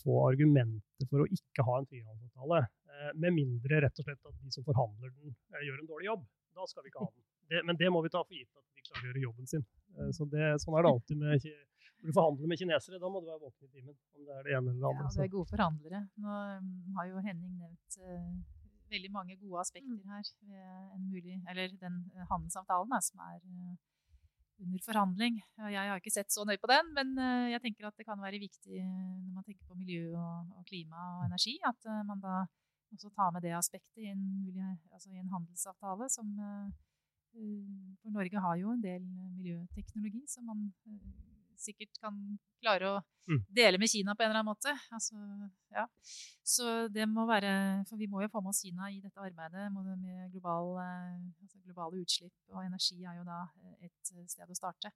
få, 0.00 0.18
argumenter 0.30 1.08
for 1.10 1.24
å 1.24 1.30
ikke 1.38 1.66
ha 1.68 1.78
en 1.80 1.88
frihandelsavtale. 1.90 2.64
Uh, 2.88 3.10
med 3.22 3.36
mindre 3.36 3.82
rett 3.84 4.02
og 4.02 4.08
slett 4.08 4.30
at 4.30 4.42
de 4.42 4.52
som 4.54 4.66
forhandler 4.66 5.14
den, 5.14 5.34
gjør 5.68 5.80
en 5.82 5.90
dårlig 5.92 6.10
jobb. 6.10 6.28
Da 6.58 6.66
skal 6.66 6.84
vi 6.84 6.92
ikke 6.92 7.04
ha 7.04 7.10
den. 7.12 7.66
men 7.68 7.78
det 7.78 7.90
må 7.94 8.02
vi 8.04 8.10
ta 8.12 8.24
for 8.24 8.34
gitt 8.34 8.50
at 8.56 8.64
de 8.74 8.86
klarer 8.88 9.04
å 9.04 9.10
gjøre 9.12 9.26
jobben 9.28 9.50
sin. 9.50 9.66
Så 10.14 10.24
sånn 10.24 10.34
er 10.78 10.84
det 10.84 10.90
alltid 10.90 11.20
med 11.20 11.44
når 11.98 12.10
du 12.10 12.14
forhandler 12.14 12.50
med 12.50 12.60
kinesere, 12.60 12.98
da 13.02 13.08
må 13.10 13.20
du 13.20 13.26
være 13.26 13.42
våken 13.42 13.66
i 13.66 13.72
timen. 13.74 13.96
om 14.14 14.26
det 14.26 14.34
er 14.36 14.44
det 14.46 14.52
ene 14.54 14.70
eller 14.70 14.82
det 14.82 14.90
andre. 14.90 15.06
Ja, 15.08 15.14
det 15.16 15.24
er 15.24 15.32
gode 15.34 15.50
forhandlere. 15.50 16.00
Nå 16.22 16.36
um, 16.58 16.68
har 16.98 17.08
jo 17.10 17.22
Henning 17.26 17.54
nevnt 17.58 17.98
uh, 17.98 18.36
veldig 18.92 19.10
mange 19.16 19.36
gode 19.40 19.64
aspekter 19.64 19.98
mm. 19.98 20.12
her 20.12 20.28
ved 20.50 20.94
en 20.94 21.08
mulig, 21.10 21.40
eller 21.50 21.74
den 21.82 21.96
handelsavtalen 22.30 22.94
da, 22.94 23.00
som 23.02 23.24
er 23.26 23.40
uh, 23.42 23.74
under 24.62 24.82
forhandling. 24.82 25.38
Jeg 25.70 25.90
har 25.90 26.00
ikke 26.00 26.12
sett 26.12 26.32
så 26.34 26.44
nøye 26.46 26.60
på 26.60 26.70
den, 26.70 26.92
men 26.96 27.14
uh, 27.18 27.46
jeg 27.52 27.62
tenker 27.64 27.88
at 27.88 27.98
det 27.98 28.06
kan 28.08 28.20
være 28.20 28.40
viktig 28.42 28.82
når 28.82 29.36
man 29.36 29.46
tenker 29.46 29.64
på 29.68 29.78
miljø 29.78 30.16
og, 30.18 30.64
klima 30.68 31.04
og 31.18 31.26
energi, 31.28 31.58
at 31.66 31.88
uh, 31.88 32.02
man 32.08 32.22
da 32.24 32.42
også 32.94 33.10
tar 33.14 33.30
med 33.34 33.44
det 33.44 33.54
aspektet 33.54 34.02
i 34.02 34.10
en, 34.10 34.22
altså 34.92 35.10
i 35.12 35.20
en 35.20 35.32
handelsavtale 35.32 36.08
som 36.08 36.30
For 38.00 38.10
Norge 38.10 38.40
har 38.40 38.56
jo 38.56 38.72
en 38.72 38.82
del 38.82 39.02
miljøteknologi 39.36 40.22
som 40.32 40.48
man 40.48 40.62
sikkert 41.60 41.98
kan 42.02 42.16
klare 42.62 42.90
å 42.90 42.94
mm. 43.28 43.42
dele 43.54 43.80
med 43.80 43.90
Kina 43.90 44.14
på 44.14 44.24
en 44.24 44.30
eller 44.30 44.40
annen 44.40 44.50
måte. 44.50 44.74
Altså, 44.94 45.18
ja. 45.74 45.84
Så 46.42 46.88
det 46.92 47.04
må 47.10 47.26
være 47.28 47.84
For 47.88 48.00
vi 48.00 48.08
må 48.10 48.22
jo 48.22 48.30
få 48.32 48.42
med 48.42 48.54
oss 48.54 48.62
Kina 48.64 48.88
i 48.90 49.00
dette 49.04 49.20
arbeidet 49.22 49.68
med 49.74 50.32
global, 50.32 50.74
eh, 50.82 51.20
altså 51.42 51.62
globale 51.64 52.02
utslipp. 52.02 52.34
Og 52.54 52.64
energi 52.64 53.02
er 53.02 53.20
jo 53.20 53.26
da 53.28 53.44
eh, 53.62 53.88
et 53.88 54.14
sted 54.32 54.48
å 54.48 54.58
starte. 54.58 54.92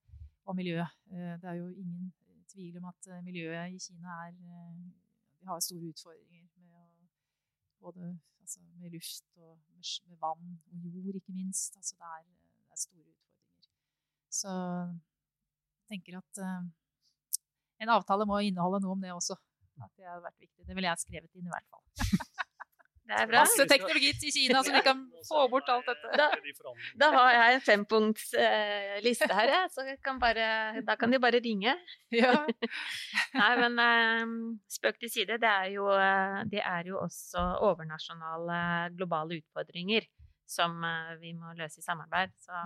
Og 0.47 0.59
miljø. 0.59 0.81
Eh, 1.13 1.37
det 1.43 1.51
er 1.51 1.61
jo 1.61 1.71
ingen 1.71 2.11
tvil 2.53 2.77
om 2.81 2.91
at 2.91 3.09
miljøet 3.25 3.73
i 3.73 3.81
Kina 3.81 4.19
er 4.27 4.35
Vi 4.37 5.49
har 5.49 5.61
store 5.61 5.89
utfordringer 5.91 6.49
med 6.55 6.75
å 6.77 6.83
både 7.83 8.13
altså 8.43 8.61
med 8.79 8.91
luft 8.91 9.25
og 9.37 9.59
med 10.07 10.19
vann 10.21 10.61
og 10.71 10.85
jord, 10.85 11.15
ikke 11.15 11.33
minst. 11.33 11.77
Altså 11.77 11.97
det, 11.99 12.11
er, 12.19 12.27
det 12.67 12.71
er 12.71 12.81
store 12.83 13.09
utfordringer. 13.09 13.23
Så 14.31 14.53
tenker 15.93 16.18
at 16.20 16.43
uh, 16.43 16.62
en 17.82 17.97
avtale 17.97 18.28
må 18.28 18.40
inneholde 18.47 18.82
noe 18.84 18.97
om 18.97 19.03
det 19.03 19.12
også. 19.14 19.36
At 19.82 19.93
det 19.97 20.09
hadde 20.09 20.24
vært 20.24 20.40
viktig. 20.40 20.64
Det 20.68 20.76
ville 20.76 20.90
jeg 20.90 21.05
skrevet 21.05 21.30
inn 21.38 21.49
i 21.49 21.53
hvert 21.53 21.68
fall. 21.72 21.84
Det 23.03 23.16
er 23.18 23.26
bra. 23.26 23.40
Masse 23.43 23.64
teknologi 23.68 24.12
til 24.20 24.30
Kina, 24.32 24.61
så 24.62 24.72
vi 24.72 24.80
kan 24.86 25.01
få 25.26 25.43
bort 25.51 25.68
alt 25.72 25.88
dette. 25.90 26.12
Da, 26.16 26.28
da 27.03 27.09
har 27.16 27.32
jeg 27.34 27.57
en 27.57 27.64
fempunktsliste 27.66 29.28
uh, 29.28 29.34
her. 29.36 29.53
Så 29.74 29.84
kan 30.07 30.20
bare, 30.22 30.47
da 30.86 30.95
kan 30.97 31.12
de 31.12 31.20
bare 31.22 31.43
ringe. 31.43 31.74
Ja. 32.22 32.32
Nei, 33.40 33.51
men 33.59 33.78
uh, 33.82 34.32
spøk 34.70 35.03
til 35.03 35.11
side. 35.11 35.40
Det 35.43 35.51
er, 35.51 35.68
jo, 35.74 35.90
uh, 35.90 36.43
det 36.49 36.62
er 36.62 36.88
jo 36.88 37.01
også 37.03 37.43
overnasjonale 37.66 38.62
globale 38.97 39.40
utfordringer 39.43 40.07
som 40.49 40.84
vi 41.20 41.32
må 41.32 41.55
løse 41.57 41.80
i 41.80 41.84
samarbeid. 41.84 42.34
Så 42.45 42.59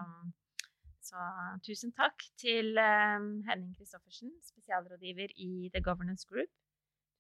så 1.07 1.23
tusen 1.67 1.93
takk 1.95 2.25
til 2.41 2.75
um, 2.81 3.29
Henning 3.47 3.75
Christoffersen, 3.77 4.33
spesialrådgiver 4.49 5.35
i 5.37 5.71
The 5.75 5.83
Governance 5.85 6.27
Group. 6.29 6.51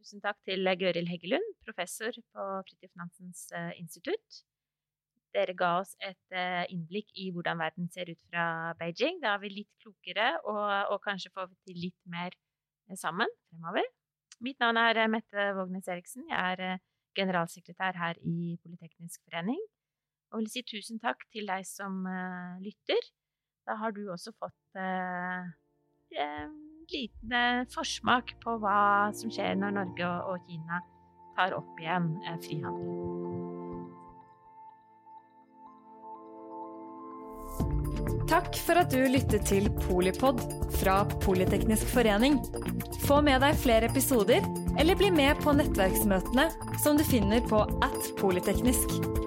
Tusen 0.01 0.23
takk 0.25 0.39
til 0.49 0.69
Gøril 0.81 1.09
Heggelund, 1.09 1.47
professor 1.65 2.13
på 2.15 2.47
Fridtjof 2.67 2.93
Nansens 2.99 3.47
institutt. 3.79 4.43
Dere 5.35 5.55
ga 5.57 5.71
oss 5.81 5.95
et 6.05 6.37
innblikk 6.73 7.11
i 7.21 7.31
hvordan 7.35 7.59
verden 7.61 7.89
ser 7.93 8.11
ut 8.13 8.21
fra 8.31 8.75
Beijing. 8.81 9.19
Da 9.23 9.35
er 9.35 9.43
vi 9.43 9.53
litt 9.53 9.73
klokere, 9.83 10.29
og, 10.45 10.93
og 10.93 11.01
kanskje 11.05 11.33
får 11.35 11.49
vi 11.51 11.57
til 11.69 11.81
litt 11.87 11.99
mer 12.13 12.37
sammen 12.97 13.33
fremover. 13.49 13.89
Mitt 14.45 14.61
navn 14.61 14.81
er 14.81 15.03
Mette 15.13 15.51
Vågnes 15.57 15.89
Eriksen. 15.93 16.29
Jeg 16.31 16.57
er 16.57 16.79
generalsekretær 17.17 17.99
her 18.01 18.21
i 18.21 18.57
Politeknisk 18.63 19.25
forening. 19.25 19.61
Og 20.33 20.43
vil 20.43 20.51
si 20.53 20.65
tusen 20.67 21.01
takk 21.03 21.25
til 21.33 21.49
deg 21.49 21.65
som 21.69 22.05
lytter. 22.65 23.13
Da 23.67 23.75
har 23.81 23.91
du 23.91 24.05
også 24.15 24.31
fått 24.39 24.79
eh, 24.79 25.47
en 26.23 26.53
liten 26.93 27.33
eh, 27.35 27.65
forsmak 27.75 28.37
på 28.45 28.55
hva 28.63 29.11
som 29.19 29.33
skjer 29.33 29.59
når 29.59 29.75
Norge 29.81 30.11
og 30.31 30.47
Kina 30.47 30.79
tar 31.35 31.57
opp 31.57 31.83
igjen 31.83 32.13
eh, 32.23 32.39
frihandel. 32.47 32.93
Takk 38.31 38.55
for 38.59 38.79
at 38.79 38.95
du 38.95 39.03
lyttet 39.11 39.47
til 39.51 39.67
Polipod 39.87 40.43
fra 40.79 41.01
Politeknisk 41.27 41.91
forening. 41.91 42.39
Få 43.07 43.19
med 43.23 43.43
deg 43.43 43.59
flere 43.59 43.91
episoder, 43.91 44.47
eller 44.79 44.99
bli 44.99 45.11
med 45.15 45.43
på 45.43 45.55
nettverksmøtene 45.59 46.51
som 46.83 46.99
du 46.99 47.07
finner 47.07 47.43
på 47.51 47.67
at 47.87 48.11
polyteknisk. 48.19 49.26